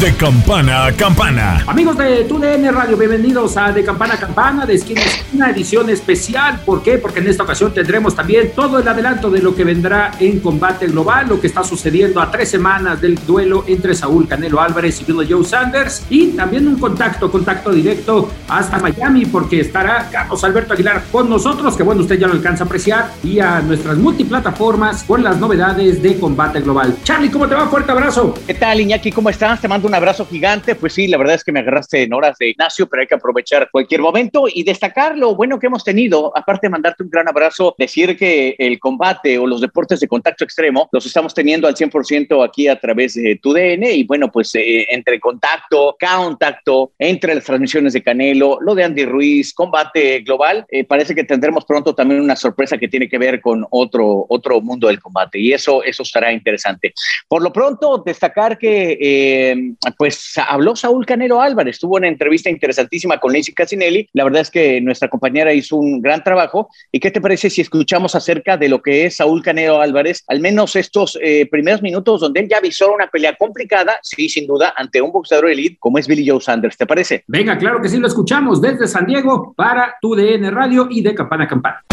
De 0.00 0.14
campana 0.14 0.84
a 0.84 0.92
campana. 0.92 1.64
Amigos 1.66 1.96
de 1.96 2.24
TUDN 2.24 2.70
Radio, 2.70 2.98
bienvenidos 2.98 3.56
a 3.56 3.72
De 3.72 3.82
Campana 3.82 4.12
a 4.12 4.18
Campana, 4.18 4.66
de 4.66 4.74
esquina 4.74 5.00
una 5.32 5.50
edición 5.50 5.88
especial. 5.88 6.60
¿Por 6.66 6.82
qué? 6.82 6.98
Porque 6.98 7.20
en 7.20 7.28
esta 7.28 7.44
ocasión 7.44 7.72
tendremos 7.72 8.14
también 8.14 8.52
todo 8.54 8.78
el 8.78 8.86
adelanto 8.86 9.30
de 9.30 9.40
lo 9.40 9.54
que 9.54 9.64
vendrá 9.64 10.10
en 10.20 10.40
combate 10.40 10.86
global, 10.88 11.28
lo 11.30 11.40
que 11.40 11.46
está 11.46 11.64
sucediendo 11.64 12.20
a 12.20 12.30
tres 12.30 12.50
semanas 12.50 13.00
del 13.00 13.14
duelo 13.26 13.64
entre 13.66 13.94
Saúl 13.94 14.28
Canelo 14.28 14.60
Álvarez 14.60 15.00
y 15.00 15.10
Billy 15.10 15.32
Joe 15.32 15.42
Sanders, 15.42 16.04
y 16.10 16.28
también 16.32 16.68
un 16.68 16.78
contacto, 16.78 17.32
contacto 17.32 17.70
directo 17.70 18.30
hasta 18.48 18.78
Miami, 18.78 19.24
porque 19.24 19.60
estará 19.60 20.10
Carlos 20.12 20.44
Alberto 20.44 20.74
Aguilar 20.74 21.04
con 21.10 21.30
nosotros, 21.30 21.74
que 21.74 21.82
bueno, 21.82 22.02
usted 22.02 22.18
ya 22.18 22.26
lo 22.26 22.34
alcanza 22.34 22.64
a 22.64 22.66
apreciar, 22.66 23.12
y 23.24 23.40
a 23.40 23.60
nuestras 23.60 23.96
multiplataformas 23.96 25.04
con 25.04 25.24
las 25.24 25.38
novedades 25.38 26.02
de 26.02 26.18
combate 26.18 26.60
global. 26.60 26.96
Charlie, 27.02 27.30
¿cómo 27.30 27.48
te 27.48 27.54
va? 27.54 27.66
Fuerte 27.66 27.92
abrazo. 27.92 28.34
¿Qué 28.46 28.52
tal, 28.52 28.78
Iñaki? 28.78 29.10
¿Cómo 29.10 29.30
estás? 29.30 29.58
Te 29.58 29.68
mando 29.68 29.85
un 29.86 29.94
abrazo 29.94 30.26
gigante. 30.26 30.74
Pues 30.74 30.94
sí, 30.94 31.06
la 31.06 31.16
verdad 31.16 31.36
es 31.36 31.44
que 31.44 31.52
me 31.52 31.60
agarraste 31.60 32.02
en 32.02 32.12
horas 32.12 32.36
de 32.38 32.50
Ignacio, 32.50 32.88
pero 32.88 33.02
hay 33.02 33.06
que 33.06 33.14
aprovechar 33.14 33.70
cualquier 33.70 34.00
momento 34.00 34.46
y 34.52 34.64
destacar 34.64 35.16
lo 35.16 35.34
bueno 35.34 35.58
que 35.58 35.68
hemos 35.68 35.84
tenido. 35.84 36.36
Aparte 36.36 36.66
de 36.66 36.70
mandarte 36.70 37.02
un 37.02 37.10
gran 37.10 37.28
abrazo, 37.28 37.74
decir 37.78 38.16
que 38.16 38.56
el 38.58 38.78
combate 38.78 39.38
o 39.38 39.46
los 39.46 39.60
deportes 39.60 40.00
de 40.00 40.08
contacto 40.08 40.44
extremo 40.44 40.88
los 40.92 41.06
estamos 41.06 41.32
teniendo 41.32 41.68
al 41.68 41.74
100% 41.74 42.44
aquí 42.44 42.68
a 42.68 42.78
través 42.78 43.14
de 43.14 43.38
tu 43.40 43.52
DN 43.52 43.92
y 43.92 44.04
bueno, 44.04 44.30
pues 44.30 44.54
eh, 44.54 44.86
entre 44.90 45.20
contacto, 45.20 45.96
contacto, 45.98 46.92
entre 46.98 47.34
las 47.34 47.44
transmisiones 47.44 47.92
de 47.92 48.02
Canelo, 48.02 48.58
lo 48.60 48.74
de 48.74 48.84
Andy 48.84 49.04
Ruiz, 49.04 49.54
combate 49.54 50.20
global, 50.20 50.66
eh, 50.68 50.84
parece 50.84 51.14
que 51.14 51.24
tendremos 51.24 51.64
pronto 51.64 51.94
también 51.94 52.20
una 52.20 52.36
sorpresa 52.36 52.76
que 52.76 52.88
tiene 52.88 53.08
que 53.08 53.18
ver 53.18 53.40
con 53.40 53.64
otro, 53.70 54.26
otro 54.28 54.60
mundo 54.60 54.88
del 54.88 55.00
combate 55.00 55.38
y 55.38 55.52
eso, 55.52 55.82
eso 55.84 56.02
estará 56.02 56.32
interesante. 56.32 56.92
Por 57.28 57.42
lo 57.42 57.52
pronto, 57.52 58.02
destacar 58.04 58.58
que 58.58 58.98
eh, 59.00 59.75
pues 59.96 60.32
habló 60.48 60.76
Saúl 60.76 61.06
Canelo 61.06 61.40
Álvarez, 61.40 61.78
tuvo 61.78 61.96
una 61.96 62.08
entrevista 62.08 62.50
interesantísima 62.50 63.18
con 63.18 63.32
Lacey 63.32 63.54
Casinelli. 63.54 64.08
La 64.12 64.24
verdad 64.24 64.42
es 64.42 64.50
que 64.50 64.80
nuestra 64.80 65.08
compañera 65.08 65.52
hizo 65.52 65.76
un 65.76 66.00
gran 66.00 66.22
trabajo. 66.22 66.68
¿Y 66.92 67.00
qué 67.00 67.10
te 67.10 67.20
parece 67.20 67.50
si 67.50 67.60
escuchamos 67.60 68.14
acerca 68.14 68.56
de 68.56 68.68
lo 68.68 68.82
que 68.82 69.06
es 69.06 69.16
Saúl 69.16 69.42
Canelo 69.42 69.80
Álvarez? 69.80 70.24
Al 70.28 70.40
menos 70.40 70.76
estos 70.76 71.18
eh, 71.22 71.46
primeros 71.50 71.82
minutos 71.82 72.20
donde 72.20 72.40
él 72.40 72.48
ya 72.48 72.58
avisó 72.58 72.92
una 72.92 73.08
pelea 73.08 73.34
complicada, 73.36 73.98
sí, 74.02 74.28
sin 74.28 74.46
duda, 74.46 74.74
ante 74.76 75.00
un 75.00 75.12
boxeador 75.12 75.50
elite 75.50 75.76
como 75.78 75.98
es 75.98 76.06
Billy 76.06 76.28
Joe 76.28 76.40
Sanders. 76.40 76.76
¿Te 76.76 76.86
parece? 76.86 77.24
Venga, 77.26 77.58
claro 77.58 77.80
que 77.80 77.88
sí, 77.88 77.98
lo 77.98 78.06
escuchamos 78.06 78.60
desde 78.60 78.86
San 78.86 79.06
Diego 79.06 79.54
para 79.56 79.96
tu 80.00 80.14
DN 80.14 80.50
Radio 80.50 80.88
y 80.90 81.02
de 81.02 81.14
Campana 81.14 81.44
a 81.44 81.48
Campana. 81.48 81.84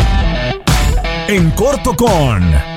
En 1.28 1.52
corto 1.52 1.96
con... 1.96 2.73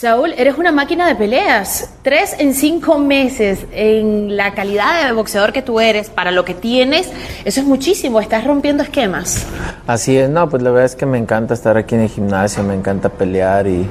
Saúl, 0.00 0.32
eres 0.38 0.56
una 0.56 0.70
máquina 0.70 1.08
de 1.08 1.16
peleas. 1.16 1.90
Tres 2.02 2.36
en 2.38 2.54
cinco 2.54 3.00
meses 3.00 3.66
en 3.72 4.36
la 4.36 4.54
calidad 4.54 5.04
de 5.04 5.12
boxeador 5.12 5.52
que 5.52 5.60
tú 5.60 5.80
eres, 5.80 6.08
para 6.08 6.30
lo 6.30 6.44
que 6.44 6.54
tienes, 6.54 7.10
eso 7.44 7.60
es 7.60 7.66
muchísimo. 7.66 8.20
Estás 8.20 8.44
rompiendo 8.44 8.84
esquemas. 8.84 9.44
Así 9.88 10.16
es, 10.16 10.30
no, 10.30 10.48
pues 10.48 10.62
la 10.62 10.70
verdad 10.70 10.84
es 10.84 10.94
que 10.94 11.04
me 11.04 11.18
encanta 11.18 11.52
estar 11.52 11.76
aquí 11.76 11.96
en 11.96 12.02
el 12.02 12.10
gimnasio, 12.10 12.62
me 12.62 12.74
encanta 12.74 13.08
pelear 13.08 13.66
y, 13.66 13.88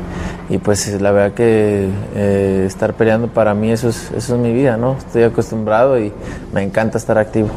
y 0.47 0.57
pues 0.59 1.01
la 1.01 1.11
verdad 1.11 1.35
que 1.35 1.89
eh, 2.15 2.63
estar 2.65 2.93
peleando 2.93 3.27
para 3.27 3.53
mí 3.53 3.71
eso 3.71 3.89
es, 3.89 4.09
eso 4.15 4.35
es 4.35 4.39
mi 4.39 4.53
vida, 4.53 4.77
¿no? 4.77 4.95
Estoy 4.97 5.23
acostumbrado 5.23 5.99
y 5.99 6.13
me 6.53 6.63
encanta 6.63 6.97
estar 6.97 7.17
activo. 7.17 7.49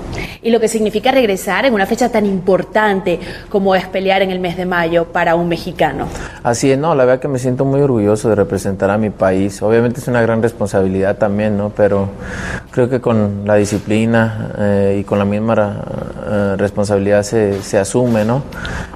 Y 0.42 0.50
lo 0.50 0.58
que 0.58 0.66
significa 0.66 1.12
regresar 1.12 1.66
en 1.66 1.74
una 1.74 1.86
fecha 1.86 2.10
tan 2.10 2.26
importante 2.26 3.20
como 3.48 3.76
es 3.76 3.86
pelear 3.86 4.22
en 4.22 4.30
el 4.30 4.40
mes 4.40 4.56
de 4.56 4.66
mayo 4.66 5.04
para 5.04 5.36
un 5.36 5.48
mexicano. 5.48 6.08
Así 6.42 6.72
es, 6.72 6.78
no, 6.78 6.96
la 6.96 7.04
verdad 7.04 7.20
que 7.20 7.28
me 7.28 7.38
siento 7.38 7.64
muy 7.64 7.80
orgulloso 7.80 8.28
de 8.30 8.39
representar 8.40 8.90
a 8.90 8.98
mi 8.98 9.10
país. 9.10 9.60
Obviamente 9.62 10.00
es 10.00 10.08
una 10.08 10.22
gran 10.22 10.42
responsabilidad 10.42 11.16
también, 11.16 11.56
¿no? 11.56 11.70
Pero 11.70 12.08
creo 12.70 12.88
que 12.88 13.00
con 13.00 13.42
la 13.44 13.56
disciplina 13.56 14.52
eh, 14.58 14.98
y 15.00 15.04
con 15.04 15.18
la 15.18 15.24
misma 15.24 15.84
eh, 16.26 16.54
responsabilidad 16.56 17.22
se, 17.22 17.62
se, 17.62 17.78
asume, 17.78 18.24
¿no? 18.24 18.42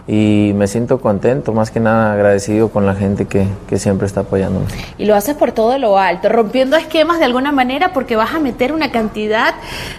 Y 0.06 0.52
me 0.54 0.66
siento 0.66 1.00
contento, 1.00 1.52
más 1.54 1.70
que 1.70 1.80
nada 1.80 2.12
agradecido 2.12 2.68
con 2.68 2.84
la 2.84 2.94
gente 2.94 3.24
que, 3.24 3.46
que 3.66 3.78
siempre 3.78 4.06
está 4.06 4.20
apoyándome. 4.20 4.66
Y 4.98 5.06
lo 5.06 5.14
haces 5.14 5.34
por 5.34 5.52
todo 5.52 5.78
lo 5.78 5.98
alto, 5.98 6.28
rompiendo 6.28 6.76
esquemas 6.76 7.18
de 7.18 7.24
alguna 7.24 7.52
manera 7.52 7.94
porque 7.94 8.14
vas 8.14 8.34
a 8.34 8.38
meter 8.38 8.72
una 8.72 8.90
cantidad 8.90 9.54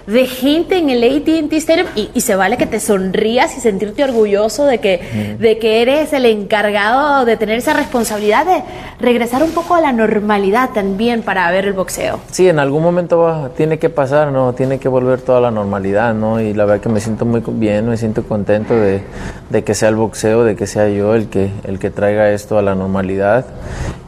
de 0.06 0.28
gente 0.28 0.78
en 0.78 0.92
el 0.92 1.04
AT&T 1.04 1.58
Stadium 1.58 1.88
y, 1.96 2.12
y, 2.14 2.22
se 2.22 2.36
vale 2.36 2.58
que 2.58 2.68
te 2.68 2.80
sonrías 2.80 3.58
y 3.58 3.62
sentirte 3.62 4.04
orgulloso 4.04 4.66
de 4.66 4.78
que, 4.78 5.36
mm. 5.38 5.42
de 5.42 5.58
que 5.58 5.82
eres 5.82 6.14
el 6.14 6.26
encargado 6.26 7.26
de 7.26 7.36
tener 7.38 7.58
esa 7.58 7.74
responsabilidad 7.74 8.46
de 8.46 8.64
regresar 9.00 9.42
un 9.42 9.52
poco 9.52 9.74
a 9.74 9.82
la 9.82 9.92
normalidad 9.92 10.70
también 10.72 11.24
para 11.24 11.50
ver 11.50 11.66
el 11.66 11.74
boxeo. 11.74 12.20
Sí, 12.32 12.48
en 12.48 12.60
algún 12.60 12.84
momento 12.84 13.20
va, 13.20 13.50
tiene 13.50 13.80
que 13.80 13.90
pasar, 13.90 14.32
¿no? 14.32 14.54
Tiene 14.54 14.78
que 14.78 14.88
volver 14.88 15.22
toda 15.22 15.42
la 15.42 15.52
normalidad, 15.52 16.14
¿no? 16.14 16.40
Y 16.40 16.54
la 16.54 16.66
verdad 16.66 16.84
que 16.84 16.90
me 16.90 17.00
siento 17.00 17.26
muy 17.26 17.42
bien, 17.46 17.90
me 17.90 17.98
siento 17.98 18.24
contento 18.24 18.76
de, 18.76 19.02
de 19.50 19.64
que 19.64 19.74
sea 19.74 19.90
el 19.90 19.95
boxeo, 19.96 20.44
de 20.44 20.56
que 20.56 20.68
sea 20.68 20.90
yo 20.90 21.16
el 21.16 21.28
que, 21.28 21.50
el 21.64 21.80
que 21.80 21.90
traiga 21.90 22.32
esto 22.32 22.58
a 22.58 22.62
la 22.62 22.76
normalidad 22.76 23.46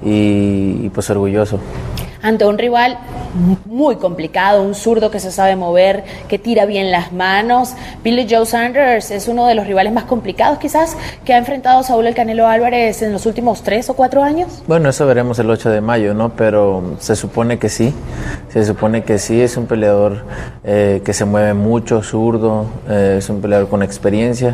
y, 0.04 0.80
y 0.84 0.92
pues 0.94 1.10
orgulloso 1.10 1.60
ante 2.28 2.46
un 2.46 2.58
rival 2.58 2.98
muy 3.66 3.96
complicado, 3.96 4.62
un 4.62 4.76
zurdo 4.76 5.10
que 5.10 5.22
se 5.22 5.32
sabe 5.32 5.56
mover, 5.56 6.04
que 6.28 6.38
tira 6.38 6.66
bien 6.66 6.92
las 6.92 7.14
manos. 7.14 7.74
Billy 8.04 8.28
Joe 8.30 8.46
Sanders 8.46 9.12
es 9.12 9.30
uno 9.30 9.48
de 9.48 9.56
los 9.56 9.66
rivales 9.66 9.94
más 9.94 10.04
complicados 10.04 10.58
quizás 10.58 10.98
que 11.24 11.34
ha 11.34 11.38
enfrentado 11.38 11.84
Saúl 11.84 12.06
el 12.08 12.16
Canelo 12.16 12.48
Álvarez 12.48 13.02
en 13.02 13.14
los 13.14 13.26
últimos 13.26 13.64
tres 13.64 13.90
o 13.90 13.94
cuatro 13.94 14.24
años. 14.24 14.62
Bueno, 14.68 14.90
eso 14.90 15.06
veremos 15.06 15.40
el 15.40 15.50
8 15.50 15.70
de 15.70 15.80
mayo, 15.80 16.14
¿no? 16.14 16.34
Pero 16.34 16.98
se 17.00 17.16
supone 17.16 17.60
que 17.60 17.70
sí, 17.70 17.94
se 18.50 18.66
supone 18.66 19.04
que 19.04 19.20
sí, 19.20 19.40
es 19.40 19.56
un 19.56 19.66
peleador 19.66 20.26
eh, 20.66 21.02
que 21.06 21.14
se 21.14 21.24
mueve 21.24 21.54
mucho, 21.54 22.04
zurdo, 22.04 22.66
eh, 22.90 23.16
es 23.20 23.30
un 23.30 23.40
peleador 23.40 23.70
con 23.70 23.84
experiencia, 23.84 24.54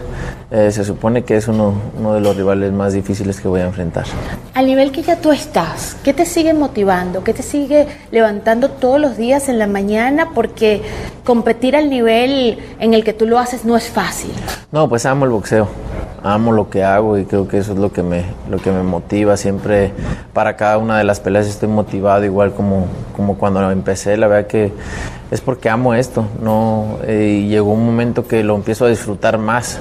eh, 0.52 0.72
se 0.72 0.84
supone 0.84 1.24
que 1.24 1.38
es 1.38 1.48
uno, 1.48 1.74
uno 1.98 2.14
de 2.14 2.22
los 2.22 2.38
rivales 2.38 2.72
más 2.72 2.94
difíciles 2.94 3.42
que 3.42 3.48
voy 3.48 3.62
a 3.62 3.66
enfrentar. 3.66 4.06
Al 4.54 4.68
nivel 4.68 4.92
que 4.92 5.02
ya 5.02 5.16
tú 5.16 5.32
estás, 5.32 5.98
¿qué 6.04 6.14
te 6.14 6.26
sigue 6.26 6.54
motivando? 6.54 7.24
¿Qué 7.24 7.34
te 7.34 7.42
sigue 7.42 7.63
levantando 8.12 8.70
todos 8.70 9.00
los 9.00 9.18
días 9.18 9.50
en 9.50 9.60
la 9.60 9.68
mañana? 9.68 10.30
Porque 10.34 10.82
competir 11.24 11.76
al 11.76 11.90
nivel 11.90 12.60
en 12.80 12.94
el 12.94 13.04
que 13.04 13.14
tú 13.14 13.26
lo 13.26 13.40
haces 13.40 13.66
no 13.66 13.78
es 13.78 13.90
fácil. 13.90 14.32
No, 14.72 14.90
pues 14.90 15.06
amo 15.06 15.26
el 15.26 15.32
boxeo 15.32 15.68
amo 16.24 16.54
lo 16.54 16.70
que 16.70 16.84
hago 16.84 17.18
y 17.18 17.26
creo 17.26 17.48
que 17.48 17.58
eso 17.58 17.74
es 17.74 17.80
lo 17.80 17.92
que 17.92 18.02
me, 18.02 18.24
lo 18.50 18.58
que 18.58 18.72
me 18.72 18.82
motiva. 18.82 19.38
Siempre 19.38 19.92
para 20.34 20.56
cada 20.56 20.78
una 20.78 20.98
de 20.98 21.04
las 21.04 21.20
peleas 21.20 21.48
estoy 21.48 21.70
motivado, 21.70 22.24
igual 22.24 22.54
como, 22.54 22.88
como 23.16 23.38
cuando 23.38 23.70
empecé. 23.70 24.16
La 24.18 24.28
verdad 24.28 24.48
que 24.48 24.72
es 25.30 25.42
porque 25.42 25.70
amo 25.70 25.94
esto. 25.94 26.26
¿no? 26.42 26.98
Eh, 27.04 27.46
llegó 27.48 27.74
un 27.74 27.86
momento 27.86 28.26
que 28.26 28.44
lo 28.44 28.56
empiezo 28.56 28.86
a 28.86 28.90
disfrutar 28.90 29.38
más. 29.38 29.80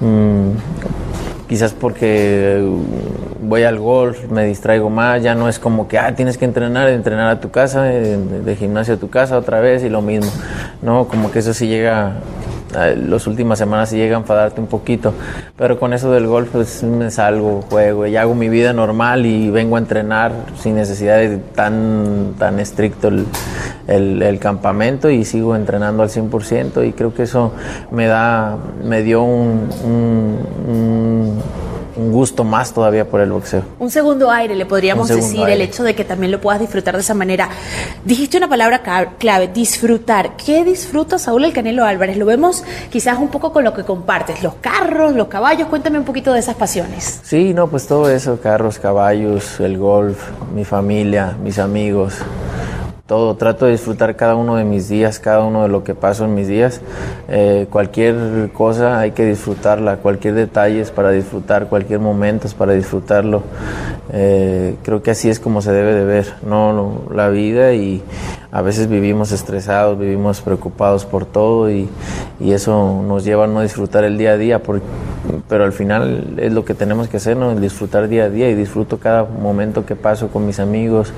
Mm, 0.00 0.50
quizás 1.48 1.72
porque 1.72 2.62
voy 3.44 3.62
al 3.64 3.78
golf, 3.78 4.30
me 4.30 4.44
distraigo 4.44 4.90
más, 4.90 5.22
ya 5.22 5.34
no 5.34 5.48
es 5.48 5.58
como 5.58 5.88
que, 5.88 5.98
ah, 5.98 6.14
tienes 6.14 6.38
que 6.38 6.44
entrenar, 6.44 6.88
entrenar 6.88 7.28
a 7.28 7.40
tu 7.40 7.50
casa, 7.50 7.82
de, 7.82 8.16
de 8.16 8.56
gimnasio 8.56 8.94
a 8.94 8.96
tu 8.96 9.10
casa 9.10 9.38
otra 9.38 9.60
vez 9.60 9.82
y 9.84 9.88
lo 9.88 10.02
mismo. 10.02 10.30
No, 10.82 11.06
como 11.08 11.30
que 11.30 11.38
eso 11.40 11.54
sí 11.54 11.66
llega 11.66 12.14
las 12.96 13.26
últimas 13.26 13.58
semanas 13.58 13.90
sí 13.90 13.96
llega 13.96 14.16
a 14.16 14.20
enfadarte 14.20 14.60
un 14.60 14.66
poquito, 14.66 15.14
pero 15.56 15.78
con 15.78 15.92
eso 15.92 16.10
del 16.10 16.26
golf 16.26 16.50
pues 16.52 16.82
me 16.82 17.10
salgo, 17.10 17.62
juego 17.62 18.06
y 18.06 18.16
hago 18.16 18.34
mi 18.34 18.48
vida 18.48 18.72
normal 18.72 19.26
y 19.26 19.50
vengo 19.50 19.76
a 19.76 19.78
entrenar 19.78 20.32
sin 20.58 20.74
necesidad 20.74 21.18
de 21.18 21.38
tan, 21.38 22.34
tan 22.38 22.58
estricto 22.60 23.08
el, 23.08 23.26
el, 24.22 24.38
campamento 24.38 25.10
y 25.10 25.24
sigo 25.24 25.54
entrenando 25.54 26.02
al 26.02 26.08
100% 26.08 26.86
y 26.86 26.92
creo 26.92 27.14
que 27.14 27.24
eso 27.24 27.52
me 27.90 28.06
da, 28.06 28.56
me 28.82 29.02
dio 29.02 29.22
un 29.22 29.68
un 31.96 32.12
gusto 32.12 32.44
más 32.44 32.72
todavía 32.72 33.08
por 33.08 33.20
el 33.20 33.30
boxeo. 33.30 33.62
Un 33.78 33.90
segundo 33.90 34.30
aire, 34.30 34.54
le 34.54 34.66
podríamos 34.66 35.08
decir, 35.08 35.48
el 35.48 35.60
hecho 35.60 35.82
de 35.82 35.94
que 35.94 36.04
también 36.04 36.32
lo 36.32 36.40
puedas 36.40 36.60
disfrutar 36.60 36.94
de 36.94 37.00
esa 37.00 37.14
manera. 37.14 37.48
Dijiste 38.04 38.36
una 38.36 38.48
palabra 38.48 38.82
clave, 39.18 39.48
disfrutar. 39.48 40.36
¿Qué 40.36 40.64
disfruta 40.64 41.18
Saúl 41.18 41.44
el 41.44 41.52
Canelo 41.52 41.84
Álvarez? 41.84 42.16
Lo 42.16 42.26
vemos 42.26 42.64
quizás 42.90 43.18
un 43.18 43.28
poco 43.28 43.52
con 43.52 43.64
lo 43.64 43.74
que 43.74 43.84
compartes, 43.84 44.42
los 44.42 44.54
carros, 44.54 45.14
los 45.14 45.28
caballos, 45.28 45.68
cuéntame 45.68 45.98
un 45.98 46.04
poquito 46.04 46.32
de 46.32 46.40
esas 46.40 46.56
pasiones. 46.56 47.20
Sí, 47.22 47.54
no, 47.54 47.68
pues 47.68 47.86
todo 47.86 48.10
eso, 48.10 48.40
carros, 48.40 48.78
caballos, 48.78 49.60
el 49.60 49.78
golf, 49.78 50.30
mi 50.54 50.64
familia, 50.64 51.36
mis 51.42 51.58
amigos, 51.58 52.14
todo. 53.06 53.34
Trato 53.36 53.66
de 53.66 53.72
disfrutar 53.72 54.16
cada 54.16 54.34
uno 54.34 54.56
de 54.56 54.64
mis 54.64 54.88
días, 54.88 55.18
cada 55.18 55.42
uno 55.44 55.62
de 55.62 55.68
lo 55.68 55.84
que 55.84 55.94
paso 55.94 56.24
en 56.24 56.34
mis 56.34 56.48
días. 56.48 56.80
Eh, 57.28 57.66
cualquier 57.70 58.50
cosa 58.52 58.98
hay 58.98 59.10
que 59.10 59.24
disfrutarla, 59.26 59.98
cualquier 59.98 60.34
detalle 60.34 60.80
es 60.80 60.90
para 60.90 61.10
disfrutar, 61.10 61.68
cualquier 61.68 62.00
momento 62.00 62.46
es 62.46 62.54
para 62.54 62.72
disfrutarlo. 62.72 63.42
Eh, 64.12 64.76
creo 64.82 65.02
que 65.02 65.10
así 65.10 65.28
es 65.28 65.38
como 65.40 65.60
se 65.60 65.72
debe 65.72 65.92
de 65.94 66.04
ver, 66.04 66.34
¿no? 66.46 66.72
No, 66.72 67.02
La 67.14 67.28
vida 67.28 67.74
y 67.74 68.02
a 68.54 68.62
veces 68.62 68.88
vivimos 68.88 69.32
estresados, 69.32 69.98
vivimos 69.98 70.40
preocupados 70.40 71.04
por 71.04 71.26
todo 71.26 71.68
y, 71.72 71.90
eso 72.40 73.02
nos 73.04 73.24
lleva 73.24 73.44
a 73.44 73.46
no 73.48 73.62
disfrutar 73.62 74.04
el 74.04 74.16
día 74.16 74.32
a 74.32 74.36
día, 74.36 74.62
pero 75.48 75.64
al 75.64 75.72
final 75.72 76.34
es 76.36 76.52
lo 76.52 76.64
que 76.64 76.74
tenemos 76.74 77.08
que 77.08 77.16
hacer, 77.16 77.36
¿no? 77.36 77.52
Disfrutar 77.56 78.06
día 78.06 78.24
a 78.24 78.30
día 78.30 78.48
y 78.48 78.54
disfruto 78.54 78.98
cada 78.98 79.24
momento 79.24 79.84
que 79.84 79.96
paso 79.96 80.28
con 80.28 80.46
mis 80.46 80.60
amigos, 80.60 81.12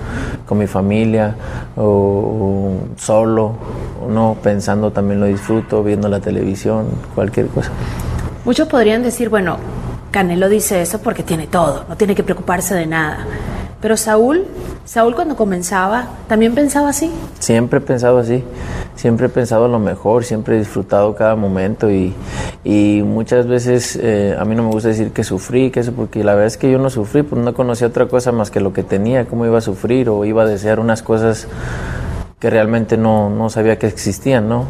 con 0.46 0.56
mi 0.56 0.66
familia 0.66 1.34
o, 1.76 2.76
solo, 2.96 3.52
no 4.08 4.38
pensando 4.42 4.90
también 4.90 5.20
lo 5.20 5.26
disfruto, 5.26 5.84
viendo 5.84 6.08
la 6.08 6.20
televisión, 6.20 6.86
cualquier 7.14 7.48
cosa. 7.48 7.70
Muchos 8.46 8.66
podrían 8.66 9.02
decir, 9.02 9.28
bueno, 9.28 9.58
Canelo 10.10 10.48
dice 10.48 10.80
eso 10.80 11.00
porque 11.02 11.22
tiene 11.22 11.48
todo, 11.48 11.84
no 11.86 11.96
tiene 11.98 12.14
que 12.14 12.22
preocuparse 12.22 12.74
de 12.74 12.86
nada. 12.86 13.26
Pero 13.86 13.96
Saúl, 13.96 14.46
Saúl 14.84 15.14
cuando 15.14 15.36
comenzaba, 15.36 16.08
también 16.26 16.56
pensaba 16.56 16.88
así. 16.88 17.08
Siempre 17.38 17.78
he 17.78 17.80
pensado 17.80 18.18
así, 18.18 18.42
siempre 18.96 19.26
he 19.26 19.28
pensado 19.28 19.68
lo 19.68 19.78
mejor, 19.78 20.24
siempre 20.24 20.56
he 20.56 20.58
disfrutado 20.58 21.14
cada 21.14 21.36
momento 21.36 21.88
y, 21.88 22.12
y 22.64 23.04
muchas 23.04 23.46
veces 23.46 23.96
eh, 24.02 24.34
a 24.36 24.44
mí 24.44 24.56
no 24.56 24.64
me 24.64 24.70
gusta 24.70 24.88
decir 24.88 25.12
que 25.12 25.22
sufrí, 25.22 25.70
que 25.70 25.78
eso, 25.78 25.92
porque 25.92 26.24
la 26.24 26.32
verdad 26.32 26.48
es 26.48 26.56
que 26.56 26.68
yo 26.68 26.80
no 26.80 26.90
sufrí, 26.90 27.22
pues 27.22 27.40
no 27.40 27.54
conocía 27.54 27.86
otra 27.86 28.08
cosa 28.08 28.32
más 28.32 28.50
que 28.50 28.58
lo 28.58 28.72
que 28.72 28.82
tenía, 28.82 29.26
cómo 29.26 29.46
iba 29.46 29.58
a 29.58 29.60
sufrir 29.60 30.08
o 30.08 30.24
iba 30.24 30.42
a 30.42 30.46
desear 30.46 30.80
unas 30.80 31.04
cosas 31.04 31.46
que 32.40 32.50
realmente 32.50 32.96
no, 32.96 33.30
no 33.30 33.50
sabía 33.50 33.78
que 33.78 33.86
existían, 33.86 34.48
¿no? 34.48 34.64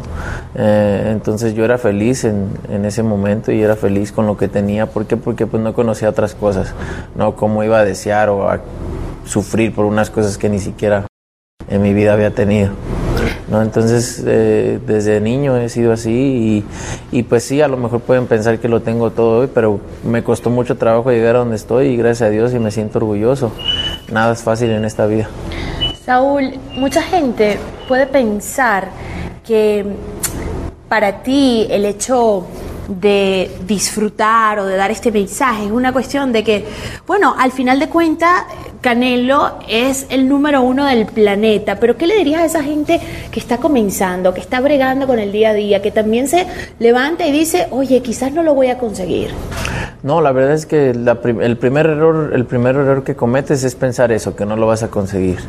Eh, 0.55 1.09
entonces 1.11 1.55
yo 1.55 1.65
era 1.65 1.79
feliz 1.79 2.23
en, 2.23 2.49
en 2.69 2.85
ese 2.85 3.01
momento 3.01 3.51
y 3.51 3.63
era 3.63 3.75
feliz 3.75 4.11
con 4.11 4.27
lo 4.27 4.37
que 4.37 4.47
tenía, 4.47 4.85
¿por 4.85 5.05
qué? 5.05 5.17
Porque 5.17 5.47
pues 5.47 5.61
no 5.63 5.73
conocía 5.73 6.07
otras 6.07 6.35
cosas, 6.35 6.73
¿no? 7.15 7.35
Cómo 7.35 7.63
iba 7.63 7.79
a 7.79 7.83
desear 7.83 8.29
o 8.29 8.47
a 8.49 8.59
sufrir 9.27 9.73
por 9.73 9.85
unas 9.85 10.09
cosas 10.09 10.37
que 10.37 10.49
ni 10.49 10.59
siquiera 10.59 11.05
en 11.69 11.81
mi 11.81 11.93
vida 11.93 12.13
había 12.13 12.31
tenido. 12.31 12.71
¿no? 13.49 13.61
Entonces, 13.61 14.23
eh, 14.25 14.79
desde 14.85 15.21
niño 15.21 15.57
he 15.57 15.69
sido 15.69 15.93
así 15.93 16.11
y, 17.11 17.17
y 17.17 17.23
pues 17.23 17.43
sí, 17.43 17.61
a 17.61 17.67
lo 17.67 17.77
mejor 17.77 18.01
pueden 18.01 18.27
pensar 18.27 18.59
que 18.59 18.67
lo 18.67 18.81
tengo 18.81 19.11
todo 19.11 19.39
hoy, 19.39 19.49
pero 19.53 19.79
me 20.03 20.23
costó 20.23 20.49
mucho 20.49 20.77
trabajo 20.77 21.11
llegar 21.11 21.35
a 21.35 21.39
donde 21.39 21.55
estoy 21.55 21.87
y 21.87 21.97
gracias 21.97 22.27
a 22.27 22.29
Dios 22.29 22.53
y 22.53 22.59
me 22.59 22.71
siento 22.71 22.99
orgulloso. 22.99 23.51
Nada 24.11 24.33
es 24.33 24.43
fácil 24.43 24.71
en 24.71 24.85
esta 24.85 25.05
vida. 25.07 25.29
Saúl, 26.05 26.53
mucha 26.75 27.01
gente 27.01 27.57
puede 27.87 28.05
pensar 28.05 28.89
que 29.45 29.85
para 30.87 31.21
ti 31.23 31.67
el 31.69 31.85
hecho 31.85 32.45
de 32.87 33.51
disfrutar 33.67 34.59
o 34.59 34.65
de 34.65 34.75
dar 34.77 34.91
este 34.91 35.11
mensaje 35.11 35.65
es 35.65 35.71
una 35.71 35.91
cuestión 35.93 36.31
de 36.31 36.43
que, 36.43 36.65
bueno, 37.05 37.35
al 37.37 37.51
final 37.51 37.79
de 37.79 37.89
cuentas, 37.89 38.43
Canelo 38.81 39.55
es 39.67 40.05
el 40.09 40.29
número 40.29 40.61
uno 40.61 40.85
del 40.85 41.05
planeta, 41.05 41.79
pero 41.79 41.97
¿qué 41.97 42.07
le 42.07 42.15
dirías 42.15 42.41
a 42.41 42.45
esa 42.45 42.63
gente 42.63 43.01
que 43.31 43.39
está 43.39 43.57
comenzando, 43.57 44.33
que 44.33 44.39
está 44.39 44.61
bregando 44.61 45.07
con 45.07 45.19
el 45.19 45.31
día 45.31 45.49
a 45.49 45.53
día, 45.53 45.81
que 45.81 45.91
también 45.91 46.27
se 46.27 46.47
levanta 46.79 47.25
y 47.25 47.31
dice, 47.31 47.67
oye, 47.71 48.01
quizás 48.01 48.31
no 48.31 48.43
lo 48.43 48.53
voy 48.53 48.67
a 48.67 48.77
conseguir? 48.77 49.31
No, 50.03 50.21
la 50.21 50.31
verdad 50.31 50.53
es 50.53 50.65
que 50.65 50.91
el 50.91 51.57
primer 51.57 51.87
error, 51.87 52.31
el 52.33 52.45
primer 52.45 52.75
error 52.75 53.03
que 53.03 53.15
cometes 53.15 53.63
es 53.63 53.75
pensar 53.75 54.11
eso, 54.11 54.35
que 54.35 54.45
no 54.45 54.55
lo 54.55 54.67
vas 54.67 54.83
a 54.83 54.89
conseguir. 54.89 55.39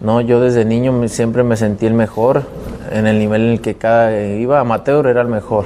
No, 0.00 0.20
yo 0.20 0.40
desde 0.40 0.64
niño 0.64 1.06
siempre 1.08 1.42
me 1.42 1.56
sentí 1.56 1.86
el 1.86 1.94
mejor 1.94 2.44
en 2.90 3.06
el 3.06 3.18
nivel 3.18 3.42
en 3.42 3.48
el 3.52 3.60
que 3.60 3.74
cada 3.74 4.20
iba 4.20 4.60
amateur 4.60 5.06
era 5.06 5.22
el 5.22 5.28
mejor. 5.28 5.64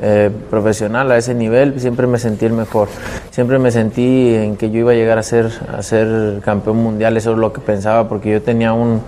Eh, 0.00 0.30
profesional 0.50 1.10
a 1.12 1.16
ese 1.16 1.34
nivel 1.34 1.80
siempre 1.80 2.06
me 2.06 2.18
sentí 2.18 2.46
el 2.46 2.52
mejor. 2.52 2.88
Siempre 3.30 3.58
me 3.58 3.70
sentí 3.70 4.34
en 4.34 4.56
que 4.56 4.70
yo 4.70 4.80
iba 4.80 4.92
a 4.92 4.94
llegar 4.94 5.18
a 5.18 5.22
ser 5.22 5.50
a 5.72 5.82
ser 5.82 6.40
campeón 6.44 6.76
mundial, 6.76 7.16
eso 7.16 7.32
es 7.32 7.38
lo 7.38 7.52
que 7.52 7.60
pensaba 7.60 8.08
porque 8.08 8.30
yo 8.30 8.42
tenía 8.42 8.72
un 8.72 9.02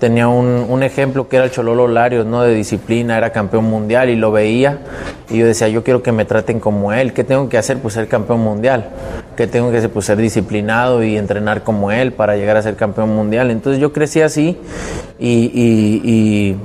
tenía 0.00 0.28
un, 0.28 0.66
un 0.68 0.82
ejemplo 0.82 1.28
que 1.28 1.36
era 1.36 1.44
el 1.46 1.50
Chololo 1.50 1.88
Larios, 1.88 2.26
¿no? 2.26 2.42
De 2.42 2.54
disciplina, 2.54 3.16
era 3.16 3.30
campeón 3.30 3.64
mundial 3.64 4.10
y 4.10 4.16
lo 4.16 4.32
veía 4.32 4.78
y 5.30 5.38
yo 5.38 5.46
decía, 5.46 5.68
yo 5.68 5.82
quiero 5.82 6.02
que 6.02 6.12
me 6.12 6.24
traten 6.24 6.60
como 6.60 6.92
él, 6.92 7.12
¿qué 7.12 7.24
tengo 7.24 7.48
que 7.48 7.56
hacer? 7.58 7.78
Pues 7.78 7.94
ser 7.94 8.08
campeón 8.08 8.40
mundial, 8.40 8.90
¿qué 9.36 9.46
tengo 9.46 9.70
que 9.70 9.78
hacer? 9.78 9.90
Pues 9.90 10.06
ser 10.06 10.18
disciplinado 10.18 11.02
y 11.02 11.16
entrenar 11.16 11.62
como 11.62 11.90
él 11.90 12.12
para 12.12 12.36
llegar 12.36 12.56
a 12.56 12.62
ser 12.62 12.76
campeón 12.76 13.14
mundial. 13.14 13.50
Entonces 13.50 13.80
yo 13.80 13.92
crecí 13.92 14.20
así 14.20 14.58
y, 15.18 15.28
y- 15.54 16.02
y- 16.04 16.56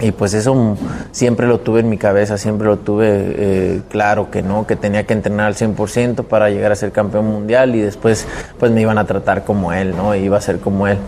y 0.00 0.10
pues 0.10 0.34
eso 0.34 0.76
siempre 1.12 1.46
lo 1.46 1.60
tuve 1.60 1.80
en 1.80 1.88
mi 1.88 1.98
cabeza, 1.98 2.36
siempre 2.36 2.66
lo 2.66 2.78
tuve 2.78 3.06
eh, 3.10 3.80
claro 3.90 4.28
que 4.28 4.42
no, 4.42 4.66
que 4.66 4.74
tenía 4.74 5.04
que 5.04 5.12
entrenar 5.12 5.46
al 5.46 5.54
100% 5.54 6.24
para 6.24 6.50
llegar 6.50 6.72
a 6.72 6.74
ser 6.74 6.90
campeón 6.90 7.26
mundial 7.26 7.76
y 7.76 7.80
después 7.80 8.26
pues 8.58 8.72
me 8.72 8.80
iban 8.80 8.98
a 8.98 9.04
tratar 9.04 9.44
como 9.44 9.72
él, 9.72 9.96
¿no? 9.96 10.14
Iba 10.16 10.38
a 10.38 10.40
ser 10.40 10.58
como 10.58 10.88
él. 10.88 10.98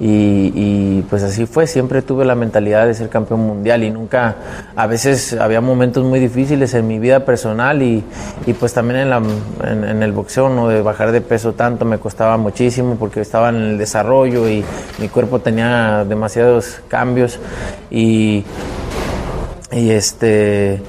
Y, 0.00 0.50
y, 0.54 1.02
pues 1.10 1.22
así 1.22 1.46
fue, 1.46 1.66
siempre 1.68 2.02
tuve 2.02 2.24
la 2.24 2.34
mentalidad 2.34 2.86
de 2.86 2.94
ser 2.94 3.08
campeón 3.08 3.40
mundial 3.40 3.84
y 3.84 3.90
nunca, 3.90 4.34
a 4.74 4.86
veces 4.88 5.34
había 5.34 5.60
momentos 5.60 6.04
muy 6.04 6.18
difíciles 6.18 6.74
en 6.74 6.88
mi 6.88 6.98
vida 6.98 7.24
personal 7.24 7.82
y, 7.82 8.02
y 8.46 8.52
pues 8.54 8.72
también 8.72 9.00
en, 9.00 9.10
la, 9.10 9.22
en, 9.62 9.84
en 9.84 10.02
el 10.02 10.10
boxeo, 10.10 10.48
¿no? 10.48 10.68
De 10.68 10.82
bajar 10.82 11.12
de 11.12 11.20
peso 11.20 11.52
tanto 11.52 11.84
me 11.84 11.98
costaba 11.98 12.36
muchísimo 12.36 12.96
porque 12.96 13.20
estaba 13.20 13.50
en 13.50 13.56
el 13.56 13.78
desarrollo 13.78 14.48
y 14.48 14.64
mi 14.98 15.08
cuerpo 15.08 15.38
tenía 15.38 16.04
demasiados 16.04 16.80
cambios 16.88 17.38
y, 17.90 18.31
y 19.70 19.90
este 19.90 20.82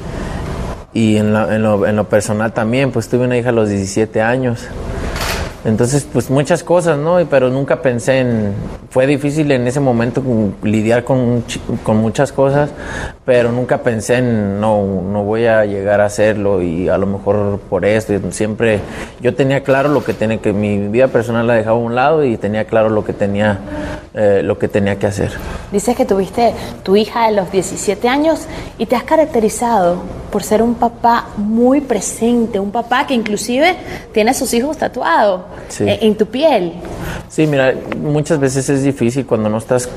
y 0.93 1.17
en 1.17 1.33
lo, 1.33 1.51
en, 1.51 1.63
lo, 1.63 1.87
en 1.87 1.95
lo 1.95 2.07
personal 2.07 2.53
también, 2.53 2.91
pues 2.91 3.09
tuve 3.09 3.25
una 3.25 3.37
hija 3.37 3.49
a 3.49 3.53
los 3.53 3.69
17 3.69 4.21
años. 4.21 4.67
Entonces, 5.65 6.05
pues 6.11 6.29
muchas 6.29 6.63
cosas, 6.63 6.97
¿no? 6.97 7.17
Pero 7.29 7.49
nunca 7.49 7.81
pensé 7.81 8.19
en... 8.19 8.53
Fue 8.93 9.07
difícil 9.07 9.51
en 9.51 9.65
ese 9.65 9.79
momento 9.79 10.21
lidiar 10.61 11.03
con, 11.03 11.43
con 11.81 11.97
muchas 11.97 12.31
cosas, 12.31 12.69
pero 13.25 13.51
nunca 13.51 13.79
pensé 13.79 14.17
en, 14.17 14.61
no, 14.61 15.01
no 15.01 15.23
voy 15.23 15.47
a 15.47 15.65
llegar 15.65 15.99
a 15.99 16.05
hacerlo 16.05 16.61
y 16.61 16.89
a 16.89 16.99
lo 16.99 17.07
mejor 17.07 17.59
por 17.71 17.85
esto. 17.85 18.13
Siempre 18.29 18.81
yo 19.19 19.33
tenía 19.33 19.63
claro 19.63 19.89
lo 19.89 20.03
que 20.03 20.13
tenía 20.13 20.37
que... 20.37 20.53
Mi 20.53 20.77
vida 20.89 21.07
personal 21.07 21.47
la 21.47 21.55
dejaba 21.55 21.75
a 21.77 21.79
un 21.79 21.95
lado 21.95 22.23
y 22.23 22.37
tenía 22.37 22.65
claro 22.65 22.89
lo 22.91 23.03
que 23.03 23.13
tenía, 23.13 23.57
eh, 24.13 24.41
lo 24.43 24.59
que 24.59 24.67
tenía 24.67 24.99
que 24.99 25.07
hacer. 25.07 25.31
Dices 25.71 25.95
que 25.97 26.05
tuviste 26.05 26.53
tu 26.83 26.95
hija 26.95 27.25
a 27.25 27.31
los 27.31 27.51
17 27.51 28.07
años 28.07 28.41
y 28.77 28.85
te 28.85 28.95
has 28.95 29.03
caracterizado 29.03 30.03
por 30.31 30.43
ser 30.43 30.61
un 30.61 30.75
papá 30.75 31.29
muy 31.37 31.81
presente, 31.81 32.59
un 32.59 32.71
papá 32.71 33.07
que 33.07 33.15
inclusive 33.15 33.75
tiene 34.13 34.31
a 34.31 34.33
sus 34.35 34.53
hijos 34.53 34.77
tatuados 34.77 35.41
Sí. 35.69 35.83
eh, 35.87 35.97
en 36.01 36.15
tu 36.15 36.27
piel. 36.27 36.73
Sí, 37.29 37.47
mira, 37.47 37.73
muchas 37.97 38.39
veces 38.39 38.69
es 38.69 38.82
difícil 38.83 39.25
cuando 39.25 39.49
no 39.49 39.57
estás 39.57 39.89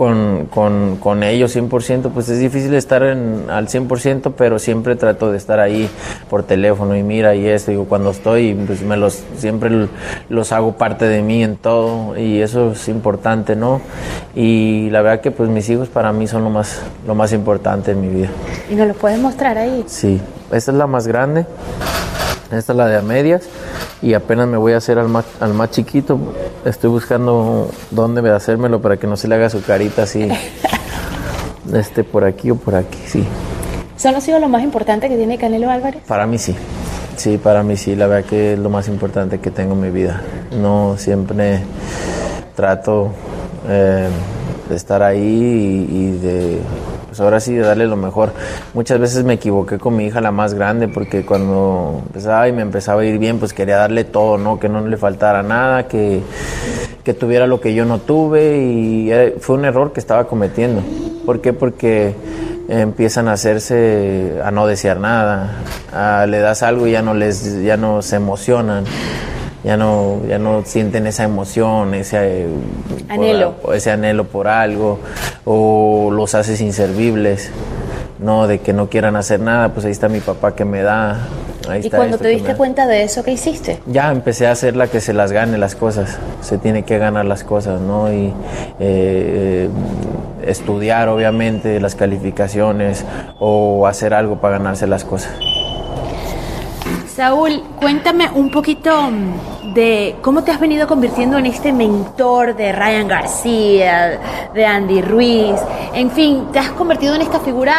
con, 0.00 0.46
con, 0.46 0.96
con 0.96 1.22
ellos 1.22 1.54
100%, 1.54 2.10
pues 2.14 2.30
es 2.30 2.38
difícil 2.38 2.72
estar 2.72 3.02
en, 3.02 3.50
al 3.50 3.68
100%, 3.68 4.32
pero 4.34 4.58
siempre 4.58 4.96
trato 4.96 5.30
de 5.30 5.36
estar 5.36 5.60
ahí 5.60 5.90
por 6.30 6.42
teléfono 6.42 6.96
y 6.96 7.02
mira 7.02 7.34
y 7.34 7.46
esto, 7.46 7.70
digo, 7.70 7.84
cuando 7.84 8.08
estoy, 8.08 8.54
pues 8.54 8.80
me 8.80 8.96
los, 8.96 9.22
siempre 9.36 9.88
los 10.30 10.52
hago 10.52 10.72
parte 10.72 11.04
de 11.04 11.20
mí 11.20 11.44
en 11.44 11.56
todo 11.56 12.16
y 12.16 12.40
eso 12.40 12.72
es 12.72 12.88
importante, 12.88 13.56
¿no? 13.56 13.82
Y 14.34 14.88
la 14.88 15.02
verdad 15.02 15.20
que 15.20 15.32
pues 15.32 15.50
mis 15.50 15.68
hijos 15.68 15.90
para 15.90 16.14
mí 16.14 16.26
son 16.26 16.44
lo 16.44 16.48
más, 16.48 16.80
lo 17.06 17.14
más 17.14 17.34
importante 17.34 17.90
en 17.90 18.00
mi 18.00 18.08
vida. 18.08 18.28
Y 18.70 18.76
nos 18.76 18.88
lo 18.88 18.94
puedes 18.94 19.18
mostrar 19.18 19.58
ahí. 19.58 19.84
Sí, 19.86 20.18
esta 20.50 20.70
es 20.70 20.78
la 20.78 20.86
más 20.86 21.06
grande, 21.06 21.44
esta 22.52 22.72
es 22.72 22.76
la 22.76 22.86
de 22.86 22.96
a 22.96 23.02
medias 23.02 23.42
y 24.02 24.14
apenas 24.14 24.48
me 24.48 24.56
voy 24.56 24.72
a 24.72 24.78
hacer 24.78 24.98
al 24.98 25.08
más, 25.08 25.24
al 25.40 25.54
más 25.54 25.70
chiquito. 25.70 26.18
Estoy 26.64 26.90
buscando 26.90 27.70
dónde 27.90 28.28
hacérmelo 28.30 28.80
para 28.80 28.96
que 28.96 29.06
no 29.06 29.16
se 29.16 29.28
le 29.28 29.36
haga 29.36 29.50
su 29.50 29.62
carita 29.62 30.02
así, 30.02 30.28
este 31.72 32.04
por 32.04 32.24
aquí 32.24 32.50
o 32.50 32.56
por 32.56 32.74
aquí, 32.74 32.98
sí. 33.06 33.24
¿Son 33.96 34.14
los 34.14 34.26
hijos 34.28 34.40
lo 34.40 34.48
más 34.48 34.62
importante 34.62 35.08
que 35.08 35.16
tiene 35.16 35.38
Canelo 35.38 35.70
Álvarez? 35.70 36.02
Para 36.06 36.26
mí 36.26 36.38
sí, 36.38 36.56
sí, 37.16 37.38
para 37.38 37.62
mí 37.62 37.76
sí, 37.76 37.94
la 37.94 38.06
verdad 38.06 38.28
que 38.28 38.54
es 38.54 38.58
lo 38.58 38.70
más 38.70 38.88
importante 38.88 39.38
que 39.38 39.50
tengo 39.50 39.74
en 39.74 39.80
mi 39.80 39.90
vida. 39.90 40.22
No 40.58 40.96
siempre 40.96 41.62
trato 42.56 43.10
eh, 43.68 44.08
de 44.68 44.76
estar 44.76 45.02
ahí 45.02 45.20
y, 45.20 45.96
y 45.96 46.18
de 46.18 46.60
pues 47.10 47.20
ahora 47.20 47.40
sí, 47.40 47.56
darle 47.56 47.88
lo 47.88 47.96
mejor. 47.96 48.30
Muchas 48.72 49.00
veces 49.00 49.24
me 49.24 49.34
equivoqué 49.34 49.78
con 49.78 49.96
mi 49.96 50.06
hija, 50.06 50.20
la 50.20 50.30
más 50.30 50.54
grande, 50.54 50.86
porque 50.86 51.26
cuando 51.26 52.04
empezaba 52.06 52.46
y 52.46 52.52
me 52.52 52.62
empezaba 52.62 53.02
a 53.02 53.04
ir 53.04 53.18
bien, 53.18 53.40
pues 53.40 53.52
quería 53.52 53.78
darle 53.78 54.04
todo, 54.04 54.38
¿no? 54.38 54.60
Que 54.60 54.68
no 54.68 54.86
le 54.86 54.96
faltara 54.96 55.42
nada, 55.42 55.88
que, 55.88 56.22
que 57.02 57.12
tuviera 57.12 57.48
lo 57.48 57.60
que 57.60 57.74
yo 57.74 57.84
no 57.84 57.98
tuve 57.98 58.58
y 58.58 59.10
fue 59.40 59.56
un 59.56 59.64
error 59.64 59.92
que 59.92 59.98
estaba 59.98 60.28
cometiendo. 60.28 60.82
¿Por 61.26 61.40
qué? 61.40 61.52
Porque 61.52 62.14
empiezan 62.68 63.26
a 63.26 63.32
hacerse 63.32 64.40
a 64.44 64.52
no 64.52 64.68
desear 64.68 65.00
nada, 65.00 66.26
le 66.26 66.38
das 66.38 66.62
algo 66.62 66.86
y 66.86 66.92
ya 66.92 67.02
no 67.02 67.14
les 67.14 67.62
ya 67.64 67.76
no 67.76 68.00
se 68.00 68.14
emocionan 68.14 68.84
ya 69.64 69.76
no, 69.76 70.20
ya 70.26 70.38
no 70.38 70.64
sienten 70.64 71.06
esa 71.06 71.24
emoción, 71.24 71.94
ese 71.94 72.46
anhelo. 73.08 73.52
Por, 73.56 73.74
ese 73.74 73.90
anhelo 73.90 74.24
por 74.24 74.48
algo, 74.48 74.98
o 75.44 76.10
los 76.12 76.34
haces 76.34 76.60
inservibles, 76.60 77.50
no, 78.18 78.46
de 78.46 78.60
que 78.60 78.72
no 78.72 78.88
quieran 78.88 79.16
hacer 79.16 79.40
nada, 79.40 79.70
pues 79.70 79.84
ahí 79.86 79.92
está 79.92 80.08
mi 80.08 80.20
papá 80.20 80.54
que 80.54 80.64
me 80.64 80.82
da. 80.82 81.28
Ahí 81.68 81.82
¿Y 81.84 81.90
cuando 81.90 82.18
te 82.18 82.28
diste 82.28 82.54
cuenta 82.54 82.86
de 82.86 83.02
eso, 83.02 83.22
qué 83.22 83.32
hiciste? 83.32 83.80
Ya 83.86 84.10
empecé 84.10 84.46
a 84.46 84.52
hacer 84.52 84.76
la 84.76 84.88
que 84.88 85.00
se 85.00 85.12
las 85.12 85.30
gane 85.30 85.58
las 85.58 85.74
cosas, 85.74 86.18
se 86.40 86.58
tiene 86.58 86.84
que 86.84 86.98
ganar 86.98 87.26
las 87.26 87.44
cosas, 87.44 87.80
¿no? 87.80 88.12
Y 88.12 88.32
eh, 88.78 89.68
estudiar, 90.44 91.08
obviamente, 91.08 91.78
las 91.80 91.94
calificaciones 91.94 93.04
o 93.38 93.86
hacer 93.86 94.14
algo 94.14 94.40
para 94.40 94.58
ganarse 94.58 94.86
las 94.86 95.04
cosas. 95.04 95.32
Saúl, 97.20 97.62
cuéntame 97.78 98.30
un 98.34 98.50
poquito 98.50 99.10
mm, 99.10 99.74
de 99.74 100.16
cómo 100.22 100.42
te 100.42 100.52
has 100.52 100.58
venido 100.58 100.86
convirtiendo 100.86 101.36
en 101.36 101.44
este 101.44 101.70
mentor 101.70 102.56
de 102.56 102.72
Ryan 102.72 103.08
García, 103.08 104.18
de 104.54 104.64
Andy 104.64 105.02
Ruiz, 105.02 105.56
en 105.92 106.10
fin, 106.12 106.46
te 106.50 106.58
has 106.58 106.70
convertido 106.70 107.14
en 107.16 107.20
esta 107.20 107.38
figura 107.40 107.74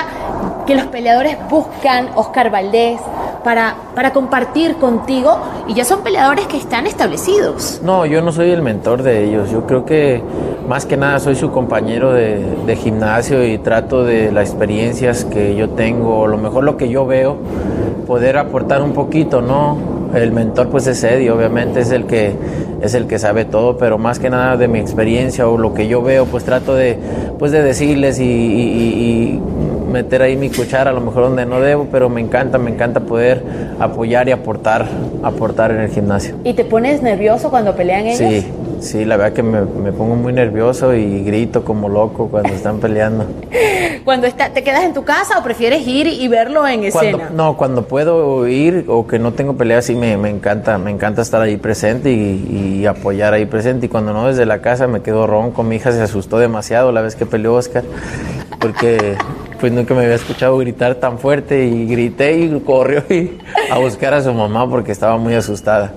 que 0.67 0.75
los 0.75 0.86
peleadores 0.86 1.38
buscan, 1.50 2.10
Oscar 2.13 2.51
Valdés, 2.51 3.01
para, 3.43 3.74
para 3.95 4.13
compartir 4.13 4.75
contigo 4.75 5.39
y 5.67 5.74
ya 5.74 5.86
son 5.86 6.01
peleadores 6.01 6.45
que 6.45 6.57
están 6.57 6.86
establecidos. 6.86 7.81
No, 7.83 8.05
yo 8.05 8.21
no 8.21 8.31
soy 8.31 8.51
el 8.51 8.62
mentor 8.62 9.01
de 9.01 9.24
ellos, 9.24 9.50
yo 9.50 9.65
creo 9.65 9.86
que 9.86 10.21
más 10.67 10.86
que 10.86 10.98
nada 10.98 11.17
soy 11.17 11.33
su 11.33 11.50
compañero 11.50 12.13
de, 12.13 12.45
de 12.67 12.75
gimnasio 12.75 13.43
y 13.43 13.57
trato 13.57 14.03
de 14.03 14.31
las 14.31 14.50
experiencias 14.50 15.25
que 15.25 15.55
yo 15.55 15.71
tengo, 15.71 16.27
lo 16.27 16.38
mejor 16.38 16.63
lo 16.63 16.77
que 16.77 16.89
yo 16.89 17.07
veo 17.07 17.39
poder 18.12 18.36
aportar 18.36 18.82
un 18.82 18.91
poquito, 18.91 19.41
¿no? 19.41 19.77
El 20.13 20.34
mentor 20.34 20.68
pues 20.68 20.86
es 20.86 21.01
Eddie, 21.01 21.32
obviamente 21.32 21.80
es 21.80 21.91
el 21.91 22.08
que 22.08 22.36
es 22.82 22.94
el 22.94 23.08
que 23.08 23.18
sabe 23.18 23.46
todo, 23.46 23.77
pero 23.77 23.98
más 23.98 24.20
que 24.20 24.30
nada 24.30 24.58
de 24.58 24.68
mi 24.68 24.80
experiencia 24.80 25.48
o 25.48 25.58
lo 25.58 25.74
que 25.74 25.88
yo 25.88 26.01
veo, 26.01 26.25
pues 26.25 26.44
trato 26.44 26.75
de 26.75 26.98
pues 27.39 27.53
de 27.53 27.63
decirles 27.63 28.20
y, 28.20 29.39
meter 29.91 30.21
ahí 30.21 30.36
mi 30.36 30.50
cuchara 30.50 30.91
a 30.91 30.93
lo 30.93 31.01
mejor 31.01 31.24
donde 31.24 31.45
no 31.45 31.60
debo, 31.60 31.88
pero 31.91 32.10
me 32.10 32.21
encanta, 32.21 32.57
me 32.57 32.71
encanta 32.71 33.01
poder 33.01 33.43
apoyar 33.79 34.27
y 34.27 34.31
aportar, 34.31 34.88
aportar 35.24 35.71
en 35.71 35.81
el 35.81 35.89
gimnasio. 35.89 36.36
¿Y 36.43 36.53
te 36.53 36.65
pones 36.65 37.01
nervioso 37.01 37.50
cuando 37.50 37.75
pelean 37.75 38.05
ellos? 38.05 38.17
Sí, 38.17 38.48
sí, 38.79 39.05
la 39.05 39.17
verdad 39.17 39.33
que 39.33 39.43
me, 39.43 39.62
me 39.62 39.91
pongo 39.91 40.15
muy 40.15 40.33
nervioso 40.33 40.93
y 40.95 41.24
grito 41.24 41.63
como 41.63 41.89
loco 41.89 42.27
cuando 42.29 42.50
están 42.50 42.79
peleando. 42.79 43.25
cuando 44.03 44.27
está, 44.27 44.50
te 44.50 44.63
quedas 44.63 44.83
en 44.83 44.93
tu 44.93 45.03
casa 45.03 45.38
o 45.38 45.43
prefieres 45.43 45.86
ir 45.88 46.07
y 46.07 46.27
verlo 46.27 46.67
en 46.67 46.83
escena? 46.83 47.29
no, 47.33 47.57
cuando 47.57 47.83
puedo 47.83 48.48
ir 48.48 48.86
o 48.88 49.07
que 49.07 49.19
no 49.19 49.33
tengo 49.33 49.55
pelea, 49.55 49.81
sí 49.81 49.95
me, 49.95 50.17
me 50.17 50.29
encanta, 50.29 50.77
me 50.77 50.91
encanta 50.91 51.21
estar 51.21 51.41
ahí 51.41 51.57
presente 51.57 52.12
y, 52.12 52.86
apoyar 52.86 53.33
ahí 53.33 53.45
presente. 53.45 53.86
Y 53.86 53.89
cuando 53.89 54.12
no 54.12 54.27
desde 54.27 54.45
la 54.45 54.60
casa 54.60 54.88
me 54.88 55.01
quedo 55.01 55.27
ronco, 55.27 55.63
mi 55.63 55.75
hija 55.75 55.91
se 55.91 56.01
asustó 56.01 56.39
demasiado 56.39 56.91
la 56.91 57.01
vez 57.01 57.15
que 57.15 57.25
peleó 57.25 57.53
Oscar, 57.53 57.83
porque 58.60 59.15
pues 59.62 59.72
nunca 59.72 59.94
me 59.94 60.01
había 60.01 60.15
escuchado 60.15 60.58
gritar 60.58 60.96
tan 60.96 61.20
fuerte 61.20 61.65
y 61.65 61.86
grité 61.86 62.36
y 62.36 62.60
corrió 62.62 63.03
a 63.70 63.77
buscar 63.77 64.15
a 64.15 64.22
su 64.24 64.34
mamá 64.34 64.68
porque 64.68 64.91
estaba 64.91 65.18
muy 65.18 65.36
asustada. 65.36 65.94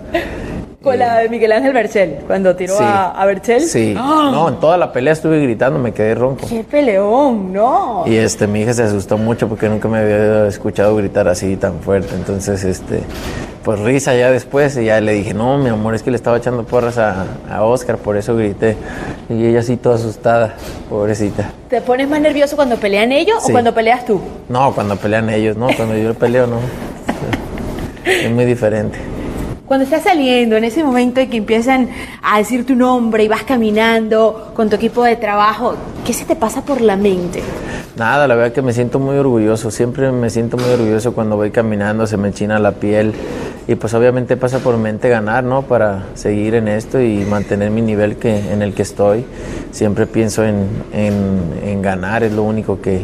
Con 0.83 0.99
la 0.99 1.21
de 1.21 1.31
Miguel 1.31 1.51
Ángel 1.51 1.73
Berchel, 1.73 2.19
cuando 2.27 2.55
tiró 2.55 2.79
a, 2.79 3.13
a, 3.13 3.25
Berchel. 3.25 3.63
Sí. 3.63 3.95
¡Ah! 3.97 4.29
No, 4.31 4.51
en 4.51 4.61
toda 4.61 4.77
la 4.77 4.93
pelea 4.93 5.15
estuve 5.15 5.41
gritando, 5.41 5.79
me 5.79 5.93
quedé 5.95 6.15
ronco. 6.15 6.47
¡Qué 6.47 6.63
peleón! 6.63 7.55
¡No! 7.55 8.05
Y 8.07 8.17
este, 8.17 8.47
mi 8.47 8.61
hija 8.61 8.75
se 8.75 8.83
asustó 8.83 9.17
mucho 9.17 9.49
porque 9.49 9.67
nunca 9.67 9.89
me 9.89 10.01
había 10.01 10.47
escuchado 10.47 10.95
gritar 10.97 11.27
así 11.27 11.57
tan 11.57 11.81
fuerte. 11.81 12.15
Entonces, 12.15 12.65
este, 12.65 13.01
pues 13.65 13.81
risa 13.81 14.15
ya 14.15 14.31
después. 14.31 14.77
Y 14.77 14.85
ya 14.85 15.01
le 15.01 15.13
dije, 15.13 15.35
no, 15.35 15.59
mi 15.59 15.71
amor, 15.71 15.95
es 15.95 16.03
que 16.03 16.11
le 16.11 16.17
estaba 16.17 16.37
echando 16.37 16.65
porras 16.65 16.99
a, 16.99 17.27
a 17.51 17.63
Oscar, 17.65 17.97
por 17.97 18.17
eso 18.17 18.37
grité. 18.37 18.77
Y 19.29 19.47
ella 19.47 19.61
así 19.61 19.77
toda 19.77 19.97
asustada, 19.97 20.55
pobrecita. 20.89 21.51
¿Te 21.69 21.81
pones 21.81 22.09
más 22.09 22.21
nervioso 22.21 22.57
cuando 22.57 22.77
pelean 22.77 23.11
ellos 23.11 23.39
o 23.45 23.51
cuando 23.51 23.75
peleas 23.75 24.05
tú? 24.05 24.21
No, 24.49 24.73
cuando 24.73 24.97
pelean 24.97 25.31
ellos, 25.31 25.57
no. 25.57 25.69
Cuando 25.75 25.97
yo 25.97 26.15
peleo, 26.15 26.47
no. 26.47 26.59
Es 28.05 28.31
muy 28.31 28.45
diferente. 28.45 28.99
Cuando 29.67 29.85
estás 29.85 30.03
saliendo, 30.03 30.57
en 30.57 30.65
ese 30.65 30.85
momento 30.85 31.21
en 31.21 31.31
que 31.31 31.39
empiezan 31.39 31.89
a 32.23 32.37
decir 32.37 32.67
tu 32.67 32.75
nombre 32.75 33.25
y 33.25 33.29
vas 33.29 33.45
caminando 33.45 34.53
con 34.55 34.69
tu 34.69 34.77
equipo 34.77 35.03
de 35.03 35.17
trabajo, 35.17 35.75
¿qué 36.05 36.13
se 36.13 36.27
te 36.27 36.37
pasa 36.37 36.63
por 36.63 36.83
la 36.83 36.97
mente? 36.97 37.43
Nada, 37.97 38.29
la 38.29 38.35
verdad 38.35 38.53
que 38.53 38.61
me 38.61 38.75
siento 38.75 38.99
muy 38.99 39.17
orgulloso, 39.17 39.71
siempre 39.71 40.13
me 40.13 40.29
siento 40.29 40.59
muy 40.59 40.69
orgulloso 40.69 41.15
cuando 41.15 41.37
voy 41.37 41.51
caminando, 41.51 42.07
se 42.07 42.19
me 42.19 42.29
enchina 42.29 42.59
la 42.59 42.73
piel 42.73 43.15
y 43.67 43.75
pues 43.77 43.95
obviamente 43.95 44.37
pasa 44.37 44.59
por 44.59 44.77
mente 44.77 45.09
ganar, 45.09 45.45
¿no? 45.45 45.63
Para 45.63 46.05
seguir 46.15 46.55
en 46.55 46.69
esto 46.69 47.01
y 47.01 47.25
mantener 47.25 47.71
mi 47.71 47.83
nivel 47.83 48.17
que, 48.17 48.53
en 48.53 48.63
el 48.63 48.75
que 48.75 48.83
estoy. 48.83 49.25
Siempre 49.73 50.07
pienso 50.07 50.45
en, 50.45 50.69
en 50.93 51.83
ganar, 51.83 52.23
es 52.23 52.33
lo 52.33 52.43
único 52.43 52.81
que, 52.81 53.03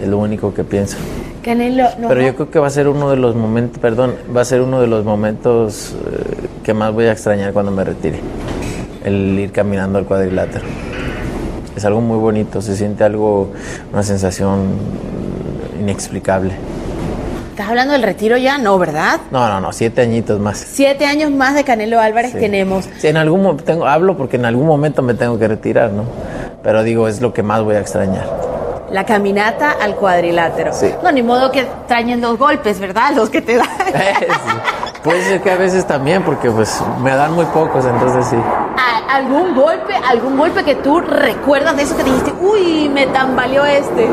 es 0.00 0.08
lo 0.08 0.18
único 0.18 0.54
que 0.54 0.64
pienso. 0.64 0.96
Canelo, 1.42 1.88
Pero 1.96 2.20
yo 2.20 2.34
creo 2.34 2.50
que 2.50 2.58
va 2.58 2.66
a 2.66 2.70
ser 2.70 2.86
uno 2.88 3.10
de 3.10 3.16
los 3.16 3.34
momentos, 3.34 3.78
perdón, 3.78 4.14
va 4.34 4.42
a 4.42 4.44
ser 4.44 4.60
uno 4.60 4.80
de 4.80 4.86
los 4.86 5.04
momentos 5.06 5.94
eh, 5.94 6.48
que 6.62 6.74
más 6.74 6.92
voy 6.92 7.06
a 7.06 7.12
extrañar 7.12 7.52
cuando 7.54 7.72
me 7.72 7.82
retire. 7.82 8.20
El 9.04 9.38
ir 9.38 9.50
caminando 9.50 9.98
al 9.98 10.04
cuadrilátero. 10.04 10.66
Es 11.74 11.84
algo 11.86 12.02
muy 12.02 12.18
bonito, 12.18 12.60
se 12.60 12.76
siente 12.76 13.04
algo, 13.04 13.52
una 13.90 14.02
sensación 14.02 14.68
inexplicable. 15.80 16.52
¿Estás 17.60 17.72
hablando 17.72 17.92
del 17.92 18.02
retiro 18.02 18.38
ya? 18.38 18.56
No, 18.56 18.78
¿verdad? 18.78 19.20
No, 19.30 19.46
no, 19.46 19.60
no, 19.60 19.70
siete 19.74 20.00
añitos 20.00 20.40
más. 20.40 20.56
Siete 20.56 21.04
años 21.04 21.30
más 21.30 21.54
de 21.54 21.62
Canelo 21.62 22.00
Álvarez 22.00 22.32
tenemos. 22.32 22.88
Sí, 22.96 23.08
en 23.08 23.18
algún 23.18 23.58
tengo, 23.58 23.86
hablo 23.86 24.16
porque 24.16 24.36
en 24.36 24.46
algún 24.46 24.66
momento 24.66 25.02
me 25.02 25.12
tengo 25.12 25.38
que 25.38 25.46
retirar, 25.46 25.90
¿no? 25.90 26.04
Pero 26.62 26.82
digo, 26.82 27.06
es 27.06 27.20
lo 27.20 27.34
que 27.34 27.42
más 27.42 27.62
voy 27.62 27.74
a 27.74 27.80
extrañar 27.80 28.24
la 28.90 29.04
caminata 29.04 29.76
al 29.80 29.94
cuadrilátero. 29.94 30.72
No, 31.02 31.12
ni 31.12 31.22
modo 31.22 31.52
que 31.52 31.66
traen 31.86 32.20
dos 32.20 32.38
golpes, 32.38 32.80
¿verdad? 32.80 33.12
Los 33.14 33.30
que 33.30 33.40
te 33.40 33.56
dan. 33.56 33.68
Puede 35.04 35.22
ser 35.22 35.40
que 35.40 35.50
a 35.50 35.56
veces 35.56 35.86
también, 35.86 36.22
porque 36.22 36.50
pues 36.50 36.82
me 37.02 37.10
dan 37.10 37.32
muy 37.32 37.46
pocos, 37.46 37.84
entonces 37.84 38.26
sí. 38.26 38.36
¿Algún 39.08 39.54
golpe, 39.54 39.94
algún 39.94 40.36
golpe 40.36 40.62
que 40.62 40.74
tú 40.76 41.00
recuerdas 41.00 41.76
de 41.76 41.82
eso 41.82 41.96
que 41.96 42.04
dijiste, 42.04 42.32
uy, 42.40 42.88
me 42.88 43.06
tambaleó 43.06 43.64
este? 43.64 44.08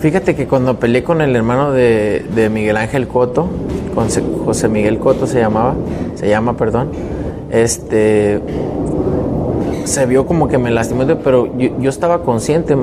Fíjate 0.00 0.34
que 0.34 0.46
cuando 0.46 0.80
peleé 0.80 1.02
con 1.02 1.20
el 1.20 1.36
hermano 1.36 1.72
de, 1.72 2.48
Miguel 2.50 2.78
Ángel 2.78 3.06
Coto, 3.06 3.50
con 3.94 4.08
José 4.46 4.68
Miguel 4.68 4.98
Coto 4.98 5.26
se 5.26 5.40
llamaba, 5.40 5.74
se 6.14 6.26
llama, 6.26 6.56
perdón, 6.56 6.88
este, 7.50 8.40
se 9.84 10.06
vio 10.06 10.24
como 10.24 10.48
que 10.48 10.56
me 10.56 10.70
lastimó, 10.70 11.04
pero 11.22 11.54
yo, 11.58 11.78
yo 11.78 11.90
estaba 11.90 12.22
consciente, 12.22 12.76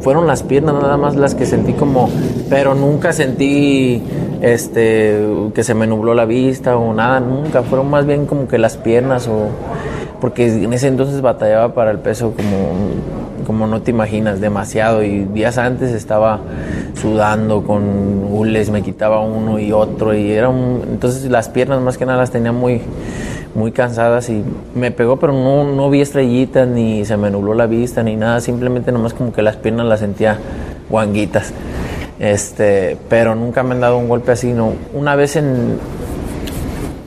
fueron 0.00 0.26
las 0.26 0.42
piernas 0.42 0.76
nada 0.80 0.96
más 0.96 1.14
las 1.14 1.34
que 1.34 1.44
sentí 1.44 1.74
como, 1.74 2.08
pero 2.48 2.74
nunca 2.74 3.12
sentí 3.12 4.02
este 4.40 5.26
que 5.54 5.62
se 5.62 5.74
me 5.74 5.86
nubló 5.86 6.14
la 6.14 6.24
vista 6.24 6.78
o 6.78 6.94
nada, 6.94 7.20
nunca, 7.20 7.64
fueron 7.64 7.90
más 7.90 8.06
bien 8.06 8.24
como 8.24 8.48
que 8.48 8.56
las 8.56 8.78
piernas 8.78 9.28
o 9.28 9.48
porque 10.22 10.46
en 10.46 10.72
ese 10.72 10.88
entonces 10.88 11.20
batallaba 11.20 11.74
para 11.74 11.90
el 11.90 11.98
peso 11.98 12.32
como 12.34 13.25
como 13.46 13.66
no 13.66 13.82
te 13.82 13.90
imaginas, 13.90 14.40
demasiado 14.40 15.02
y 15.02 15.24
días 15.24 15.58
antes 15.58 15.92
estaba 15.92 16.40
sudando 17.00 17.62
con 17.62 18.26
hules, 18.30 18.70
me 18.70 18.82
quitaba 18.82 19.20
uno 19.20 19.58
y 19.58 19.72
otro 19.72 20.14
y 20.14 20.32
era 20.32 20.48
un, 20.48 20.82
entonces 20.90 21.30
las 21.30 21.48
piernas 21.48 21.80
más 21.80 21.96
que 21.96 22.06
nada 22.06 22.18
las 22.18 22.30
tenía 22.30 22.52
muy 22.52 22.80
muy 23.56 23.72
cansadas 23.72 24.28
y 24.28 24.44
me 24.74 24.90
pegó, 24.90 25.16
pero 25.16 25.32
no, 25.32 25.64
no 25.64 25.88
vi 25.88 26.02
estrellitas, 26.02 26.68
ni 26.68 27.06
se 27.06 27.16
me 27.16 27.30
nubló 27.30 27.54
la 27.54 27.66
vista, 27.66 28.02
ni 28.02 28.14
nada, 28.14 28.40
simplemente 28.40 28.92
nomás 28.92 29.14
como 29.14 29.32
que 29.32 29.40
las 29.40 29.56
piernas 29.56 29.86
las 29.86 30.00
sentía 30.00 30.38
guanguitas. 30.90 31.52
Este, 32.18 32.98
pero 33.08 33.34
nunca 33.34 33.62
me 33.62 33.74
han 33.74 33.80
dado 33.80 33.96
un 33.96 34.08
golpe 34.08 34.32
así, 34.32 34.52
no. 34.52 34.74
Una 34.92 35.16
vez 35.16 35.36
en, 35.36 35.78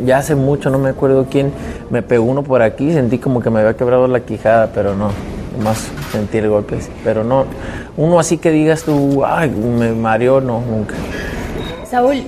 ya 0.03 0.17
hace 0.17 0.33
mucho, 0.33 0.71
no 0.71 0.79
me 0.79 0.89
acuerdo 0.89 1.27
quién, 1.29 1.51
me 1.91 2.01
pegó 2.01 2.25
uno 2.25 2.41
por 2.43 2.63
aquí, 2.63 2.93
sentí 2.93 3.19
como 3.19 3.41
que 3.41 3.51
me 3.51 3.59
había 3.59 3.75
quebrado 3.75 4.07
la 4.07 4.21
quijada, 4.21 4.71
pero 4.73 4.95
no, 4.95 5.11
más 5.59 5.89
sentí 6.11 6.37
el 6.37 6.49
golpe, 6.49 6.79
pero 7.03 7.23
no, 7.23 7.45
uno 7.97 8.19
así 8.19 8.37
que 8.37 8.51
digas 8.51 8.83
tú, 8.83 9.23
ay, 9.25 9.49
me 9.49 9.91
mareó, 9.91 10.41
no, 10.41 10.61
nunca. 10.61 10.95
Saúl, 11.89 12.23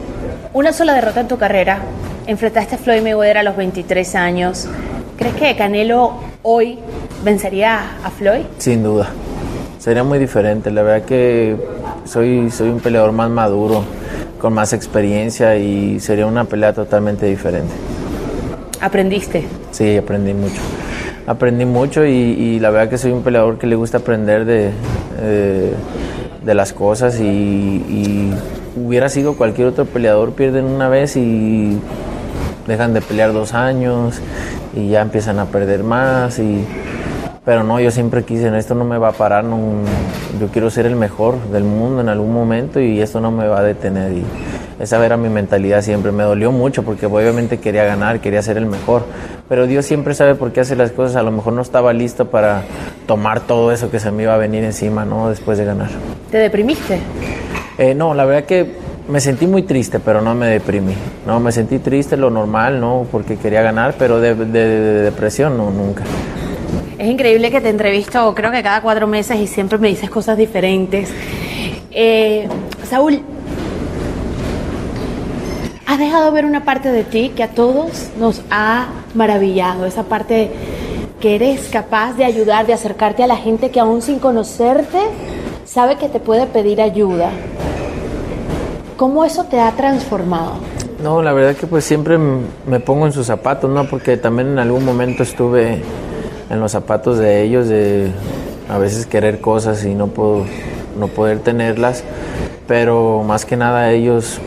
una 0.54 0.74
sola 0.74 0.94
derrota 0.94 1.22
en 1.22 1.28
tu 1.28 1.38
carrera, 1.38 1.80
enfrentaste 2.28 2.76
a 2.76 2.78
Floyd 2.78 3.02
Mayweather 3.02 3.40
a 3.40 3.44
los 3.44 3.56
23 3.56 4.16
años. 4.16 4.68
¿Crees 5.18 5.36
que 5.36 5.56
Canelo 5.56 6.14
hoy 6.42 6.80
vencería 7.24 7.98
a 8.04 8.10
Floyd? 8.10 8.44
Sin 8.58 8.84
duda. 8.84 9.10
Sería 9.80 10.04
muy 10.04 10.20
diferente. 10.20 10.70
La 10.72 10.84
verdad 10.84 11.06
que 11.06 11.56
soy, 12.06 12.52
soy 12.52 12.70
un 12.70 12.80
peleador 12.80 13.12
más 13.12 13.30
maduro, 13.30 13.84
con 14.40 14.54
más 14.54 14.74
experiencia 14.74 15.56
y 15.58 16.00
sería 16.00 16.26
una 16.26 16.46
pelea 16.46 16.74
totalmente 16.74 17.26
diferente. 17.26 17.74
¿Aprendiste? 18.80 19.46
Sí, 19.72 19.98
aprendí 19.98 20.34
mucho. 20.34 20.60
Aprendí 21.28 21.66
mucho 21.66 22.06
y, 22.06 22.60
la 22.60 22.70
verdad 22.70 22.90
que 22.90 22.98
soy 22.98 23.12
un 23.12 23.24
peleador 23.24 23.58
que 23.58 23.68
le 23.68 23.76
gusta 23.76 24.00
aprender 24.00 24.46
de, 24.46 24.72
eh, 25.22 25.74
de 26.44 26.54
las 26.54 26.74
cosas 26.74 27.20
y, 27.20 28.32
hubiera 28.76 29.10
sido 29.10 29.36
cualquier 29.36 29.68
otro 29.68 29.86
peleador, 29.86 30.32
pierden 30.32 30.66
una 30.66 30.88
vez 30.88 31.18
y 31.18 31.78
dejan 32.68 32.94
de 32.94 33.02
pelear 33.02 33.34
dos 33.34 33.54
años 33.54 34.22
y 34.74 34.90
ya 34.90 35.02
empiezan 35.02 35.40
a 35.40 35.46
perder 35.46 35.84
más 35.84 36.40
y 36.40 36.66
pero 37.44 37.64
no, 37.64 37.80
yo 37.80 37.90
siempre 37.90 38.24
quise, 38.24 38.56
esto 38.56 38.76
no 38.76 38.86
me 38.86 39.00
va 39.00 39.10
a 39.10 39.12
parar, 39.14 39.44
yo 40.40 40.48
quiero 40.52 40.70
ser 40.70 40.86
el 40.86 40.96
mejor 40.96 41.40
del 41.52 41.64
mundo 41.64 42.00
en 42.02 42.10
algún 42.10 42.32
momento 42.32 42.80
y 42.80 43.02
esto 43.02 43.20
no 43.20 43.32
me 43.32 43.48
va 43.48 43.60
a 43.60 43.64
detener. 43.64 44.12
Y 44.14 44.24
esa 44.82 45.06
era 45.06 45.18
mi 45.18 45.30
mentalidad 45.30 45.82
siempre. 45.82 46.12
Me 46.12 46.24
dolió 46.24 46.52
mucho 46.52 46.84
porque 46.84 47.06
obviamente 47.06 47.60
quería 47.60 47.84
ganar, 47.84 48.20
quería 48.20 48.42
ser 48.42 48.58
el 48.58 48.66
mejor. 48.66 49.04
Pero 49.48 49.68
Dios 49.68 49.86
siempre 49.86 50.14
sabe 50.14 50.36
por 50.36 50.52
qué 50.52 50.62
hace 50.62 50.76
las 50.76 50.92
cosas. 50.92 51.16
A 51.18 51.24
lo 51.24 51.32
mejor 51.32 51.54
no 51.54 51.62
estaba 51.62 51.94
listo 51.94 52.30
para 52.30 52.64
tomar 53.08 53.42
todo 53.42 53.72
eso 53.72 53.92
que 53.92 54.00
se 54.00 54.12
me 54.12 54.24
iba 54.24 54.34
a 54.34 54.38
venir 54.38 54.64
encima, 54.64 55.06
¿no? 55.06 55.30
Después 55.30 55.58
de 55.58 55.66
ganar. 55.66 55.90
¿Te 56.32 56.38
deprimiste? 56.38 57.00
Eh, 57.78 57.94
no, 57.94 58.14
la 58.14 58.26
verdad 58.26 58.46
que 58.46 58.76
me 59.08 59.20
sentí 59.20 59.48
muy 59.48 59.64
triste, 59.64 60.00
pero 60.00 60.22
no 60.22 60.36
me 60.36 60.48
deprimí. 60.48 60.94
No, 61.26 61.40
me 61.40 61.52
sentí 61.52 61.80
triste, 61.80 62.18
lo 62.18 62.30
normal, 62.30 62.80
¿no? 62.80 63.06
Porque 63.12 63.38
quería 63.38 63.62
ganar, 63.62 63.96
pero 63.98 64.20
de 64.20 64.36
depresión 64.36 65.58
no, 65.58 65.70
nunca. 65.72 66.04
Es 67.02 67.10
increíble 67.10 67.50
que 67.50 67.60
te 67.62 67.70
entrevisto, 67.70 68.32
creo 68.36 68.52
que 68.52 68.62
cada 68.62 68.82
cuatro 68.84 69.08
meses 69.08 69.36
y 69.40 69.48
siempre 69.48 69.80
me 69.80 69.88
dices 69.88 70.08
cosas 70.08 70.38
diferentes. 70.38 71.10
Eh, 71.90 72.48
Saúl, 72.88 73.22
has 75.92 76.00
dejado 76.00 76.32
ver 76.32 76.46
una 76.46 76.64
parte 76.64 76.90
de 76.90 77.04
ti 77.04 77.34
que 77.36 77.44
a 77.44 77.50
todos 77.50 78.12
nos 78.18 78.42
ha 78.50 78.88
maravillado, 79.14 79.86
esa 79.86 80.04
parte 80.04 80.50
que 81.20 81.36
eres 81.36 81.68
capaz 81.68 82.14
de 82.14 82.24
ayudar, 82.24 82.66
de 82.66 82.72
acercarte 82.72 83.24
a 83.24 83.28
la 83.28 83.36
gente 83.36 83.72
que 83.72 83.82
aún 83.82 84.02
sin 84.02 84.20
conocerte 84.20 85.00
sabe 85.66 85.98
que 85.98 86.08
te 86.08 86.22
puede 86.22 86.46
pedir 86.46 86.82
ayuda. 86.82 87.30
¿Cómo 88.96 89.26
eso 89.26 89.44
te 89.44 89.60
ha 89.60 89.70
transformado? 89.74 90.54
No, 91.04 91.22
la 91.22 91.34
verdad 91.34 91.58
que 91.58 91.68
pues 91.68 91.84
siempre 91.84 92.18
me 92.18 92.80
pongo 92.80 93.06
en 93.06 93.12
sus 93.12 93.28
zapatos, 93.28 93.70
¿no? 93.70 93.84
Porque 93.90 94.16
también 94.16 94.48
en 94.48 94.60
algún 94.60 94.86
momento 94.86 95.24
estuve 95.24 95.82
en 96.50 96.60
los 96.62 96.72
zapatos 96.72 97.18
de 97.18 97.44
ellos, 97.44 97.68
de 97.68 98.14
a 98.70 98.78
veces 98.78 99.06
querer 99.08 99.42
cosas 99.42 99.84
y 99.84 99.94
no, 99.94 100.08
puedo, 100.08 100.46
no 100.98 101.08
poder 101.10 101.40
tenerlas, 101.40 102.06
pero 102.66 103.24
más 103.28 103.44
que 103.44 103.58
nada 103.58 103.92
ellos 103.92 104.40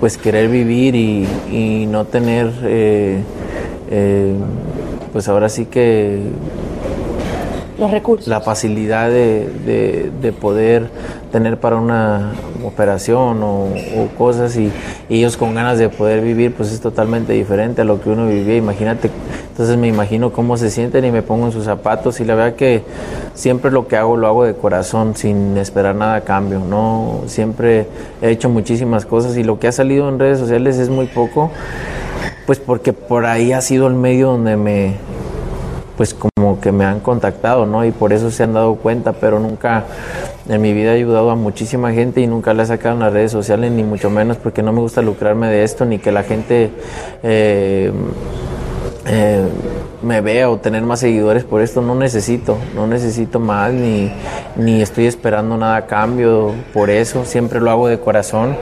pues 0.00 0.16
querer 0.16 0.48
vivir 0.48 0.94
y, 0.96 1.86
no 1.86 2.06
tener, 2.06 2.50
eh, 2.64 3.22
eh, 3.90 4.34
pues 5.12 5.28
ahora 5.28 5.48
sí 5.48 5.66
que 5.66 6.20
los 7.80 7.90
recursos. 7.90 8.28
La 8.28 8.40
facilidad 8.40 9.10
de, 9.10 10.10
de, 10.20 10.32
poder 10.32 10.90
tener 11.32 11.58
para 11.58 11.76
una 11.76 12.32
operación 12.62 13.40
o, 13.42 13.68
cosas 14.18 14.56
y, 14.56 14.70
ellos 15.08 15.36
con 15.36 15.54
ganas 15.54 15.78
de 15.78 15.88
poder 15.88 16.20
vivir, 16.20 16.54
pues 16.54 16.72
es 16.72 16.80
totalmente 16.80 17.32
diferente 17.32 17.80
a 17.80 17.84
lo 17.84 18.00
que 18.00 18.10
uno 18.10 18.26
vivía. 18.26 18.56
Imagínate, 18.56 19.10
entonces 19.60 19.76
me 19.76 19.88
imagino 19.88 20.32
cómo 20.32 20.56
se 20.56 20.70
sienten 20.70 21.04
y 21.04 21.10
me 21.10 21.20
pongo 21.20 21.44
en 21.44 21.52
sus 21.52 21.66
zapatos 21.66 22.18
y 22.20 22.24
la 22.24 22.34
verdad 22.34 22.54
que 22.54 22.82
siempre 23.34 23.70
lo 23.70 23.88
que 23.88 23.96
hago 23.98 24.16
lo 24.16 24.26
hago 24.26 24.44
de 24.44 24.54
corazón, 24.54 25.14
sin 25.14 25.58
esperar 25.58 25.94
nada 25.94 26.14
a 26.14 26.20
cambio. 26.22 26.60
No, 26.60 27.20
siempre 27.26 27.86
he 28.22 28.30
hecho 28.30 28.48
muchísimas 28.48 29.04
cosas 29.04 29.36
y 29.36 29.44
lo 29.44 29.58
que 29.58 29.68
ha 29.68 29.72
salido 29.72 30.08
en 30.08 30.18
redes 30.18 30.38
sociales 30.38 30.78
es 30.78 30.88
muy 30.88 31.08
poco, 31.08 31.50
pues 32.46 32.58
porque 32.58 32.94
por 32.94 33.26
ahí 33.26 33.52
ha 33.52 33.60
sido 33.60 33.86
el 33.86 33.92
medio 33.92 34.28
donde 34.28 34.56
me 34.56 34.94
pues 35.98 36.14
como 36.14 36.58
que 36.58 36.72
me 36.72 36.86
han 36.86 37.00
contactado, 37.00 37.66
¿no? 37.66 37.84
Y 37.84 37.90
por 37.90 38.14
eso 38.14 38.30
se 38.30 38.42
han 38.44 38.54
dado 38.54 38.76
cuenta, 38.76 39.12
pero 39.12 39.38
nunca 39.40 39.84
en 40.48 40.62
mi 40.62 40.72
vida 40.72 40.92
he 40.92 40.96
ayudado 40.96 41.30
a 41.30 41.36
muchísima 41.36 41.92
gente 41.92 42.22
y 42.22 42.26
nunca 42.26 42.54
la 42.54 42.62
he 42.62 42.66
sacado 42.66 42.94
en 42.94 43.00
las 43.00 43.12
redes 43.12 43.30
sociales, 43.30 43.70
ni 43.70 43.82
mucho 43.82 44.08
menos 44.08 44.38
porque 44.38 44.62
no 44.62 44.72
me 44.72 44.80
gusta 44.80 45.02
lucrarme 45.02 45.48
de 45.48 45.64
esto, 45.64 45.84
ni 45.84 45.98
que 45.98 46.10
la 46.12 46.22
gente 46.22 46.70
eh, 47.22 47.92
eh, 49.06 49.46
me 50.02 50.20
vea 50.20 50.50
o 50.50 50.58
tener 50.58 50.82
más 50.82 51.00
seguidores 51.00 51.44
por 51.44 51.62
esto, 51.62 51.80
no 51.80 51.94
necesito, 51.94 52.58
no 52.74 52.86
necesito 52.86 53.40
más, 53.40 53.72
ni, 53.72 54.12
ni 54.56 54.82
estoy 54.82 55.06
esperando 55.06 55.56
nada 55.56 55.76
a 55.76 55.86
cambio 55.86 56.52
por 56.72 56.90
eso, 56.90 57.24
siempre 57.24 57.60
lo 57.60 57.70
hago 57.70 57.88
de 57.88 57.98
corazón 57.98 58.56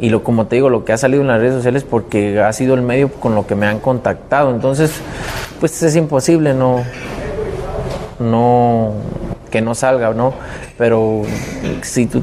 y 0.00 0.10
lo 0.10 0.22
como 0.22 0.46
te 0.46 0.56
digo, 0.56 0.70
lo 0.70 0.84
que 0.84 0.92
ha 0.92 0.98
salido 0.98 1.22
en 1.22 1.28
las 1.28 1.40
redes 1.40 1.54
sociales 1.54 1.84
porque 1.84 2.40
ha 2.40 2.52
sido 2.52 2.74
el 2.74 2.82
medio 2.82 3.10
con 3.10 3.34
lo 3.34 3.46
que 3.46 3.54
me 3.54 3.66
han 3.66 3.78
contactado, 3.78 4.50
entonces 4.50 4.92
pues 5.60 5.82
es 5.82 5.96
imposible 5.96 6.52
no, 6.52 6.82
no, 8.18 8.92
que 9.50 9.60
no 9.60 9.74
salga, 9.74 10.12
¿no? 10.14 10.34
Pero 10.76 11.22
si 11.82 12.06
tú, 12.06 12.22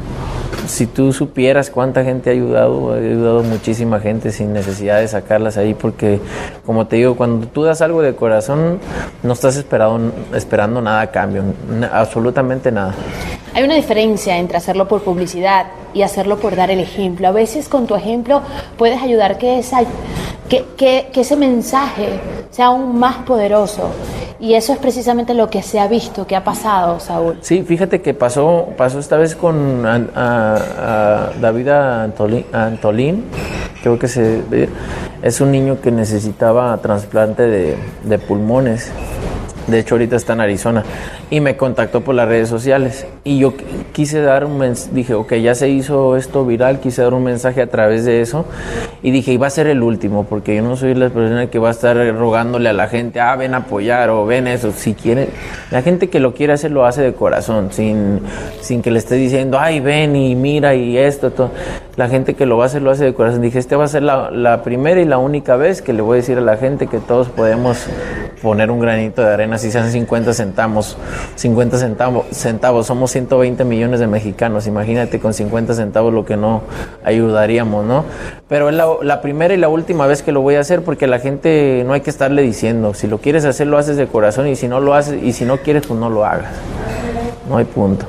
si 0.67 0.87
tú 0.87 1.13
supieras 1.13 1.69
cuánta 1.69 2.03
gente 2.03 2.29
ha 2.29 2.33
ayudado, 2.33 2.93
ha 2.93 2.97
ayudado 2.97 3.43
muchísima 3.43 3.99
gente 3.99 4.31
sin 4.31 4.53
necesidad 4.53 4.99
de 4.99 5.07
sacarlas 5.07 5.57
ahí, 5.57 5.73
porque 5.73 6.19
como 6.65 6.87
te 6.87 6.97
digo, 6.97 7.15
cuando 7.15 7.47
tú 7.47 7.63
das 7.63 7.81
algo 7.81 8.01
de 8.01 8.15
corazón, 8.15 8.79
no 9.21 9.33
estás 9.33 9.55
esperando, 9.55 10.81
nada 10.81 11.01
a 11.01 11.11
cambio, 11.11 11.43
absolutamente 11.91 12.71
nada. 12.71 12.93
Hay 13.53 13.63
una 13.63 13.75
diferencia 13.75 14.37
entre 14.37 14.57
hacerlo 14.57 14.87
por 14.87 15.03
publicidad 15.03 15.67
y 15.93 16.01
hacerlo 16.01 16.37
por 16.37 16.55
dar 16.55 16.71
el 16.71 16.79
ejemplo. 16.79 17.27
A 17.27 17.31
veces 17.31 17.69
con 17.69 17.85
tu 17.85 17.95
ejemplo 17.95 18.41
puedes 18.77 19.01
ayudar 19.01 19.37
que, 19.37 19.59
esa, 19.59 19.81
que, 20.49 20.65
que 20.77 21.21
ese 21.21 21.35
mensaje 21.35 22.19
sea 22.49 22.67
aún 22.67 22.97
más 22.97 23.17
poderoso. 23.17 23.89
Y 24.43 24.55
eso 24.55 24.73
es 24.73 24.79
precisamente 24.79 25.33
lo 25.33 25.49
que 25.49 25.61
se 25.61 25.79
ha 25.79 25.87
visto, 25.87 26.27
que 26.27 26.35
ha 26.35 26.43
pasado, 26.43 26.99
Saúl. 26.99 27.37
Sí, 27.39 27.63
fíjate 27.63 28.01
que 28.01 28.13
pasó, 28.13 28.67
pasó 28.75 28.99
esta 28.99 29.15
vez 29.15 29.37
con 29.37 29.83
David 29.83 31.69
Antolín, 32.51 33.23
creo 33.81 33.97
que 33.97 34.09
se, 34.09 34.41
es 35.21 35.39
un 35.39 35.49
niño 35.49 35.79
que 35.79 35.91
necesitaba 35.91 36.77
trasplante 36.79 37.43
de, 37.43 37.77
de 38.03 38.19
pulmones. 38.19 38.91
De 39.67 39.79
hecho, 39.79 39.95
ahorita 39.95 40.17
está 40.17 40.33
en 40.33 40.41
Arizona 40.41 40.83
y 41.29 41.39
me 41.39 41.55
contactó 41.55 42.01
por 42.01 42.13
las 42.13 42.27
redes 42.27 42.49
sociales. 42.49 43.07
Y 43.25 43.39
yo 43.39 43.53
quise 43.93 44.21
dar 44.21 44.43
un 44.43 44.57
mensaje, 44.57 44.93
dije, 44.93 45.13
ok, 45.13 45.35
ya 45.35 45.55
se 45.55 45.69
hizo 45.69 46.17
esto 46.17 46.45
viral, 46.45 46.81
quise 46.81 47.03
dar 47.03 47.13
un 47.13 47.23
mensaje 47.23 47.61
a 47.61 47.67
través 47.67 48.03
de 48.03 48.19
eso. 48.19 48.43
Y 49.01 49.11
dije, 49.11 49.31
iba 49.31 49.47
a 49.47 49.49
ser 49.49 49.67
el 49.67 49.81
último, 49.81 50.25
porque 50.25 50.57
yo 50.57 50.61
no 50.61 50.75
soy 50.75 50.93
la 50.93 51.09
persona 51.09 51.47
que 51.47 51.57
va 51.57 51.69
a 51.69 51.71
estar 51.71 51.95
rogándole 52.17 52.67
a 52.67 52.73
la 52.73 52.89
gente, 52.89 53.21
ah, 53.21 53.37
ven 53.37 53.53
a 53.53 53.59
apoyar 53.59 54.09
o 54.09 54.25
ven 54.25 54.47
eso. 54.47 54.73
Si 54.73 54.93
quiere, 54.93 55.29
la 55.71 55.81
gente 55.81 56.09
que 56.09 56.19
lo 56.19 56.33
quiere 56.33 56.51
hacer 56.51 56.71
lo 56.71 56.85
hace 56.85 57.01
de 57.01 57.13
corazón, 57.13 57.69
sin, 57.71 58.19
sin 58.59 58.81
que 58.81 58.91
le 58.91 58.99
esté 58.99 59.15
diciendo, 59.15 59.57
ay, 59.57 59.79
ven 59.79 60.17
y 60.17 60.35
mira 60.35 60.75
y 60.75 60.97
esto, 60.97 61.31
todo. 61.31 61.51
La 61.95 62.09
gente 62.09 62.33
que 62.33 62.45
lo 62.45 62.57
va 62.57 62.63
a 62.63 62.67
hacer 62.67 62.81
lo 62.81 62.91
hace 62.91 63.05
de 63.05 63.13
corazón. 63.13 63.41
Dije, 63.41 63.57
esta 63.57 63.77
va 63.77 63.85
a 63.85 63.87
ser 63.87 64.03
la, 64.03 64.31
la 64.31 64.63
primera 64.63 64.99
y 64.99 65.05
la 65.05 65.17
única 65.17 65.55
vez 65.55 65.81
que 65.81 65.93
le 65.93 66.01
voy 66.01 66.15
a 66.15 66.17
decir 66.17 66.37
a 66.39 66.41
la 66.41 66.57
gente 66.57 66.87
que 66.87 66.99
todos 66.99 67.29
podemos 67.29 67.87
poner 68.43 68.69
un 68.69 68.81
granito 68.81 69.21
de 69.21 69.33
arena, 69.33 69.57
si 69.57 69.71
sean 69.71 69.89
50 69.89 70.33
centavos 70.33 70.97
50 71.35 71.77
centavos, 71.77 72.25
centavos, 72.31 72.85
somos 72.85 73.12
120 73.13 73.63
millones 73.63 73.99
de 73.99 74.07
mexicanos, 74.07 74.67
imagínate 74.67 75.19
con 75.19 75.33
50 75.33 75.73
centavos 75.73 76.13
lo 76.13 76.25
que 76.25 76.35
no 76.35 76.61
ayudaríamos, 77.05 77.85
¿no? 77.85 78.03
Pero 78.49 78.69
es 78.69 78.75
la, 78.75 79.21
primera 79.21 79.53
y 79.53 79.57
la 79.57 79.69
última 79.69 80.05
vez 80.05 80.21
que 80.21 80.31
lo 80.31 80.41
voy 80.41 80.55
a 80.55 80.59
hacer 80.59 80.81
porque 80.81 81.07
la 81.07 81.19
gente 81.19 81.83
no 81.85 81.93
hay 81.93 82.01
que 82.01 82.09
estarle 82.09 82.41
diciendo, 82.41 82.93
si 82.93 83.07
lo 83.07 83.19
quieres 83.19 83.45
hacer 83.45 83.67
lo 83.67 83.77
haces 83.77 83.95
de 83.95 84.07
corazón 84.07 84.47
y 84.47 84.55
si 84.55 84.67
no 84.67 84.79
lo 84.79 84.93
haces 84.93 85.23
y 85.23 85.31
si 85.31 85.45
no 85.45 85.57
quieres 85.57 85.87
pues 85.87 85.99
no 85.99 86.09
lo 86.09 86.25
hagas, 86.25 86.51
no 87.47 87.57
hay 87.57 87.65
punto. 87.65 88.05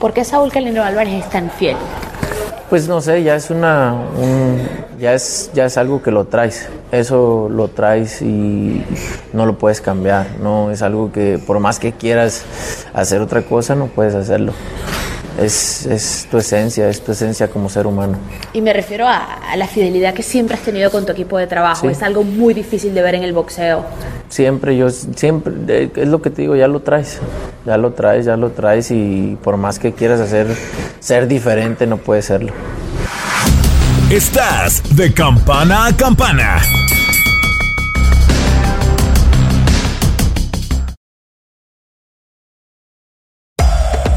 ¿Por 0.00 0.12
qué 0.12 0.24
Saúl 0.24 0.50
Calino 0.50 0.82
Álvarez 0.82 1.24
es 1.24 1.30
tan 1.30 1.50
fiel? 1.50 1.76
Pues 2.70 2.88
no 2.88 3.00
sé, 3.00 3.22
ya 3.22 3.34
es 3.34 3.50
una, 3.50 3.96
ya 4.98 5.14
es, 5.14 5.50
ya 5.54 5.66
es 5.66 5.78
algo 5.78 6.02
que 6.02 6.10
lo 6.10 6.24
traes. 6.24 6.68
Eso 6.90 7.48
lo 7.50 7.68
traes 7.68 8.22
y 8.22 8.82
no 9.32 9.44
lo 9.44 9.58
puedes 9.58 9.80
cambiar. 9.80 10.26
No 10.42 10.70
es 10.70 10.80
algo 10.82 11.12
que 11.12 11.38
por 11.38 11.60
más 11.60 11.78
que 11.78 11.92
quieras 11.92 12.44
hacer 12.94 13.20
otra 13.20 13.42
cosa 13.42 13.74
no 13.74 13.86
puedes 13.86 14.14
hacerlo. 14.14 14.52
Es, 15.38 15.86
es 15.86 16.26
tu 16.30 16.38
esencia, 16.38 16.88
es 16.88 17.00
tu 17.00 17.12
esencia 17.12 17.48
como 17.48 17.68
ser 17.68 17.86
humano. 17.86 18.18
Y 18.52 18.60
me 18.60 18.72
refiero 18.72 19.06
a, 19.06 19.38
la 19.56 19.68
fidelidad 19.68 20.14
que 20.14 20.22
siempre 20.22 20.56
has 20.56 20.62
tenido 20.62 20.90
con 20.90 21.06
tu 21.06 21.12
equipo 21.12 21.38
de 21.38 21.46
trabajo. 21.46 21.88
Es 21.88 22.02
algo 22.02 22.24
muy 22.24 22.54
difícil 22.54 22.92
de 22.94 23.02
ver 23.02 23.14
en 23.14 23.22
el 23.22 23.32
boxeo. 23.32 23.84
Siempre, 24.28 24.76
yo 24.76 24.90
siempre, 24.90 25.90
es 25.94 26.08
lo 26.08 26.20
que 26.22 26.30
te 26.30 26.42
digo, 26.42 26.56
ya 26.56 26.66
lo 26.66 26.80
traes, 26.80 27.20
ya 27.64 27.76
lo 27.76 27.92
traes, 27.92 28.24
ya 28.24 28.36
lo 28.36 28.50
traes 28.50 28.90
y 28.90 29.38
por 29.42 29.58
más 29.58 29.78
que 29.78 29.92
quieras 29.92 30.20
hacer, 30.20 30.48
ser 30.98 31.28
diferente, 31.28 31.86
no 31.86 31.98
puedes 31.98 32.24
serlo. 32.24 32.52
Estás 34.10 34.96
de 34.96 35.12
campana 35.12 35.84
a 35.84 35.94
campana. 35.94 36.62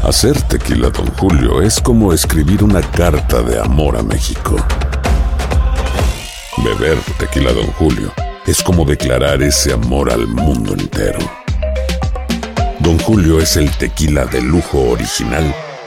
Hacer 0.02 0.40
tequila, 0.48 0.88
don 0.88 1.08
Julio, 1.18 1.60
es 1.60 1.78
como 1.78 2.14
escribir 2.14 2.64
una 2.64 2.80
carta 2.80 3.42
de 3.42 3.60
amor 3.60 3.98
a 3.98 4.02
México. 4.02 4.56
Beber 6.64 6.96
tequila, 7.18 7.52
don 7.52 7.66
Julio, 7.72 8.10
es 8.46 8.62
como 8.62 8.86
declarar 8.86 9.42
ese 9.42 9.74
amor 9.74 10.10
al 10.10 10.26
mundo 10.26 10.72
entero. 10.72 11.18
Don 12.78 12.98
Julio 13.00 13.40
es 13.40 13.58
el 13.58 13.70
tequila 13.76 14.24
de 14.24 14.40
lujo 14.40 14.88
original, 14.88 15.54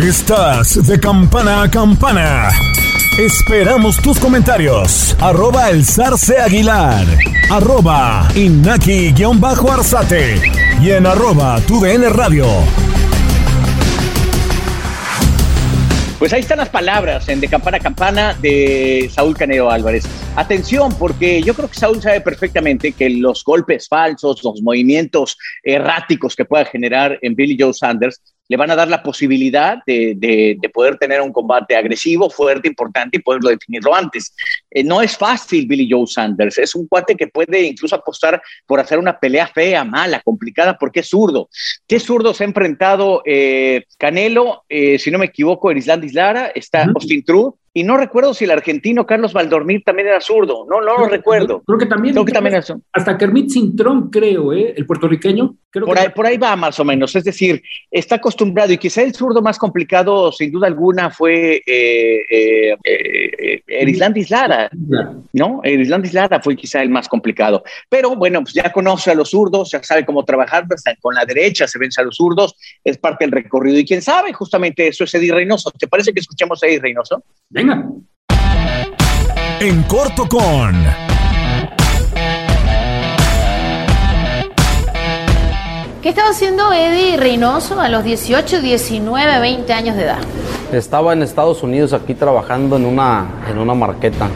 Estás 0.00 0.86
de 0.86 1.00
campana 1.00 1.62
a 1.62 1.70
campana. 1.70 2.50
Esperamos 3.18 3.96
tus 3.96 4.20
comentarios. 4.20 5.16
Arroba 5.18 5.70
el 5.70 5.86
zarce 5.86 6.38
aguilar. 6.38 7.06
Arroba 7.50 8.28
inaki-arzate. 8.34 10.34
Y 10.82 10.90
en 10.90 11.06
arroba 11.06 11.58
tu 11.66 11.80
DN 11.80 12.10
radio. 12.10 12.44
Pues 16.18 16.34
ahí 16.34 16.40
están 16.40 16.58
las 16.58 16.68
palabras 16.68 17.26
en 17.30 17.40
De 17.40 17.48
Campana 17.48 17.78
a 17.78 17.80
Campana 17.80 18.34
de 18.34 19.10
Saúl 19.12 19.34
Caneo 19.34 19.70
Álvarez. 19.70 20.06
Atención, 20.34 20.92
porque 20.98 21.42
yo 21.42 21.54
creo 21.54 21.68
que 21.68 21.78
Saúl 21.78 22.02
sabe 22.02 22.20
perfectamente 22.20 22.92
que 22.92 23.08
los 23.08 23.42
golpes 23.44 23.88
falsos, 23.88 24.44
los 24.44 24.60
movimientos 24.60 25.38
erráticos 25.62 26.36
que 26.36 26.44
pueda 26.44 26.66
generar 26.66 27.18
en 27.22 27.34
Billy 27.34 27.56
Joe 27.58 27.72
Sanders 27.72 28.20
le 28.48 28.56
van 28.56 28.70
a 28.70 28.76
dar 28.76 28.88
la 28.88 29.02
posibilidad 29.02 29.78
de, 29.86 30.14
de, 30.16 30.56
de, 30.60 30.68
poder 30.68 30.96
tener 30.98 31.20
un 31.20 31.32
combate 31.32 31.76
agresivo, 31.76 32.30
fuerte, 32.30 32.68
importante 32.68 33.16
y 33.18 33.22
poderlo 33.22 33.50
definirlo 33.50 33.94
antes. 33.94 34.34
Eh, 34.70 34.84
no 34.84 35.02
es 35.02 35.16
fácil 35.16 35.66
Billy 35.66 35.88
Joe 35.90 36.06
Sanders, 36.06 36.58
es 36.58 36.74
un 36.74 36.86
cuate 36.86 37.16
que 37.16 37.28
puede 37.28 37.62
incluso 37.62 37.96
apostar 37.96 38.40
por 38.66 38.80
hacer 38.80 38.98
una 38.98 39.18
pelea 39.18 39.46
fea, 39.46 39.84
mala, 39.84 40.20
complicada, 40.20 40.76
porque 40.78 41.00
es 41.00 41.08
zurdo. 41.08 41.48
¿Qué 41.86 41.98
zurdo 42.00 42.34
se 42.34 42.44
ha 42.44 42.46
enfrentado 42.46 43.22
eh, 43.24 43.84
Canelo? 43.98 44.64
Eh, 44.68 44.98
si 44.98 45.10
no 45.10 45.18
me 45.18 45.26
equivoco, 45.26 45.70
Erislandis 45.70 46.14
Lara, 46.14 46.52
está. 46.54 46.84
Austin 46.94 47.24
True, 47.24 47.52
y 47.76 47.84
no 47.84 47.98
recuerdo 47.98 48.32
si 48.32 48.44
el 48.46 48.52
argentino 48.52 49.04
Carlos 49.04 49.34
Valdormir 49.34 49.82
también 49.84 50.08
era 50.08 50.18
zurdo, 50.22 50.64
no, 50.66 50.80
no 50.80 50.96
lo 50.96 51.08
recuerdo. 51.08 51.62
Creo 51.66 51.78
que 51.78 51.84
también, 51.84 52.14
creo 52.14 52.24
que 52.24 52.32
también 52.32 52.54
era 52.54 52.64
hasta 52.90 53.18
Kermit 53.18 53.50
Cintrón, 53.50 54.08
creo, 54.08 54.54
¿eh? 54.54 54.72
el 54.74 54.86
puertorriqueño. 54.86 55.54
Creo 55.68 55.84
por, 55.84 55.94
que 55.94 56.02
ahí, 56.04 56.08
por 56.08 56.24
ahí 56.24 56.38
va 56.38 56.56
más 56.56 56.80
o 56.80 56.84
menos, 56.86 57.14
es 57.14 57.24
decir, 57.24 57.62
está 57.90 58.14
acostumbrado 58.14 58.72
y 58.72 58.78
quizá 58.78 59.02
el 59.02 59.14
zurdo 59.14 59.42
más 59.42 59.58
complicado, 59.58 60.32
sin 60.32 60.50
duda 60.50 60.68
alguna, 60.68 61.10
fue 61.10 61.62
eh, 61.66 62.22
eh, 62.30 62.76
eh, 62.82 63.62
¿no? 65.34 65.60
Erislandis 65.62 66.14
Lara 66.14 66.40
fue 66.40 66.56
quizá 66.56 66.80
el 66.80 66.88
más 66.88 67.06
complicado. 67.08 67.62
Pero 67.90 68.16
bueno, 68.16 68.40
pues 68.40 68.54
ya 68.54 68.72
conoce 68.72 69.10
a 69.10 69.14
los 69.14 69.28
zurdos, 69.28 69.70
ya 69.70 69.82
sabe 69.82 70.06
cómo 70.06 70.24
trabajar, 70.24 70.64
con 70.98 71.14
la 71.14 71.26
derecha 71.26 71.68
se 71.68 71.78
vence 71.78 72.00
a 72.00 72.04
los 72.04 72.16
zurdos, 72.16 72.56
es 72.82 72.96
parte 72.96 73.26
del 73.26 73.32
recorrido. 73.32 73.78
Y 73.78 73.84
quién 73.84 74.00
sabe, 74.00 74.32
justamente 74.32 74.88
eso 74.88 75.04
es 75.04 75.12
Eddie 75.12 75.34
Reynoso. 75.34 75.70
¿Te 75.72 75.88
parece 75.88 76.14
que 76.14 76.20
escuchemos 76.20 76.62
a 76.62 76.68
Eddie 76.68 76.80
Reynoso? 76.80 77.22
Venga. 77.50 77.65
En 79.60 79.82
corto 79.84 80.28
con. 80.28 80.74
¿Qué 86.02 86.10
estaba 86.10 86.30
haciendo 86.30 86.72
Eddie 86.72 87.16
Reynoso 87.16 87.80
a 87.80 87.88
los 87.88 88.04
18, 88.04 88.60
19, 88.60 89.40
20 89.40 89.72
años 89.72 89.96
de 89.96 90.04
edad? 90.04 90.18
Estaba 90.72 91.12
en 91.12 91.22
Estados 91.22 91.64
Unidos 91.64 91.92
aquí 91.92 92.14
trabajando 92.14 92.76
en 92.76 92.84
una, 92.84 93.26
en 93.50 93.58
una 93.58 93.74
marqueta. 93.74 94.28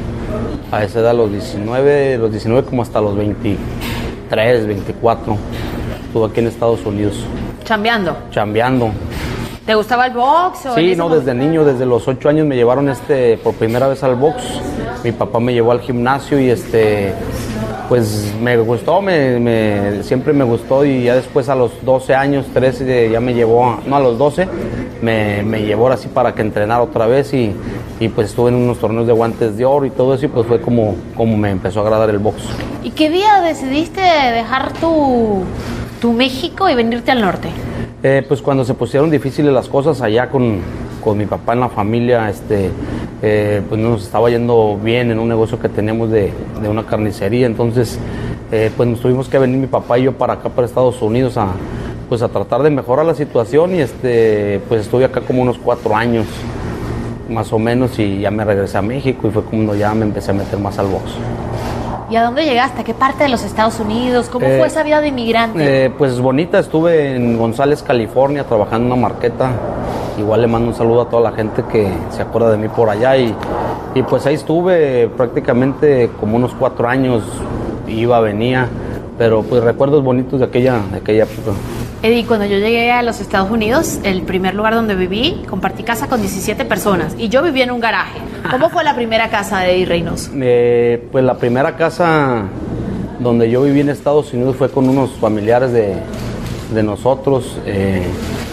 A 0.73 0.83
esa 0.83 0.99
edad, 1.01 1.15
los 1.15 1.31
19, 1.31 2.19
los 2.19 2.33
19 2.33 2.67
como 2.67 2.83
hasta 2.83 3.01
los 3.01 3.17
23, 3.17 4.67
24. 4.67 5.37
Estuve 6.07 6.27
aquí 6.27 6.41
en 6.41 6.47
Estados 6.49 6.85
Unidos. 6.85 7.25
Chambeando. 7.63 8.17
Chambeando. 8.33 8.91
¿Te 9.67 9.75
gustaba 9.75 10.07
el 10.07 10.15
box? 10.15 10.67
O 10.67 10.75
sí, 10.75 10.97
no, 10.97 11.09
desde 11.09 11.35
niño, 11.35 11.65
desde 11.65 11.87
los 11.87 12.09
ocho 12.09 12.29
años 12.29 12.47
me 12.47 12.57
llevaron 12.57 12.89
este 12.89 13.37
por 13.39 13.55
primera 13.55 13.89
vez 13.89 14.03
al 14.03 14.17
box. 14.17 14.43
Mi 15.05 15.13
papá 15.13 15.39
me 15.39 15.53
llevó 15.53 15.73
al 15.73 15.81
gimnasio 15.81 16.41
y 16.41 16.51
este, 16.51 17.13
pues 17.89 18.35
me 18.41 18.57
gustó, 18.57 19.03
me, 19.03 19.39
me, 19.39 20.03
siempre 20.03 20.33
me 20.33 20.45
gustó 20.45 20.85
y 20.85 21.05
ya 21.05 21.15
después 21.15 21.49
a 21.49 21.55
los 21.55 21.85
12 21.85 22.15
años, 22.15 22.47
13, 22.53 23.11
ya 23.11 23.21
me 23.21 23.35
llevó, 23.35 23.79
no 23.87 23.97
a 23.97 24.01
los 24.01 24.19
12, 24.19 24.49
me, 25.03 25.43
me 25.43 25.63
llevó 25.63 25.89
así 25.89 26.09
para 26.09 26.35
que 26.35 26.43
entrenara 26.43 26.83
otra 26.83 27.07
vez 27.07 27.33
y, 27.35 27.55
y, 27.99 28.09
pues 28.09 28.31
estuve 28.31 28.51
en 28.51 28.57
unos 28.57 28.79
torneos 28.79 29.07
de 29.07 29.13
guantes 29.13 29.57
de 29.57 29.65
oro 29.65 29.87
y 29.87 29.91
todo 29.91 30.15
eso 30.15 30.27
y 30.27 30.29
pues 30.29 30.47
fue 30.47 30.61
como, 30.61 30.97
como 31.17 31.37
me 31.37 31.51
empezó 31.51 31.81
a 31.81 31.83
agradar 31.83 32.11
el 32.11 32.19
box. 32.19 32.43
¿Y 32.83 32.91
qué 32.91 33.11
día 33.11 33.41
decidiste 33.41 34.01
dejar 34.01 34.73
tu, 34.75 35.45
tu 36.01 36.13
México 36.13 36.69
y 36.69 36.75
venirte 36.75 37.11
al 37.11 37.21
norte? 37.21 37.49
Eh, 38.03 38.25
pues 38.27 38.41
cuando 38.41 38.65
se 38.65 38.73
pusieron 38.73 39.11
difíciles 39.11 39.53
las 39.53 39.69
cosas 39.69 40.01
allá 40.01 40.31
con, 40.31 40.61
con 41.05 41.19
mi 41.19 41.27
papá 41.27 41.53
en 41.53 41.61
la 41.61 41.69
familia, 41.69 42.31
este, 42.31 42.71
eh, 43.21 43.61
pues 43.69 43.79
nos 43.79 44.03
estaba 44.03 44.31
yendo 44.31 44.79
bien 44.83 45.11
en 45.11 45.19
un 45.19 45.29
negocio 45.29 45.61
que 45.61 45.69
teníamos 45.69 46.11
de, 46.11 46.33
de 46.63 46.69
una 46.69 46.87
carnicería, 46.87 47.47
entonces 47.47 47.99
eh, 48.53 48.71
pues 48.75 48.89
nos 48.89 49.01
tuvimos 49.01 49.29
que 49.29 49.39
venir 49.39 49.59
mi 49.59 49.67
papá 49.67 49.99
y 49.99 50.05
yo 50.05 50.13
para 50.13 50.35
acá, 50.35 50.49
para 50.49 50.67
Estados 50.67 51.03
Unidos, 51.03 51.37
a, 51.37 51.49
pues 52.09 52.23
a 52.23 52.29
tratar 52.29 52.63
de 52.63 52.71
mejorar 52.71 53.05
la 53.05 53.15
situación 53.15 53.75
y 53.75 53.81
este, 53.81 54.63
pues 54.67 54.81
estuve 54.81 55.05
acá 55.05 55.21
como 55.21 55.43
unos 55.43 55.59
cuatro 55.59 55.95
años 55.95 56.25
más 57.29 57.53
o 57.53 57.59
menos 57.59 57.99
y 57.99 58.21
ya 58.21 58.31
me 58.31 58.47
regresé 58.47 58.79
a 58.79 58.83
México 58.83 59.29
y 59.29 59.31
fue 59.31 59.43
cuando 59.43 59.75
ya 59.75 59.95
me 59.95 60.07
empecé 60.07 60.31
a 60.31 60.35
meter 60.35 60.59
más 60.59 60.79
al 60.79 60.87
box. 60.87 61.13
¿Y 62.11 62.17
a 62.17 62.25
dónde 62.25 62.45
llegaste? 62.45 62.81
¿A 62.81 62.85
qué 62.85 62.93
parte 62.93 63.23
de 63.23 63.29
los 63.29 63.45
Estados 63.45 63.79
Unidos? 63.79 64.29
¿Cómo 64.29 64.45
Eh, 64.47 64.59
fue 64.59 64.67
esa 64.67 64.83
vida 64.83 65.01
de 65.01 65.09
inmigrante? 65.09 65.87
Eh, 65.87 65.91
pues 65.91 66.19
bonita, 66.21 66.59
estuve 66.59 67.15
en 67.15 67.39
González, 67.39 67.83
California, 67.85 68.43
trabajando 68.45 68.87
en 68.89 68.93
una 68.93 69.09
marqueta. 69.09 69.53
Igual 70.19 70.41
le 70.43 70.47
mando 70.49 70.69
un 70.69 70.75
saludo 70.75 71.03
a 71.03 71.09
toda 71.09 71.31
la 71.31 71.37
gente 71.37 71.63
que 71.71 71.89
se 72.11 72.23
acuerda 72.23 72.51
de 72.51 72.59
mí 72.59 72.67
por 72.69 72.91
allá. 72.91 73.17
Y, 73.17 73.33
y 73.95 74.03
pues 74.03 74.27
ahí 74.27 74.35
estuve 74.35 75.09
prácticamente 75.17 76.11
como 76.19 76.37
unos 76.37 76.53
cuatro 76.55 76.89
años, 76.89 77.23
iba, 77.87 78.19
venía. 78.21 78.67
Pero 79.17 79.43
pues 79.43 79.63
recuerdos 79.63 80.03
bonitos 80.03 80.41
de 80.41 80.47
aquella, 80.47 80.81
de 80.91 80.97
aquella 80.99 81.23
época. 81.25 81.53
Eddie, 82.03 82.25
cuando 82.27 82.47
yo 82.47 82.57
llegué 82.59 82.91
a 82.91 83.03
los 83.03 83.21
Estados 83.21 83.51
Unidos, 83.51 84.01
el 84.03 84.23
primer 84.23 84.55
lugar 84.55 84.75
donde 84.75 84.95
viví, 84.95 85.43
compartí 85.49 85.83
casa 85.83 86.09
con 86.09 86.21
17 86.21 86.65
personas 86.65 87.15
y 87.19 87.29
yo 87.29 87.43
vivía 87.43 87.65
en 87.65 87.71
un 87.71 87.81
garaje. 87.81 88.19
¿Cómo 88.49 88.71
fue 88.71 88.85
la 88.85 88.95
primera 88.95 89.29
casa 89.29 89.61
de 89.61 89.75
Eddie 89.75 89.87
Reynoso? 89.87 90.31
Eh, 90.41 91.07
pues 91.13 91.25
la 91.25 91.37
primera 91.37 91.77
casa 91.77 92.45
donde 93.19 93.51
yo 93.51 93.63
viví 93.63 93.81
en 93.81 93.91
Estados 93.91 94.33
Unidos 94.33 94.57
fue 94.57 94.71
con 94.71 94.89
unos 94.89 95.11
familiares 95.13 95.73
de, 95.73 95.95
de 96.73 96.83
nosotros. 96.83 97.59
eh, 97.67 98.03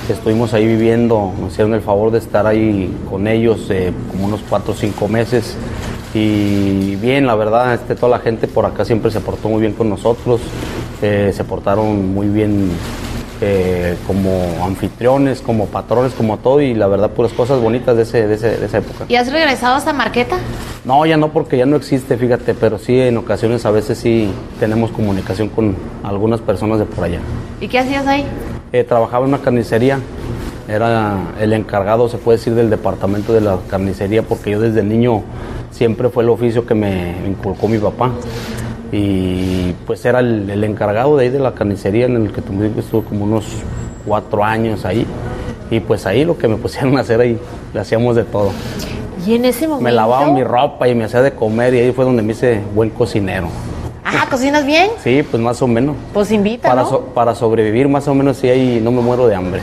estuvimos 0.09 0.53
ahí 0.53 0.65
viviendo, 0.65 1.33
nos 1.39 1.51
hicieron 1.51 1.73
el 1.73 1.81
favor 1.81 2.11
de 2.11 2.19
estar 2.19 2.47
ahí 2.47 2.93
con 3.09 3.27
ellos 3.27 3.67
eh, 3.69 3.91
como 4.11 4.25
unos 4.27 4.41
cuatro 4.49 4.73
o 4.73 4.75
cinco 4.75 5.07
meses. 5.07 5.55
Y 6.13 6.95
bien, 6.95 7.27
la 7.27 7.35
verdad, 7.35 7.73
este, 7.73 7.95
toda 7.95 8.17
la 8.17 8.19
gente 8.19 8.47
por 8.47 8.65
acá 8.65 8.85
siempre 8.85 9.11
se 9.11 9.19
portó 9.19 9.49
muy 9.49 9.61
bien 9.61 9.73
con 9.73 9.89
nosotros, 9.89 10.41
se 11.01 11.43
portaron 11.43 12.13
muy 12.13 12.27
bien 12.27 12.71
eh, 13.41 13.95
como 14.07 14.31
anfitriones, 14.65 15.41
como 15.41 15.67
patrones, 15.67 16.13
como 16.13 16.37
todo, 16.37 16.61
y 16.61 16.73
la 16.73 16.87
verdad, 16.87 17.11
puras 17.11 17.33
cosas 17.33 17.59
bonitas 17.61 17.95
de, 17.95 18.03
ese, 18.03 18.27
de, 18.27 18.35
ese- 18.35 18.57
de 18.57 18.65
esa 18.65 18.79
época. 18.79 19.05
¿Y 19.07 19.15
has 19.15 19.31
regresado 19.31 19.75
hasta 19.75 19.93
Marqueta? 19.93 20.37
No, 20.85 21.05
ya 21.05 21.17
no, 21.17 21.29
porque 21.29 21.57
ya 21.57 21.65
no 21.65 21.75
existe, 21.75 22.17
fíjate, 22.17 22.53
pero 22.53 22.77
sí, 22.79 22.99
en 22.99 23.17
ocasiones 23.17 23.65
a 23.65 23.71
veces 23.71 23.97
sí 23.97 24.29
tenemos 24.59 24.91
comunicación 24.91 25.49
con 25.49 25.75
algunas 26.03 26.39
personas 26.41 26.79
de 26.79 26.85
por 26.85 27.03
allá. 27.03 27.19
¿Y 27.61 27.67
qué 27.67 27.79
hacías 27.79 28.07
ahí? 28.07 28.25
Eh, 28.73 28.83
trabajaba 28.83 29.25
en 29.25 29.33
una 29.33 29.41
carnicería, 29.43 29.99
era 30.67 31.17
el 31.39 31.53
encargado, 31.53 32.09
se 32.09 32.17
puede 32.17 32.37
decir, 32.37 32.53
del 32.55 32.69
departamento 32.69 33.33
de 33.33 33.41
la 33.41 33.57
carnicería, 33.69 34.23
porque 34.23 34.51
yo 34.51 34.59
desde 34.59 34.83
niño 34.83 35.23
siempre 35.71 36.09
fue 36.09 36.23
el 36.23 36.29
oficio 36.29 36.65
que 36.65 36.73
me 36.75 37.15
inculcó 37.27 37.67
mi 37.67 37.77
papá. 37.77 38.11
Y 38.91 39.73
pues 39.85 40.05
era 40.05 40.19
el, 40.19 40.49
el 40.49 40.63
encargado 40.63 41.17
de 41.17 41.25
ahí 41.25 41.29
de 41.29 41.39
la 41.39 41.53
carnicería 41.53 42.05
en 42.05 42.15
el 42.15 42.31
que 42.31 42.41
también 42.41 42.73
estuve 42.77 43.03
como 43.03 43.25
unos 43.25 43.45
cuatro 44.05 44.43
años 44.43 44.85
ahí. 44.85 45.05
Y 45.69 45.79
pues 45.79 46.05
ahí 46.05 46.23
lo 46.23 46.37
que 46.37 46.47
me 46.47 46.55
pusieron 46.55 46.97
a 46.97 47.01
hacer 47.01 47.19
ahí, 47.19 47.37
le 47.73 47.79
hacíamos 47.79 48.15
de 48.15 48.23
todo. 48.23 48.51
Y 49.25 49.35
en 49.35 49.45
ese 49.45 49.67
momento... 49.67 49.83
Me 49.83 49.91
lavaban 49.91 50.33
mi 50.33 50.43
ropa 50.43 50.87
y 50.87 50.95
me 50.95 51.03
hacía 51.03 51.21
de 51.21 51.31
comer 51.31 51.73
y 51.73 51.79
ahí 51.79 51.91
fue 51.91 52.05
donde 52.05 52.23
me 52.23 52.31
hice 52.31 52.61
buen 52.73 52.89
cocinero. 52.91 53.49
Ah, 54.09 54.25
¿cocinas 54.29 54.65
bien? 54.65 54.89
Sí, 55.03 55.21
pues 55.29 55.41
más 55.41 55.61
o 55.61 55.67
menos. 55.67 55.95
Pues 56.13 56.31
invita, 56.31 56.69
Para, 56.69 56.83
¿no? 56.83 56.89
so- 56.89 57.01
para 57.13 57.35
sobrevivir 57.35 57.87
más 57.89 58.07
o 58.07 58.15
menos 58.15 58.37
sí 58.37 58.49
ahí 58.49 58.79
no 58.81 58.91
me 58.91 59.01
muero 59.01 59.27
de 59.27 59.35
hambre. 59.35 59.61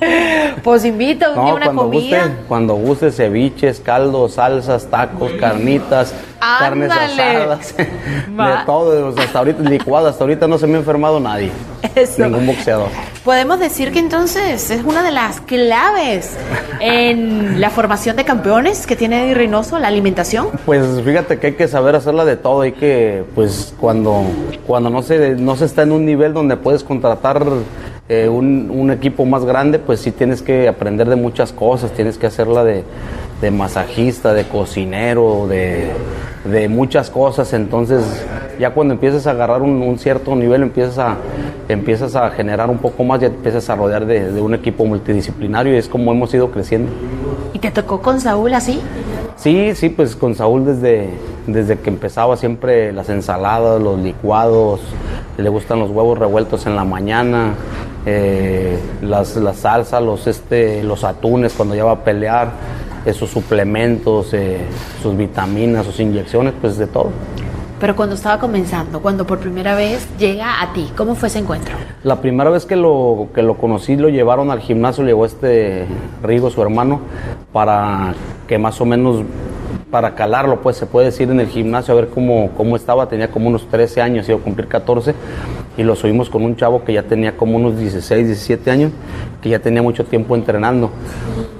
Pues 0.62 0.84
invita 0.84 1.28
un 1.30 1.44
día 1.44 1.54
una 1.54 1.64
cuando 1.66 1.82
comida. 1.84 2.22
guste, 2.26 2.36
cuando 2.48 2.74
guste 2.74 3.12
ceviches, 3.12 3.78
caldos, 3.78 4.32
salsas, 4.34 4.86
tacos, 4.86 5.30
carnitas, 5.38 6.12
carnes 6.40 6.90
Ándale. 6.90 7.22
asadas, 7.22 7.76
de 7.76 8.64
todo, 8.66 9.14
hasta 9.16 9.38
ahorita 9.38 9.62
licuado, 9.62 10.08
hasta 10.08 10.24
ahorita 10.24 10.48
no 10.48 10.58
se 10.58 10.66
me 10.66 10.74
ha 10.74 10.78
enfermado 10.78 11.20
nadie, 11.20 11.52
Eso. 11.94 12.24
ningún 12.24 12.46
boxeador. 12.48 12.88
Podemos 13.26 13.58
decir 13.58 13.90
que 13.90 13.98
entonces 13.98 14.70
es 14.70 14.84
una 14.84 15.02
de 15.02 15.10
las 15.10 15.40
claves 15.40 16.36
en 16.78 17.60
la 17.60 17.70
formación 17.70 18.14
de 18.14 18.24
campeones 18.24 18.86
que 18.86 18.94
tiene 18.94 19.34
Reynoso, 19.34 19.80
la 19.80 19.88
alimentación. 19.88 20.46
Pues 20.64 21.02
fíjate 21.04 21.40
que 21.40 21.48
hay 21.48 21.52
que 21.54 21.66
saber 21.66 21.96
hacerla 21.96 22.24
de 22.24 22.36
todo, 22.36 22.60
hay 22.60 22.70
que, 22.70 23.24
pues 23.34 23.74
cuando, 23.80 24.22
cuando 24.64 24.90
no, 24.90 25.02
se, 25.02 25.34
no 25.34 25.56
se 25.56 25.64
está 25.64 25.82
en 25.82 25.90
un 25.90 26.06
nivel 26.06 26.34
donde 26.34 26.56
puedes 26.56 26.84
contratar 26.84 27.44
eh, 28.08 28.28
un, 28.28 28.70
un 28.70 28.92
equipo 28.92 29.24
más 29.24 29.44
grande, 29.44 29.80
pues 29.80 29.98
sí 29.98 30.12
tienes 30.12 30.40
que 30.40 30.68
aprender 30.68 31.08
de 31.08 31.16
muchas 31.16 31.52
cosas, 31.52 31.90
tienes 31.90 32.18
que 32.18 32.28
hacerla 32.28 32.62
de, 32.62 32.84
de 33.40 33.50
masajista, 33.50 34.34
de 34.34 34.44
cocinero, 34.44 35.48
de, 35.48 35.90
de 36.44 36.68
muchas 36.68 37.10
cosas, 37.10 37.52
entonces 37.54 38.04
ya 38.58 38.70
cuando 38.70 38.94
empiezas 38.94 39.26
a 39.26 39.30
agarrar 39.30 39.62
un, 39.62 39.82
un 39.82 39.98
cierto 39.98 40.34
nivel, 40.34 40.62
empiezas 40.62 40.98
a, 40.98 41.16
empiezas 41.68 42.14
a 42.16 42.30
generar 42.30 42.70
un 42.70 42.78
poco 42.78 43.04
más, 43.04 43.20
ya 43.20 43.28
te 43.28 43.36
empiezas 43.36 43.68
a 43.70 43.76
rodear 43.76 44.06
de, 44.06 44.32
de 44.32 44.40
un 44.40 44.54
equipo 44.54 44.84
multidisciplinario 44.84 45.74
y 45.74 45.76
es 45.76 45.88
como 45.88 46.12
hemos 46.12 46.32
ido 46.34 46.50
creciendo. 46.50 46.90
¿Y 47.52 47.58
te 47.58 47.70
tocó 47.70 48.00
con 48.00 48.20
Saúl 48.20 48.54
así? 48.54 48.80
Sí, 49.36 49.74
sí, 49.74 49.90
pues 49.90 50.16
con 50.16 50.34
Saúl 50.34 50.64
desde, 50.64 51.10
desde 51.46 51.78
que 51.78 51.90
empezaba 51.90 52.36
siempre 52.36 52.92
las 52.92 53.08
ensaladas, 53.08 53.80
los 53.80 53.98
licuados, 53.98 54.80
le 55.36 55.48
gustan 55.48 55.78
los 55.78 55.90
huevos 55.90 56.18
revueltos 56.18 56.66
en 56.66 56.74
la 56.74 56.84
mañana, 56.84 57.54
eh, 58.06 58.78
las, 59.02 59.36
la 59.36 59.52
salsa, 59.52 60.00
los, 60.00 60.26
este, 60.26 60.82
los 60.82 61.04
atunes 61.04 61.52
cuando 61.52 61.74
ya 61.74 61.84
va 61.84 61.92
a 61.92 62.04
pelear, 62.04 62.52
eh, 63.04 63.12
sus 63.12 63.30
suplementos, 63.30 64.32
eh, 64.32 64.58
sus 65.02 65.16
vitaminas, 65.16 65.86
sus 65.86 66.00
inyecciones, 66.00 66.54
pues 66.60 66.78
de 66.78 66.86
todo. 66.86 67.10
Pero 67.78 67.94
cuando 67.94 68.14
estaba 68.14 68.38
comenzando, 68.38 69.00
cuando 69.00 69.26
por 69.26 69.38
primera 69.38 69.74
vez 69.74 70.08
llega 70.18 70.62
a 70.62 70.72
ti, 70.72 70.90
¿cómo 70.96 71.14
fue 71.14 71.28
ese 71.28 71.40
encuentro? 71.40 71.74
La 72.04 72.22
primera 72.22 72.48
vez 72.48 72.64
que 72.64 72.74
lo, 72.74 73.28
que 73.34 73.42
lo 73.42 73.58
conocí 73.58 73.96
lo 73.96 74.08
llevaron 74.08 74.50
al 74.50 74.60
gimnasio, 74.60 75.04
llegó 75.04 75.26
este 75.26 75.86
Rigo, 76.22 76.50
su 76.50 76.62
hermano, 76.62 77.00
para 77.52 78.14
que 78.48 78.56
más 78.56 78.80
o 78.80 78.86
menos, 78.86 79.24
para 79.96 80.14
calarlo, 80.14 80.60
pues 80.60 80.76
se 80.76 80.84
puede 80.84 81.06
decir 81.06 81.30
en 81.30 81.40
el 81.40 81.46
gimnasio, 81.46 81.94
a 81.94 81.96
ver 81.96 82.08
cómo, 82.08 82.50
cómo 82.54 82.76
estaba. 82.76 83.08
Tenía 83.08 83.30
como 83.30 83.48
unos 83.48 83.66
13 83.66 84.02
años, 84.02 84.28
iba 84.28 84.36
a 84.36 84.42
cumplir 84.42 84.68
14, 84.68 85.14
y 85.78 85.82
lo 85.84 85.96
subimos 85.96 86.28
con 86.28 86.42
un 86.44 86.54
chavo 86.54 86.84
que 86.84 86.92
ya 86.92 87.04
tenía 87.04 87.34
como 87.38 87.56
unos 87.56 87.78
16, 87.78 88.26
17 88.26 88.70
años, 88.70 88.92
que 89.40 89.48
ya 89.48 89.58
tenía 89.58 89.80
mucho 89.80 90.04
tiempo 90.04 90.36
entrenando. 90.36 90.90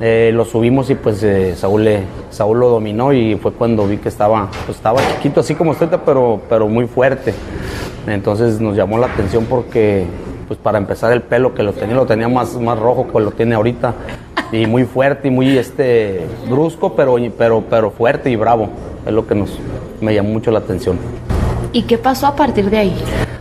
Eh, 0.03 0.33
lo 0.35 0.45
subimos 0.45 0.91
y 0.91 0.97
pues 0.97 1.23
eh, 1.23 1.55
Saúl, 1.57 1.85
le- 1.85 2.03
Saúl 2.29 2.61
lo 2.61 2.69
dominó 2.69 3.11
y 3.15 3.37
fue 3.37 3.53
cuando 3.53 3.87
vi 3.89 3.97
que 3.97 4.11
estaba, 4.11 4.51
pues, 4.67 4.77
estaba 4.77 5.01
chiquito, 5.15 5.41
así 5.41 5.55
como 5.55 5.71
usted, 5.71 5.89
pero, 6.05 6.39
pero 6.47 6.69
muy 6.69 6.87
fuerte. 6.87 7.33
Entonces 8.07 8.61
nos 8.61 8.77
llamó 8.77 8.99
la 8.99 9.07
atención 9.07 9.47
porque, 9.49 10.05
pues 10.47 10.59
para 10.63 10.77
empezar 10.77 11.11
el 11.15 11.23
pelo 11.23 11.55
que 11.55 11.63
lo 11.63 11.73
tenía, 11.73 11.95
lo 11.97 12.05
tenía 12.05 12.29
más, 12.29 12.55
más 12.61 12.79
rojo 12.79 13.07
que 13.11 13.19
lo 13.19 13.31
tiene 13.31 13.55
ahorita. 13.55 13.95
Y 14.53 14.67
muy 14.67 14.85
fuerte 14.85 15.29
y 15.29 15.31
muy 15.31 15.59
este 15.59 16.27
brusco, 16.49 16.95
pero, 16.95 17.17
pero, 17.37 17.65
pero 17.69 17.91
fuerte 17.91 18.31
y 18.31 18.37
bravo. 18.37 18.69
Es 19.05 19.13
lo 19.13 19.27
que 19.27 19.35
nos, 19.35 19.59
me 20.01 20.15
llamó 20.15 20.31
mucho 20.31 20.51
la 20.51 20.61
atención. 20.61 20.99
¿Y 21.73 21.83
qué 21.83 21.99
pasó 21.99 22.27
a 22.27 22.37
partir 22.37 22.71
de 22.71 22.79
ahí? 22.79 22.97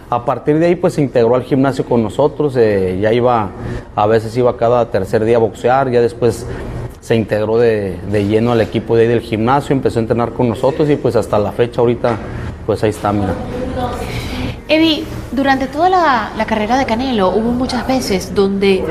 A 0.10 0.24
partir 0.24 0.60
de 0.60 0.68
ahí 0.68 0.76
pues 0.76 0.94
se 0.94 1.02
integró 1.02 1.36
al 1.36 1.44
gimnasio 1.44 1.86
con 1.86 2.04
nosotros, 2.04 2.56
eh, 2.58 3.00
ya 3.02 3.12
iba, 3.12 3.50
a 3.96 4.08
veces 4.08 4.36
iba 4.38 4.56
cada 4.56 4.90
tercer 4.92 5.26
día 5.26 5.38
a 5.38 5.40
boxear, 5.40 5.90
ya 5.90 6.02
después 6.02 6.46
se 7.00 7.16
integró 7.16 7.58
de, 7.58 7.98
de 8.12 8.26
lleno 8.26 8.52
al 8.52 8.62
equipo 8.62 8.96
de 8.96 9.04
ahí 9.04 9.08
del 9.08 9.22
gimnasio, 9.22 9.76
empezó 9.76 10.00
a 10.00 10.02
entrenar 10.04 10.32
con 10.32 10.50
nosotros 10.50 10.90
y 10.90 10.96
pues 10.96 11.16
hasta 11.16 11.40
la 11.40 11.52
fecha 11.52 11.82
ahorita 11.82 12.18
pues 12.66 12.84
ahí 12.84 12.90
está, 12.90 13.12
mira. 13.12 13.34
Eddie, 14.68 15.04
durante 15.32 15.68
toda 15.68 15.90
la, 15.90 16.32
la 16.36 16.46
carrera 16.46 16.78
de 16.78 16.86
Canelo 16.86 17.30
hubo 17.30 17.52
muchas 17.52 17.88
veces 17.88 18.34
donde 18.34 18.84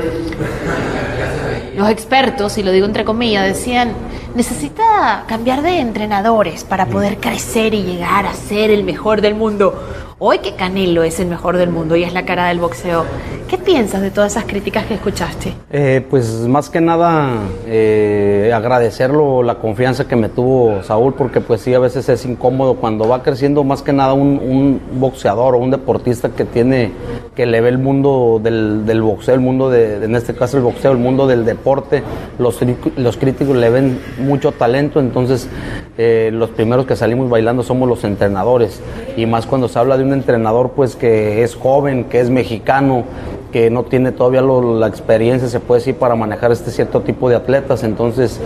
los 1.75 1.89
expertos, 1.89 2.57
y 2.57 2.63
lo 2.63 2.71
digo 2.71 2.85
entre 2.85 3.05
comillas, 3.05 3.45
decían, 3.45 3.93
necesita 4.33 5.25
cambiar 5.27 5.61
de 5.61 5.79
entrenadores 5.79 6.63
para 6.63 6.85
poder 6.87 7.17
crecer 7.17 7.73
y 7.73 7.83
llegar 7.83 8.25
a 8.25 8.33
ser 8.33 8.71
el 8.71 8.83
mejor 8.83 9.21
del 9.21 9.35
mundo. 9.35 10.04
Hoy 10.17 10.39
que 10.39 10.55
Canelo 10.55 11.03
es 11.03 11.19
el 11.19 11.27
mejor 11.27 11.57
del 11.57 11.71
mundo 11.71 11.97
y 11.97 12.03
es 12.03 12.13
la 12.13 12.23
cara 12.23 12.47
del 12.47 12.59
boxeo, 12.59 13.03
¿qué 13.49 13.57
piensas 13.57 14.01
de 14.01 14.11
todas 14.11 14.31
esas 14.31 14.45
críticas 14.45 14.85
que 14.85 14.93
escuchaste? 14.93 15.53
Eh, 15.69 16.05
pues 16.09 16.47
más 16.47 16.69
que 16.69 16.79
nada 16.79 17.41
eh, 17.67 18.49
agradecerlo 18.55 19.43
la 19.43 19.55
confianza 19.55 20.07
que 20.07 20.15
me 20.15 20.29
tuvo 20.29 20.81
Saúl 20.83 21.15
porque 21.15 21.41
pues 21.41 21.59
sí 21.59 21.73
a 21.73 21.79
veces 21.79 22.07
es 22.07 22.25
incómodo 22.25 22.75
cuando 22.75 23.09
va 23.09 23.23
creciendo 23.23 23.65
más 23.65 23.81
que 23.81 23.91
nada 23.91 24.13
un, 24.13 24.39
un 24.39 24.81
boxeador 25.01 25.53
o 25.53 25.57
un 25.57 25.69
deportista 25.69 26.29
que 26.29 26.45
tiene 26.45 26.93
que 27.35 27.45
le 27.45 27.59
ve 27.59 27.67
el 27.67 27.77
mundo 27.77 28.39
del, 28.41 28.85
del 28.85 29.01
boxeo, 29.01 29.35
el 29.35 29.41
mundo 29.41 29.69
de, 29.69 30.05
en 30.05 30.15
este 30.15 30.33
caso 30.33 30.55
el 30.55 30.63
boxeo, 30.63 30.93
el 30.93 30.97
mundo 30.97 31.27
del 31.27 31.43
deporte, 31.43 32.01
los, 32.39 32.57
los 32.95 33.17
críticos 33.17 33.57
le 33.57 33.69
ven 33.69 33.99
mucho 34.17 34.53
talento, 34.53 35.01
entonces 35.01 35.49
eh, 35.97 36.29
los 36.31 36.51
primeros 36.51 36.85
que 36.85 36.95
salimos 36.95 37.29
bailando 37.29 37.61
somos 37.63 37.89
los 37.89 38.05
entrenadores 38.05 38.81
y 39.17 39.25
más 39.25 39.45
cuando 39.45 39.67
se 39.67 39.77
habla 39.77 39.97
de 39.97 40.04
un 40.05 40.13
entrenador 40.13 40.71
pues 40.71 40.95
que 40.95 41.43
es 41.43 41.55
joven, 41.55 42.05
que 42.05 42.19
es 42.19 42.29
mexicano, 42.29 43.03
que 43.51 43.69
no 43.69 43.83
tiene 43.83 44.11
todavía 44.11 44.41
la 44.41 44.87
experiencia, 44.87 45.47
se 45.47 45.59
puede 45.59 45.79
decir, 45.79 45.95
para 45.95 46.15
manejar 46.15 46.51
este 46.51 46.71
cierto 46.71 47.01
tipo 47.01 47.29
de 47.29 47.35
atletas. 47.35 47.83
Entonces, 47.83 48.39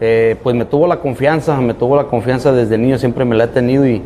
eh, 0.00 0.36
pues 0.42 0.56
me 0.56 0.64
tuvo 0.64 0.86
la 0.86 1.00
confianza, 1.00 1.60
me 1.60 1.74
tuvo 1.74 1.96
la 1.96 2.04
confianza 2.04 2.52
desde 2.52 2.78
niño, 2.78 2.98
siempre 2.98 3.24
me 3.24 3.36
la 3.36 3.44
he 3.44 3.48
tenido 3.48 3.86
y, 3.86 4.02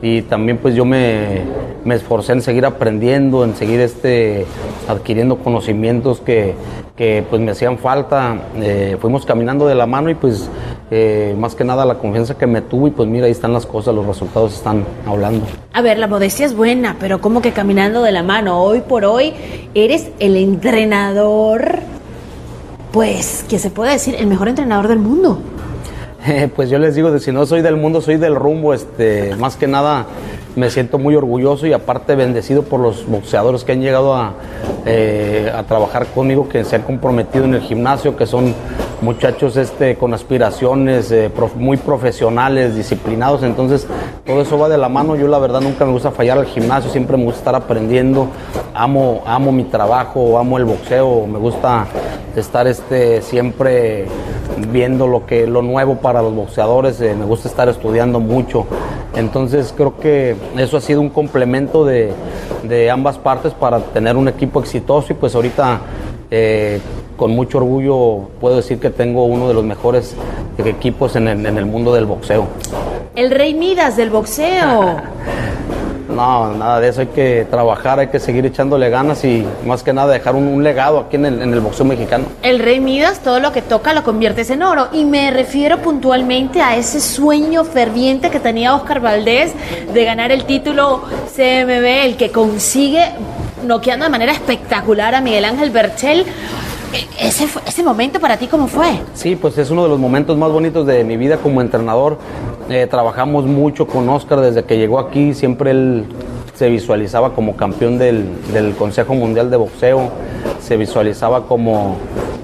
y 0.00 0.22
también 0.22 0.58
pues 0.58 0.74
yo 0.74 0.84
me, 0.84 1.42
me 1.84 1.94
esforcé 1.94 2.32
en 2.32 2.42
seguir 2.42 2.64
aprendiendo, 2.64 3.44
en 3.44 3.54
seguir 3.54 3.80
este, 3.80 4.46
adquiriendo 4.88 5.38
conocimientos 5.38 6.20
que, 6.20 6.54
que 7.02 7.24
pues 7.28 7.42
me 7.42 7.50
hacían 7.50 7.78
falta. 7.78 8.36
Eh, 8.54 8.96
fuimos 9.00 9.26
caminando 9.26 9.66
de 9.66 9.74
la 9.74 9.86
mano 9.86 10.08
y 10.08 10.14
pues 10.14 10.48
eh, 10.88 11.34
más 11.36 11.56
que 11.56 11.64
nada 11.64 11.84
la 11.84 11.96
confianza 11.96 12.38
que 12.38 12.46
me 12.46 12.60
tuvo 12.60 12.86
y 12.86 12.90
pues 12.92 13.08
mira, 13.08 13.26
ahí 13.26 13.32
están 13.32 13.52
las 13.52 13.66
cosas, 13.66 13.92
los 13.92 14.06
resultados 14.06 14.54
están 14.54 14.84
hablando. 15.04 15.44
A 15.72 15.82
ver, 15.82 15.98
la 15.98 16.06
modestia 16.06 16.46
es 16.46 16.54
buena, 16.54 16.94
pero 17.00 17.20
como 17.20 17.42
que 17.42 17.50
caminando 17.50 18.04
de 18.04 18.12
la 18.12 18.22
mano, 18.22 18.62
hoy 18.62 18.82
por 18.82 19.04
hoy 19.04 19.34
eres 19.74 20.10
el 20.20 20.36
entrenador, 20.36 21.80
pues, 22.92 23.44
que 23.48 23.58
se 23.58 23.70
puede 23.70 23.94
decir, 23.94 24.14
el 24.16 24.28
mejor 24.28 24.46
entrenador 24.46 24.86
del 24.86 25.00
mundo. 25.00 25.40
Eh, 26.24 26.48
pues 26.54 26.70
yo 26.70 26.78
les 26.78 26.94
digo, 26.94 27.10
de 27.10 27.18
si 27.18 27.32
no 27.32 27.44
soy 27.46 27.62
del 27.62 27.76
mundo, 27.76 28.00
soy 28.00 28.16
del 28.16 28.36
rumbo. 28.36 28.74
Este, 28.74 29.34
más 29.34 29.56
que 29.56 29.66
nada, 29.66 30.06
me 30.56 30.70
siento 30.70 30.98
muy 30.98 31.16
orgulloso 31.16 31.66
y 31.66 31.72
aparte 31.72 32.14
bendecido 32.14 32.62
por 32.62 32.80
los 32.80 33.06
boxeadores 33.06 33.64
que 33.64 33.72
han 33.72 33.80
llegado 33.80 34.14
a, 34.14 34.34
eh, 34.84 35.50
a 35.54 35.62
trabajar 35.62 36.06
conmigo, 36.06 36.48
que 36.48 36.64
se 36.64 36.76
han 36.76 36.82
comprometido 36.82 37.44
en 37.44 37.54
el 37.54 37.60
gimnasio, 37.60 38.16
que 38.16 38.26
son 38.26 38.54
muchachos 39.00 39.56
este, 39.56 39.96
con 39.96 40.14
aspiraciones, 40.14 41.10
eh, 41.10 41.30
muy 41.56 41.76
profesionales, 41.76 42.76
disciplinados, 42.76 43.42
entonces 43.42 43.86
todo 44.24 44.42
eso 44.42 44.58
va 44.58 44.68
de 44.68 44.78
la 44.78 44.88
mano. 44.88 45.16
Yo 45.16 45.28
la 45.28 45.38
verdad 45.38 45.60
nunca 45.60 45.84
me 45.84 45.92
gusta 45.92 46.10
fallar 46.10 46.38
al 46.38 46.46
gimnasio, 46.46 46.90
siempre 46.90 47.16
me 47.16 47.24
gusta 47.24 47.38
estar 47.40 47.54
aprendiendo, 47.54 48.28
amo, 48.74 49.22
amo 49.26 49.52
mi 49.52 49.64
trabajo, 49.64 50.38
amo 50.38 50.58
el 50.58 50.64
boxeo, 50.64 51.26
me 51.26 51.38
gusta 51.38 51.86
estar 52.36 52.66
este, 52.66 53.20
siempre 53.22 54.06
viendo 54.70 55.06
lo, 55.06 55.26
que, 55.26 55.46
lo 55.46 55.62
nuevo 55.62 55.96
para 55.96 56.22
los 56.22 56.34
boxeadores, 56.34 57.00
eh, 57.00 57.14
me 57.14 57.24
gusta 57.24 57.48
estar 57.48 57.68
estudiando 57.68 58.20
mucho. 58.20 58.66
Entonces 59.14 59.74
creo 59.76 59.98
que 59.98 60.34
eso 60.56 60.76
ha 60.76 60.80
sido 60.80 61.00
un 61.00 61.10
complemento 61.10 61.84
de, 61.84 62.12
de 62.62 62.90
ambas 62.90 63.18
partes 63.18 63.52
para 63.52 63.80
tener 63.80 64.16
un 64.16 64.28
equipo 64.28 64.60
exitoso 64.60 65.12
y 65.12 65.16
pues 65.16 65.34
ahorita 65.34 65.80
eh, 66.30 66.80
con 67.16 67.32
mucho 67.32 67.58
orgullo 67.58 68.28
puedo 68.40 68.56
decir 68.56 68.78
que 68.78 68.90
tengo 68.90 69.24
uno 69.24 69.48
de 69.48 69.54
los 69.54 69.64
mejores 69.64 70.14
equipos 70.64 71.14
en 71.16 71.28
el, 71.28 71.44
en 71.44 71.58
el 71.58 71.66
mundo 71.66 71.92
del 71.94 72.06
boxeo. 72.06 72.46
El 73.14 73.30
rey 73.30 73.54
Midas 73.54 73.96
del 73.96 74.10
boxeo. 74.10 74.96
No, 76.08 76.52
nada 76.54 76.80
de 76.80 76.88
eso, 76.88 77.00
hay 77.02 77.06
que 77.08 77.46
trabajar, 77.50 77.98
hay 78.00 78.08
que 78.08 78.18
seguir 78.20 78.44
echándole 78.46 78.90
ganas 78.90 79.24
y 79.24 79.46
más 79.66 79.82
que 79.82 79.92
nada 79.92 80.12
dejar 80.12 80.34
un, 80.34 80.46
un 80.48 80.62
legado 80.62 80.98
aquí 80.98 81.16
en 81.16 81.26
el, 81.26 81.42
en 81.42 81.52
el 81.52 81.60
boxeo 81.60 81.84
mexicano. 81.86 82.24
El 82.42 82.58
rey 82.58 82.80
Midas 82.80 83.20
todo 83.20 83.40
lo 83.40 83.52
que 83.52 83.62
toca 83.62 83.94
lo 83.94 84.02
conviertes 84.02 84.50
en 84.50 84.62
oro. 84.62 84.88
Y 84.92 85.04
me 85.04 85.30
refiero 85.30 85.78
puntualmente 85.78 86.60
a 86.60 86.76
ese 86.76 87.00
sueño 87.00 87.64
ferviente 87.64 88.30
que 88.30 88.40
tenía 88.40 88.74
Oscar 88.74 89.00
Valdés 89.00 89.52
de 89.92 90.04
ganar 90.04 90.32
el 90.32 90.44
título 90.44 91.02
CMB, 91.34 92.04
el 92.04 92.16
que 92.16 92.30
consigue 92.30 93.02
noqueando 93.64 94.04
de 94.04 94.10
manera 94.10 94.32
espectacular 94.32 95.14
a 95.14 95.20
Miguel 95.20 95.44
Ángel 95.44 95.70
Berchel. 95.70 96.20
E- 96.92 97.26
Ese, 97.28 97.46
ese 97.66 97.82
momento 97.82 98.20
para 98.20 98.36
ti, 98.36 98.48
¿cómo 98.48 98.66
fue? 98.68 98.98
Sí, 99.14 99.34
pues 99.36 99.56
es 99.56 99.70
uno 99.70 99.84
de 99.84 99.88
los 99.88 99.98
momentos 99.98 100.36
más 100.36 100.50
bonitos 100.50 100.86
de 100.86 101.04
mi 101.04 101.16
vida 101.16 101.38
como 101.38 101.62
entrenador. 101.62 102.18
Eh, 102.68 102.86
trabajamos 102.86 103.44
mucho 103.44 103.86
con 103.86 104.08
Oscar 104.08 104.40
desde 104.40 104.64
que 104.64 104.78
llegó 104.78 104.98
aquí, 104.98 105.34
siempre 105.34 105.72
él 105.72 106.06
se 106.54 106.68
visualizaba 106.68 107.34
como 107.34 107.56
campeón 107.56 107.98
del, 107.98 108.26
del 108.52 108.74
Consejo 108.74 109.14
Mundial 109.14 109.50
de 109.50 109.56
Boxeo, 109.56 110.10
se 110.60 110.76
visualizaba 110.76 111.46
como, 111.46 111.96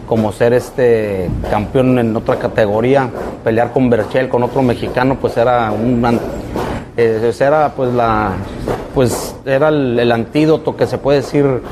como 0.06 0.32
ser 0.32 0.52
este 0.52 1.30
campeón 1.50 1.98
en 1.98 2.16
otra 2.16 2.36
categoría, 2.36 3.10
pelear 3.44 3.72
con 3.72 3.88
Berchel, 3.88 4.28
con 4.28 4.42
otro 4.42 4.62
mexicano, 4.62 5.18
pues 5.20 5.36
era 5.36 5.70
un 5.70 6.02
eh, 6.96 7.32
era 7.38 7.72
pues 7.76 7.94
la 7.94 8.32
pues 8.92 9.36
era 9.46 9.68
el, 9.68 10.10
antídoto 10.10 10.76
que 10.76 10.88
se 10.88 10.98
puede 10.98 11.18
decir 11.18 11.62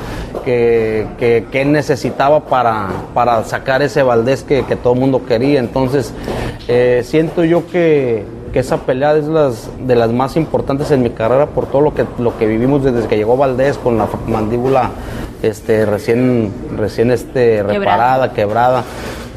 que, 0.44 1.04
que, 1.18 1.64
necesitaba 1.64 2.44
para, 2.44 2.87
para 3.12 3.42
sacar 3.42 3.82
ese 3.82 4.04
Valdés 4.04 4.44
que, 4.44 4.64
que 4.64 4.76
todo 4.76 4.92
el 4.92 5.00
mundo 5.00 5.26
quería. 5.26 5.59
Entonces, 5.59 6.14
eh, 6.68 7.02
siento 7.04 7.42
yo 7.44 7.66
que, 7.66 8.24
que 8.57 8.61
esa 8.61 8.79
pelea 8.79 9.14
es 9.14 9.27
las, 9.27 9.69
de 9.87 9.95
las 9.95 10.11
más 10.12 10.35
importantes 10.35 10.90
en 10.90 11.03
mi 11.03 11.11
carrera 11.11 11.45
por 11.45 11.66
todo 11.66 11.83
lo 11.83 11.92
que, 11.92 12.07
lo 12.19 12.38
que 12.38 12.47
vivimos 12.47 12.83
desde 12.83 13.07
que 13.07 13.19
llegó 13.19 13.37
Valdés 13.37 13.77
con 13.77 13.99
la 13.99 14.09
mandíbula 14.27 14.92
este, 15.42 15.85
recién, 15.85 16.51
recién 16.75 17.11
este, 17.11 17.62
reparada, 17.62 18.33
quebrada. 18.33 18.83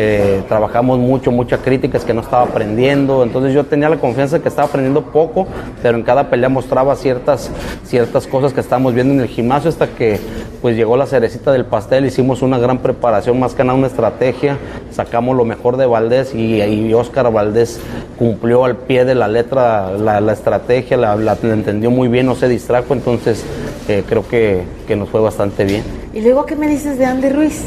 Eh, 0.02 0.44
trabajamos 0.48 0.98
mucho, 0.98 1.30
muchas 1.30 1.60
críticas 1.60 2.06
que 2.06 2.14
no 2.14 2.22
estaba 2.22 2.44
aprendiendo, 2.44 3.22
entonces 3.22 3.54
yo 3.54 3.66
tenía 3.66 3.90
la 3.90 3.98
confianza 3.98 4.38
de 4.38 4.42
que 4.42 4.48
estaba 4.48 4.70
aprendiendo 4.70 5.02
poco, 5.02 5.46
pero 5.84 5.98
en 5.98 6.04
cada 6.04 6.30
pelea 6.30 6.48
mostraba 6.48 6.96
ciertas, 6.96 7.52
ciertas 7.84 8.26
cosas 8.26 8.54
que 8.54 8.62
estábamos 8.62 8.94
viendo 8.94 9.14
en 9.14 9.20
el 9.20 9.28
gimnasio 9.28 9.70
hasta 9.70 9.88
que 9.88 10.18
pues 10.62 10.78
llegó 10.78 10.96
la 10.96 11.06
cerecita 11.06 11.52
del 11.52 11.66
pastel, 11.66 12.06
hicimos 12.06 12.42
una 12.42 12.58
gran 12.58 12.78
preparación, 12.78 13.42
más 13.42 13.56
que 13.56 13.66
nada 13.66 13.78
una 13.78 13.88
estrategia, 13.88 14.58
sacamos 14.90 15.36
lo 15.36 15.44
mejor 15.44 15.76
de 15.76 15.86
Valdés 15.86 16.34
y, 16.34 16.62
y 16.62 16.94
Oscar 16.94 17.30
Valdés 17.30 17.82
cumplió 18.18 18.64
al 18.64 18.78
pie 18.78 19.04
de 19.04 19.16
la 19.16 19.28
letra 19.28 19.92
la, 19.98 20.32
estrategia, 20.32 20.96
la 20.96 21.38
entendió 21.44 21.92
muy 21.92 22.08
bien, 22.08 22.26
no 22.26 22.36
se 22.36 22.48
distrajo, 22.48 22.94
entonces 22.94 23.44
eh, 23.90 24.04
creo 24.08 24.26
que, 24.26 24.64
que 24.88 24.96
nos 24.96 25.10
fue 25.10 25.20
bastante 25.20 25.66
bien. 25.66 25.84
Y 26.14 26.22
luego, 26.22 26.46
¿qué 26.46 26.56
me 26.56 26.68
dices 26.68 26.98
de 26.98 27.06
Andy 27.06 27.30
Ruiz? 27.30 27.66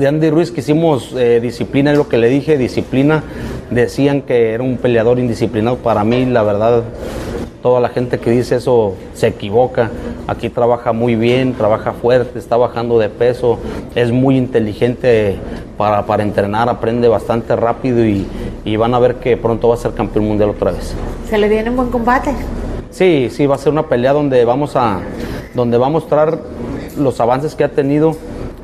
De 0.00 0.08
Andy 0.08 0.30
Ruiz 0.30 0.50
que 0.50 0.60
hicimos 0.60 1.12
eh, 1.14 1.40
disciplina, 1.42 1.92
es 1.92 1.98
lo 1.98 2.08
que 2.08 2.16
le 2.16 2.30
dije, 2.30 2.56
disciplina. 2.56 3.22
Decían 3.70 4.22
que 4.22 4.54
era 4.54 4.62
un 4.62 4.78
peleador 4.78 5.18
indisciplinado. 5.18 5.76
Para 5.76 6.04
mí, 6.04 6.24
la 6.24 6.42
verdad, 6.42 6.84
toda 7.62 7.80
la 7.80 7.90
gente 7.90 8.18
que 8.18 8.30
dice 8.30 8.56
eso 8.56 8.94
se 9.12 9.26
equivoca. 9.26 9.90
Aquí 10.26 10.48
trabaja 10.48 10.94
muy 10.94 11.16
bien, 11.16 11.52
trabaja 11.52 11.92
fuerte, 11.92 12.38
está 12.38 12.56
bajando 12.56 12.98
de 12.98 13.10
peso, 13.10 13.58
es 13.94 14.10
muy 14.10 14.38
inteligente 14.38 15.36
para, 15.76 16.06
para 16.06 16.22
entrenar, 16.22 16.70
aprende 16.70 17.06
bastante 17.06 17.54
rápido 17.54 18.02
y, 18.02 18.26
y 18.64 18.76
van 18.76 18.94
a 18.94 18.98
ver 19.00 19.16
que 19.16 19.36
pronto 19.36 19.68
va 19.68 19.74
a 19.74 19.76
ser 19.78 19.92
campeón 19.92 20.28
mundial 20.28 20.48
otra 20.48 20.70
vez. 20.70 20.94
¿Se 21.28 21.36
le 21.36 21.46
viene 21.46 21.68
un 21.68 21.76
buen 21.76 21.90
combate? 21.90 22.34
Sí, 22.90 23.28
sí, 23.30 23.44
va 23.44 23.56
a 23.56 23.58
ser 23.58 23.70
una 23.70 23.86
pelea 23.86 24.14
donde 24.14 24.46
vamos 24.46 24.76
a, 24.76 25.00
donde 25.52 25.76
va 25.76 25.88
a 25.88 25.90
mostrar 25.90 26.38
los 26.96 27.20
avances 27.20 27.54
que 27.54 27.64
ha 27.64 27.68
tenido, 27.70 28.16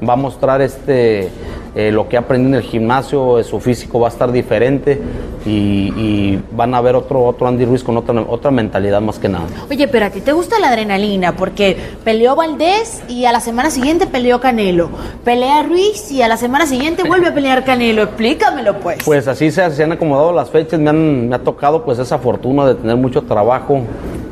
va 0.07 0.15
a 0.15 0.17
mostrar 0.17 0.61
este 0.61 1.31
eh, 1.77 1.93
lo 1.93 2.09
que 2.09 2.17
ha 2.17 2.21
aprendido 2.21 2.57
en 2.57 2.65
el 2.65 2.71
gimnasio, 2.71 3.39
eh, 3.39 3.45
su 3.45 3.61
físico 3.61 4.01
va 4.01 4.09
a 4.09 4.11
estar 4.11 4.33
diferente 4.33 4.99
y, 5.45 5.93
y 5.95 6.43
van 6.53 6.75
a 6.75 6.81
ver 6.81 6.97
otro, 6.97 7.23
otro 7.23 7.47
Andy 7.47 7.67
Ruiz 7.67 7.85
con 7.85 7.99
otra, 7.99 8.19
otra 8.23 8.51
mentalidad 8.51 9.03
más 9.03 9.19
que 9.19 9.29
nada. 9.29 9.45
Oye, 9.71 9.87
pero 9.87 10.07
a 10.07 10.11
ti 10.11 10.23
te 10.23 10.33
gusta 10.33 10.59
la 10.59 10.69
adrenalina 10.69 11.37
porque 11.37 11.77
peleó 12.03 12.35
Valdés 12.35 13.03
y 13.09 13.27
a 13.27 13.33
la 13.33 13.41
semana 13.41 13.71
siguiente 13.71 14.07
peleó 14.07 14.41
Canelo. 14.41 14.89
Pelea 15.23 15.65
Ruiz 15.65 16.11
y 16.11 16.23
a 16.23 16.29
la 16.29 16.39
semana 16.39 16.67
siguiente 16.67 17.03
vuelve 17.07 17.29
a 17.29 17.35
pelear 17.35 17.63
Canelo. 17.65 18.05
Explícamelo, 18.05 18.79
pues. 18.79 19.05
Pues 19.05 19.29
así 19.29 19.51
se, 19.51 19.71
se 19.71 19.85
han 19.85 19.93
acomodado 19.93 20.33
las 20.33 20.49
fechas, 20.49 20.81
me, 20.81 20.89
han, 20.89 21.29
me 21.29 21.37
ha 21.37 21.41
tocado 21.41 21.85
pues 21.85 21.99
esa 21.99 22.19
fortuna 22.19 22.67
de 22.67 22.75
tener 22.77 22.97
mucho 22.97 23.21
trabajo. 23.21 23.83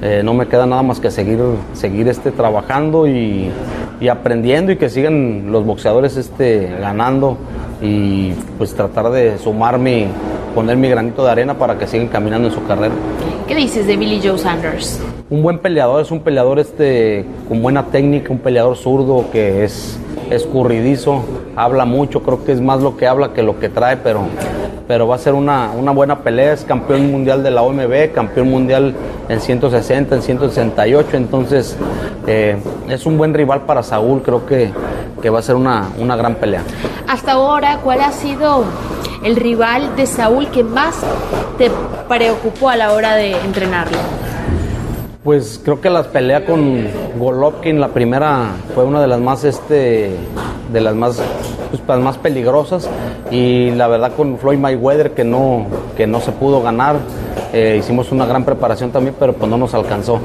Eh, 0.00 0.22
no 0.24 0.33
me 0.33 0.48
queda 0.48 0.64
nada 0.64 0.83
más 0.83 0.98
que 0.98 1.11
seguir, 1.11 1.40
seguir 1.74 2.09
este, 2.09 2.31
trabajando 2.31 3.07
y, 3.07 3.50
y 4.05 4.09
aprendiendo 4.11 4.71
y 4.71 4.77
que 4.77 4.90
sigan 4.90 5.51
los 5.51 5.64
boxeadores 5.64 6.19
este, 6.19 6.69
ganando 6.79 7.38
y 7.81 8.33
pues 8.59 8.75
tratar 8.75 9.11
de 9.11 9.38
sumarme, 9.38 10.09
poner 10.55 10.77
mi 10.77 10.90
granito 10.90 11.25
de 11.25 11.31
arena 11.31 11.55
para 11.55 11.79
que 11.79 11.87
sigan 11.87 12.09
caminando 12.09 12.49
en 12.49 12.55
su 12.55 12.62
carrera. 12.67 12.93
¿Qué 13.49 13.55
dices 13.55 13.87
de 13.87 13.97
Billy 13.97 14.21
Joe 14.23 14.37
Sanders? 14.37 15.01
Un 15.31 15.43
buen 15.43 15.59
peleador 15.59 16.03
es 16.03 16.11
un 16.11 16.21
peleador 16.21 16.59
este, 16.59 17.25
con 17.49 17.62
buena 17.62 17.87
técnica, 17.87 18.31
un 18.31 18.40
peleador 18.40 18.77
zurdo 18.77 19.25
que 19.33 19.64
es 19.64 19.99
escurridizo, 20.31 21.25
habla 21.57 21.87
mucho, 21.87 22.23
creo 22.23 22.45
que 22.45 22.53
es 22.53 22.61
más 22.61 22.83
lo 22.83 22.99
que 22.99 23.07
habla 23.07 23.33
que 23.33 23.43
lo 23.43 23.59
que 23.59 23.71
trae, 23.71 23.97
pero, 23.97 24.21
pero 24.87 25.07
va 25.09 25.16
a 25.16 25.18
ser 25.18 25.35
una, 25.35 25.70
una 25.70 25.92
buena 25.92 26.20
pelea, 26.20 26.53
es 26.53 26.64
campeón 26.64 27.11
mundial 27.11 27.42
de 27.42 27.51
la 27.51 27.62
OMB, 27.62 28.12
campeón 28.12 28.51
mundial 28.51 28.94
en 29.29 29.40
160, 29.40 30.16
en 30.16 30.23
168, 30.23 31.16
entonces 31.16 31.77
eh, 32.27 32.57
es 32.88 33.07
un 33.07 33.16
buen 33.16 33.33
rival 33.33 33.62
para 33.62 33.83
Saúl, 33.83 34.23
creo 34.23 34.44
que, 34.44 34.70
que 35.23 35.31
va 35.31 35.38
a 35.38 35.42
ser 35.42 35.55
una, 35.55 35.88
una 35.99 36.16
gran 36.16 36.35
pelea. 36.35 36.62
Hasta 37.09 37.33
ahora, 37.33 37.79
¿cuál 37.83 38.01
ha 38.01 38.12
sido 38.12 38.64
el 39.23 39.37
rival 39.37 39.97
de 39.97 40.07
Saúl 40.07 40.49
que 40.49 40.62
más 40.62 40.97
te 41.57 41.70
preocupó 42.09 42.68
a 42.68 42.77
la 42.77 42.92
hora 42.92 43.14
de 43.14 43.33
entrenarlo? 43.33 43.99
Pues 45.23 45.59
creo 45.64 45.81
que 45.81 45.88
la 45.88 46.03
pelea 46.03 46.44
con 46.44 46.87
Golovkin, 47.18 47.81
la 47.81 47.88
primera 47.88 48.51
fue 48.75 48.85
una 48.85 49.01
de 49.01 49.07
las 49.07 49.20
más 49.20 49.44
este 49.44 50.14
de 50.75 50.83
las 50.83 50.95
más 50.95 51.23
pues, 51.71 51.83
las 51.89 52.01
más 52.01 52.19
peligrosas. 52.19 52.91
Y 53.31 53.71
la 53.71 53.89
verdad 53.89 54.13
con 54.15 54.39
Floyd 54.39 54.59
Mayweather 54.59 55.13
que 55.13 55.25
no 55.25 55.67
que 55.97 56.07
no 56.07 56.21
se 56.21 56.33
pudo 56.33 56.63
ganar 56.63 56.97
eh, 57.55 57.77
hicimos 57.79 58.13
una 58.13 58.27
gran 58.27 58.45
preparación 58.45 58.91
también 58.91 59.15
pero 59.19 59.33
pues 59.33 59.51
no 59.51 59.57
nos 59.57 59.73
alcanzó. 59.73 60.21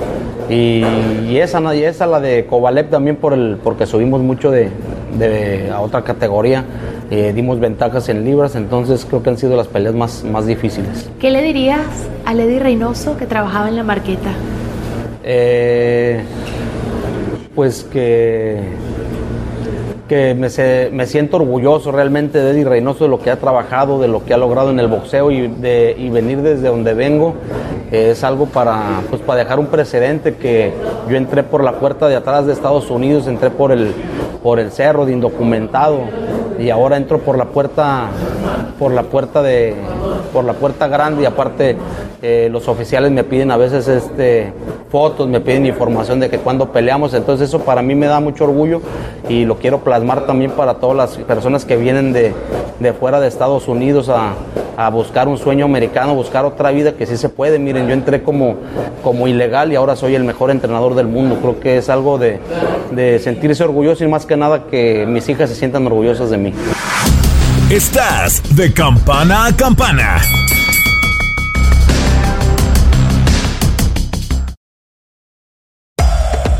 Y, 0.49 0.83
y 1.29 1.37
esa 1.37 1.73
y 1.73 1.83
esa 1.83 2.05
la 2.07 2.19
de 2.19 2.45
Kovalev 2.45 2.89
también 2.89 3.15
por 3.15 3.33
el 3.33 3.57
porque 3.63 3.85
subimos 3.85 4.19
mucho 4.19 4.51
de, 4.51 4.69
de 5.17 5.71
a 5.71 5.79
otra 5.79 6.03
categoría 6.03 6.65
eh, 7.11 7.31
dimos 7.33 7.59
ventajas 7.59 8.09
en 8.09 8.25
libras 8.25 8.55
entonces 8.55 9.05
creo 9.05 9.23
que 9.23 9.29
han 9.29 9.37
sido 9.37 9.55
las 9.55 9.67
peleas 9.67 9.95
más 9.95 10.23
más 10.23 10.45
difíciles. 10.45 11.09
¿Qué 11.19 11.29
le 11.29 11.41
dirías 11.41 11.79
a 12.25 12.33
Lady 12.33 12.59
Reynoso 12.59 13.15
que 13.15 13.25
trabajaba 13.25 13.69
en 13.69 13.75
la 13.75 13.83
marqueta? 13.83 14.31
Eh, 15.23 16.23
pues 17.53 17.83
que, 17.83 18.61
que 20.09 20.35
me, 20.35 20.49
se- 20.49 20.89
me 20.91 21.05
siento 21.05 21.37
orgulloso 21.37 21.91
realmente 21.93 22.39
de 22.39 22.51
Eddie 22.51 22.65
Reynoso, 22.65 23.05
de 23.05 23.09
lo 23.11 23.19
que 23.19 23.29
ha 23.31 23.37
trabajado, 23.37 24.01
de 24.01 24.07
lo 24.09 24.25
que 24.25 24.33
ha 24.33 24.37
logrado 24.37 24.71
en 24.71 24.79
el 24.81 24.87
boxeo 24.87 25.31
y, 25.31 25.47
de, 25.47 25.95
y 25.97 26.09
venir 26.09 26.41
desde 26.41 26.67
donde 26.67 26.93
vengo. 26.93 27.35
eh, 27.91 28.09
es 28.11 28.23
algo 28.23 28.47
para, 28.47 29.01
pues, 29.09 29.21
para 29.21 29.39
dejar 29.39 29.59
un 29.59 29.67
precedente 29.67 30.35
que 30.35 30.73
yo 31.09 31.15
entré 31.15 31.43
por 31.43 31.63
la 31.63 31.73
puerta 31.79 32.07
de 32.09 32.15
atrás 32.15 32.45
de 32.45 32.53
Estados 32.53 32.89
Unidos, 32.89 33.27
entré 33.27 33.51
por 33.51 33.71
el, 33.71 33.93
por 34.43 34.59
el 34.59 34.71
cerro 34.71 35.05
de 35.05 35.13
indocumentado 35.13 35.99
y 36.59 36.69
ahora 36.71 36.97
entro 36.97 37.19
por 37.19 37.37
la 37.37 37.45
puerta 37.45 38.07
por 38.77 38.91
la 38.91 39.03
puerta 39.03 39.41
de 39.41 39.75
por 40.33 40.43
la 40.43 40.53
puerta 40.53 40.87
grande 40.87 41.23
y 41.23 41.25
aparte 41.25 41.77
eh, 42.21 42.49
los 42.51 42.67
oficiales 42.67 43.11
me 43.11 43.23
piden 43.23 43.49
a 43.49 43.57
veces 43.57 43.87
este, 43.87 44.51
fotos, 44.91 45.27
me 45.27 45.39
piden 45.39 45.65
información 45.65 46.19
de 46.19 46.29
que 46.29 46.37
cuando 46.37 46.71
peleamos, 46.71 47.13
entonces 47.13 47.47
eso 47.47 47.59
para 47.59 47.81
mí 47.81 47.95
me 47.95 48.07
da 48.07 48.19
mucho 48.19 48.43
orgullo 48.43 48.81
y 49.29 49.45
lo 49.45 49.57
quiero 49.57 49.79
plasmar 49.79 50.25
también 50.25 50.51
para 50.51 50.75
todas 50.75 50.97
las 50.97 51.17
personas 51.25 51.63
que 51.63 51.77
vienen 51.77 52.11
de, 52.11 52.33
de 52.79 52.93
fuera 52.93 53.21
de 53.21 53.27
Estados 53.27 53.69
Unidos 53.69 54.09
a, 54.09 54.33
a, 54.75 54.89
buscar 54.89 55.29
un 55.29 55.37
sueño 55.37 55.63
americano, 55.65 56.13
buscar 56.13 56.43
otra 56.43 56.71
vida 56.71 56.93
que 56.93 57.05
sí 57.05 57.15
se 57.15 57.29
puede. 57.29 57.57
Miren, 57.57 57.87
yo 57.87 57.93
entré 57.93 58.21
como, 58.21 58.55
como 59.01 59.27
ilegal 59.27 59.71
y 59.71 59.75
ahora 59.75 59.95
soy 59.95 60.15
el 60.15 60.25
mejor 60.25 60.51
entrenador 60.51 60.95
del 60.95 61.07
mundo. 61.07 61.37
Creo 61.41 61.59
que 61.59 61.77
es 61.77 61.89
algo 61.89 62.17
de, 62.17 62.39
de 62.91 63.19
sentirse 63.19 63.63
orgulloso 63.63 64.03
y 64.03 64.07
más 64.07 64.25
que 64.25 64.35
nada 64.35 64.65
que 64.69 65.05
mis 65.07 65.29
hijas 65.29 65.49
se 65.49 65.55
sientan 65.55 65.85
orgullosas 65.85 66.29
de 66.29 66.37
mí. 66.37 66.53
Estás 67.69 68.41
de 68.55 68.73
campana 68.73 69.45
a 69.45 69.55
campana. 69.55 70.19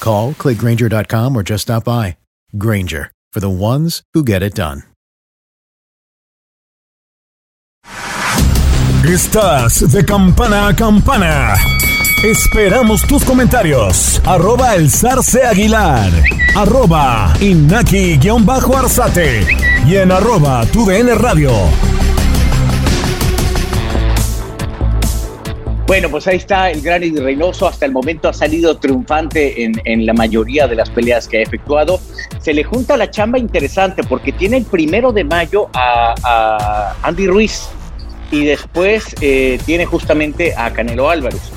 Call, 0.00 0.34
clickgranger.com, 0.34 1.36
or 1.36 1.42
just 1.42 1.62
stop 1.62 1.84
by. 1.84 2.16
Granger, 2.56 3.10
for 3.32 3.40
the 3.40 3.50
ones 3.50 4.02
who 4.14 4.22
get 4.22 4.42
it 4.42 4.54
done. 4.54 4.84
Estás 9.04 9.92
de 9.92 10.04
campana 10.04 10.68
a 10.68 10.74
campana. 10.74 11.54
Esperamos 12.24 13.06
tus 13.06 13.22
comentarios. 13.24 14.20
Arroba 14.24 14.74
el 14.74 14.90
zarce 14.90 15.44
aguilar. 15.44 16.10
Arroba 16.56 17.32
inaki-arzate. 17.40 19.46
Y 19.86 19.96
en 19.96 20.10
arroba 20.10 20.66
tu 20.66 20.88
radio. 20.88 21.52
Bueno, 25.86 26.10
pues 26.10 26.26
ahí 26.26 26.38
está 26.38 26.68
el 26.72 26.82
gran 26.82 27.04
Eddie 27.04 27.20
Reynoso. 27.20 27.68
Hasta 27.68 27.86
el 27.86 27.92
momento 27.92 28.28
ha 28.28 28.32
salido 28.32 28.76
triunfante 28.76 29.62
en, 29.62 29.80
en, 29.84 30.04
la 30.04 30.14
mayoría 30.14 30.66
de 30.66 30.74
las 30.74 30.90
peleas 30.90 31.28
que 31.28 31.38
ha 31.38 31.42
efectuado. 31.42 32.00
Se 32.40 32.52
le 32.52 32.64
junta 32.64 32.96
la 32.96 33.08
chamba 33.08 33.38
interesante 33.38 34.02
porque 34.02 34.32
tiene 34.32 34.56
el 34.56 34.64
primero 34.64 35.12
de 35.12 35.22
mayo 35.22 35.70
a, 35.74 36.96
Andy 37.02 37.28
Ruiz 37.28 37.68
y 38.32 38.44
después 38.44 39.14
eh, 39.20 39.60
tiene 39.64 39.86
justamente 39.86 40.54
a 40.56 40.72
Canelo 40.72 41.08
Álvarez. 41.08 41.52